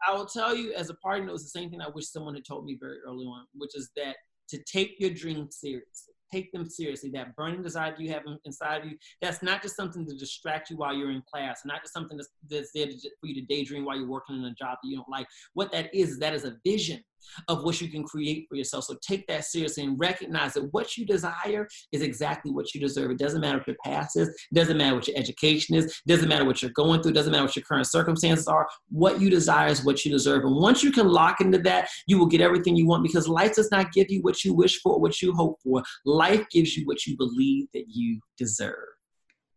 I 0.08 0.14
will 0.14 0.24
tell 0.24 0.56
you 0.56 0.72
as 0.72 0.88
a 0.88 0.94
parting 0.94 1.26
note, 1.26 1.34
it's 1.34 1.42
the 1.42 1.50
same 1.50 1.68
thing 1.68 1.82
I 1.82 1.88
wish 1.90 2.06
someone 2.06 2.34
had 2.34 2.46
told 2.46 2.64
me 2.64 2.78
very 2.80 2.96
early 3.06 3.26
on, 3.26 3.44
which 3.54 3.76
is 3.76 3.90
that 3.96 4.16
to 4.48 4.58
take 4.62 4.94
your 4.98 5.10
dreams 5.10 5.58
seriously 5.60 6.14
take 6.32 6.52
them 6.52 6.68
seriously. 6.68 7.10
That 7.10 7.36
burning 7.36 7.62
desire 7.62 7.94
you 7.98 8.10
have 8.10 8.22
inside 8.44 8.82
of 8.82 8.86
you, 8.86 8.96
that's 9.22 9.42
not 9.42 9.62
just 9.62 9.76
something 9.76 10.06
to 10.06 10.14
distract 10.14 10.70
you 10.70 10.76
while 10.76 10.94
you're 10.94 11.10
in 11.10 11.22
class, 11.32 11.62
not 11.64 11.82
just 11.82 11.94
something 11.94 12.16
that's, 12.16 12.30
that's 12.48 12.70
there 12.74 12.86
to, 12.86 13.10
for 13.20 13.26
you 13.26 13.34
to 13.34 13.42
daydream 13.42 13.84
while 13.84 13.96
you're 13.96 14.08
working 14.08 14.36
in 14.36 14.44
a 14.44 14.54
job 14.54 14.78
that 14.82 14.88
you 14.88 14.96
don't 14.96 15.08
like. 15.08 15.26
What 15.54 15.72
that 15.72 15.94
is, 15.94 16.18
that 16.18 16.34
is 16.34 16.44
a 16.44 16.56
vision 16.64 17.02
of 17.48 17.64
what 17.64 17.80
you 17.80 17.88
can 17.88 18.04
create 18.04 18.46
for 18.48 18.56
yourself. 18.56 18.84
So 18.84 18.96
take 19.00 19.26
that 19.26 19.44
seriously 19.44 19.84
and 19.84 19.98
recognize 19.98 20.54
that 20.54 20.72
what 20.72 20.96
you 20.96 21.04
desire 21.04 21.68
is 21.92 22.02
exactly 22.02 22.52
what 22.52 22.74
you 22.74 22.80
deserve. 22.80 23.10
It 23.10 23.18
doesn't 23.18 23.40
matter 23.40 23.58
what 23.58 23.66
your 23.66 23.76
past 23.84 24.16
is, 24.16 24.28
it 24.28 24.54
doesn't 24.54 24.76
matter 24.76 24.94
what 24.94 25.08
your 25.08 25.16
education 25.16 25.76
is, 25.76 25.86
it 25.86 25.94
doesn't 26.06 26.28
matter 26.28 26.44
what 26.44 26.62
you're 26.62 26.70
going 26.72 27.02
through, 27.02 27.12
it 27.12 27.14
doesn't 27.14 27.32
matter 27.32 27.44
what 27.44 27.56
your 27.56 27.64
current 27.64 27.86
circumstances 27.86 28.46
are. 28.46 28.68
What 28.88 29.20
you 29.20 29.30
desire 29.30 29.68
is 29.68 29.84
what 29.84 30.04
you 30.04 30.10
deserve. 30.10 30.44
And 30.44 30.56
once 30.56 30.82
you 30.82 30.92
can 30.92 31.08
lock 31.08 31.40
into 31.40 31.58
that, 31.58 31.88
you 32.06 32.18
will 32.18 32.26
get 32.26 32.40
everything 32.40 32.76
you 32.76 32.86
want 32.86 33.02
because 33.02 33.28
life 33.28 33.54
does 33.54 33.70
not 33.70 33.92
give 33.92 34.10
you 34.10 34.20
what 34.22 34.44
you 34.44 34.54
wish 34.54 34.80
for, 34.80 35.00
what 35.00 35.20
you 35.22 35.32
hope 35.34 35.58
for. 35.62 35.82
Life 36.04 36.44
gives 36.50 36.76
you 36.76 36.86
what 36.86 37.06
you 37.06 37.16
believe 37.16 37.66
that 37.74 37.84
you 37.88 38.20
deserve. 38.38 38.74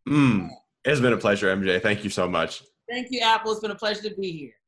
Mm. 0.07 0.49
It's 0.85 1.01
been 1.01 1.13
a 1.13 1.17
pleasure, 1.17 1.55
MJ. 1.55 1.81
Thank 1.81 2.03
you 2.03 2.09
so 2.09 2.27
much. 2.27 2.63
Thank 2.89 3.07
you, 3.11 3.19
Apple. 3.21 3.51
It's 3.51 3.61
been 3.61 3.71
a 3.71 3.75
pleasure 3.75 4.01
to 4.09 4.15
be 4.15 4.31
here. 4.31 4.58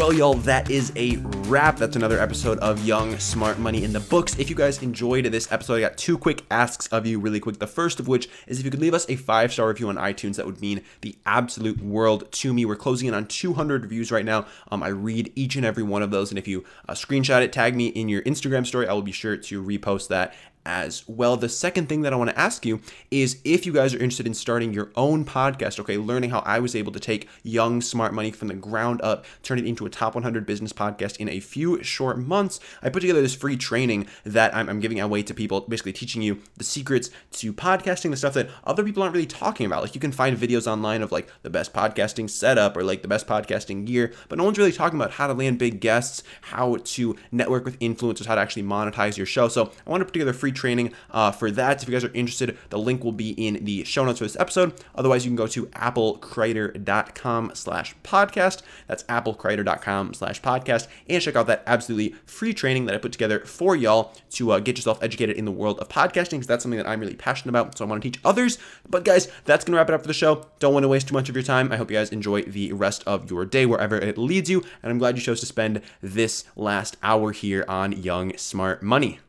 Well, 0.00 0.14
y'all, 0.14 0.32
that 0.32 0.70
is 0.70 0.94
a 0.96 1.16
wrap. 1.46 1.76
That's 1.76 1.94
another 1.94 2.18
episode 2.18 2.58
of 2.60 2.86
Young 2.86 3.18
Smart 3.18 3.58
Money 3.58 3.84
in 3.84 3.92
the 3.92 4.00
books. 4.00 4.38
If 4.38 4.48
you 4.48 4.56
guys 4.56 4.82
enjoyed 4.82 5.26
this 5.26 5.52
episode, 5.52 5.74
I 5.74 5.80
got 5.80 5.98
two 5.98 6.16
quick 6.16 6.42
asks 6.50 6.86
of 6.86 7.04
you, 7.06 7.20
really 7.20 7.38
quick. 7.38 7.58
The 7.58 7.66
first 7.66 8.00
of 8.00 8.08
which 8.08 8.26
is 8.46 8.58
if 8.58 8.64
you 8.64 8.70
could 8.70 8.80
leave 8.80 8.94
us 8.94 9.04
a 9.10 9.16
five 9.16 9.52
star 9.52 9.68
review 9.68 9.90
on 9.90 9.96
iTunes, 9.96 10.36
that 10.36 10.46
would 10.46 10.62
mean 10.62 10.80
the 11.02 11.18
absolute 11.26 11.82
world 11.82 12.32
to 12.32 12.54
me. 12.54 12.64
We're 12.64 12.76
closing 12.76 13.08
in 13.08 13.14
on 13.14 13.26
200 13.26 13.82
reviews 13.82 14.10
right 14.10 14.24
now. 14.24 14.46
Um, 14.70 14.82
I 14.82 14.88
read 14.88 15.32
each 15.36 15.54
and 15.56 15.66
every 15.66 15.82
one 15.82 16.00
of 16.00 16.10
those, 16.10 16.30
and 16.30 16.38
if 16.38 16.48
you 16.48 16.64
uh, 16.88 16.94
screenshot 16.94 17.42
it, 17.42 17.52
tag 17.52 17.76
me 17.76 17.88
in 17.88 18.08
your 18.08 18.22
Instagram 18.22 18.66
story, 18.66 18.88
I 18.88 18.94
will 18.94 19.02
be 19.02 19.12
sure 19.12 19.36
to 19.36 19.62
repost 19.62 20.08
that 20.08 20.34
as 20.64 21.04
well. 21.08 21.36
The 21.36 21.48
second 21.48 21.88
thing 21.88 22.02
that 22.02 22.12
I 22.12 22.16
want 22.16 22.30
to 22.30 22.38
ask 22.38 22.66
you 22.66 22.80
is 23.10 23.40
if 23.44 23.66
you 23.66 23.72
guys 23.72 23.94
are 23.94 23.98
interested 23.98 24.26
in 24.26 24.34
starting 24.34 24.72
your 24.72 24.90
own 24.94 25.24
podcast, 25.24 25.80
okay, 25.80 25.96
learning 25.96 26.30
how 26.30 26.40
I 26.40 26.58
was 26.58 26.74
able 26.74 26.92
to 26.92 27.00
take 27.00 27.28
young 27.42 27.80
smart 27.80 28.12
money 28.12 28.30
from 28.30 28.48
the 28.48 28.54
ground 28.54 29.00
up, 29.02 29.24
turn 29.42 29.58
it 29.58 29.66
into 29.66 29.86
a 29.86 29.90
top 29.90 30.14
100 30.14 30.46
business 30.46 30.72
podcast 30.72 31.16
in 31.16 31.28
a 31.28 31.40
few 31.40 31.82
short 31.82 32.18
months. 32.18 32.60
I 32.82 32.88
put 32.88 33.00
together 33.00 33.22
this 33.22 33.34
free 33.34 33.56
training 33.56 34.06
that 34.24 34.54
I'm, 34.54 34.68
I'm 34.68 34.80
giving 34.80 35.00
away 35.00 35.22
to 35.22 35.34
people, 35.34 35.62
basically 35.62 35.92
teaching 35.92 36.22
you 36.22 36.40
the 36.56 36.64
secrets 36.64 37.10
to 37.32 37.52
podcasting, 37.52 38.10
the 38.10 38.16
stuff 38.16 38.34
that 38.34 38.50
other 38.64 38.84
people 38.84 39.02
aren't 39.02 39.14
really 39.14 39.26
talking 39.26 39.66
about. 39.66 39.82
Like 39.82 39.94
you 39.94 40.00
can 40.00 40.12
find 40.12 40.36
videos 40.36 40.70
online 40.70 41.02
of 41.02 41.12
like 41.12 41.28
the 41.42 41.50
best 41.50 41.72
podcasting 41.72 42.28
setup 42.28 42.76
or 42.76 42.84
like 42.84 43.02
the 43.02 43.08
best 43.08 43.26
podcasting 43.26 43.86
gear, 43.86 44.12
but 44.28 44.38
no 44.38 44.44
one's 44.44 44.58
really 44.58 44.72
talking 44.72 44.98
about 44.98 45.12
how 45.12 45.26
to 45.26 45.32
land 45.32 45.58
big 45.58 45.80
guests, 45.80 46.22
how 46.42 46.76
to 46.76 47.16
network 47.32 47.64
with 47.64 47.78
influencers, 47.78 48.26
how 48.26 48.34
to 48.34 48.40
actually 48.40 48.62
monetize 48.62 49.16
your 49.16 49.26
show. 49.26 49.48
So 49.48 49.72
I 49.86 49.90
want 49.90 50.00
to 50.02 50.04
put 50.04 50.12
together 50.12 50.32
a 50.32 50.34
free 50.50 50.60
training 50.60 50.92
uh, 51.10 51.30
for 51.30 51.50
that. 51.50 51.82
If 51.82 51.88
you 51.88 51.92
guys 51.92 52.04
are 52.04 52.12
interested, 52.14 52.56
the 52.70 52.78
link 52.78 53.04
will 53.04 53.12
be 53.12 53.30
in 53.30 53.64
the 53.64 53.84
show 53.84 54.04
notes 54.04 54.18
for 54.18 54.24
this 54.24 54.36
episode. 54.38 54.72
Otherwise, 54.94 55.24
you 55.24 55.30
can 55.30 55.36
go 55.36 55.46
to 55.46 55.66
applecreator.com 55.66 57.52
slash 57.54 57.94
podcast. 58.02 58.62
That's 58.86 59.04
applecreator.com 59.04 60.14
slash 60.14 60.42
podcast 60.42 60.88
and 61.08 61.22
check 61.22 61.36
out 61.36 61.46
that 61.46 61.62
absolutely 61.66 62.16
free 62.26 62.52
training 62.52 62.86
that 62.86 62.94
I 62.94 62.98
put 62.98 63.12
together 63.12 63.40
for 63.40 63.76
y'all 63.76 64.12
to 64.32 64.52
uh, 64.52 64.58
get 64.60 64.76
yourself 64.76 65.02
educated 65.02 65.36
in 65.36 65.44
the 65.44 65.52
world 65.52 65.78
of 65.78 65.88
podcasting 65.88 66.30
because 66.30 66.46
that's 66.46 66.62
something 66.62 66.78
that 66.78 66.88
I'm 66.88 67.00
really 67.00 67.14
passionate 67.14 67.50
about. 67.50 67.78
So 67.78 67.84
I 67.84 67.88
want 67.88 68.02
to 68.02 68.10
teach 68.10 68.20
others. 68.24 68.58
But 68.88 69.04
guys, 69.04 69.28
that's 69.44 69.64
going 69.64 69.72
to 69.72 69.78
wrap 69.78 69.88
it 69.88 69.94
up 69.94 70.02
for 70.02 70.08
the 70.08 70.14
show. 70.14 70.46
Don't 70.58 70.74
want 70.74 70.84
to 70.84 70.88
waste 70.88 71.08
too 71.08 71.14
much 71.14 71.28
of 71.28 71.36
your 71.36 71.42
time. 71.42 71.72
I 71.72 71.76
hope 71.76 71.90
you 71.90 71.96
guys 71.96 72.10
enjoy 72.10 72.42
the 72.42 72.72
rest 72.72 73.04
of 73.06 73.30
your 73.30 73.44
day 73.44 73.66
wherever 73.66 73.96
it 73.96 74.18
leads 74.18 74.50
you. 74.50 74.64
And 74.82 74.90
I'm 74.90 74.98
glad 74.98 75.16
you 75.16 75.22
chose 75.22 75.40
to 75.40 75.46
spend 75.46 75.80
this 76.02 76.44
last 76.56 76.96
hour 77.02 77.32
here 77.32 77.64
on 77.68 77.92
Young 77.92 78.36
Smart 78.36 78.82
Money. 78.82 79.20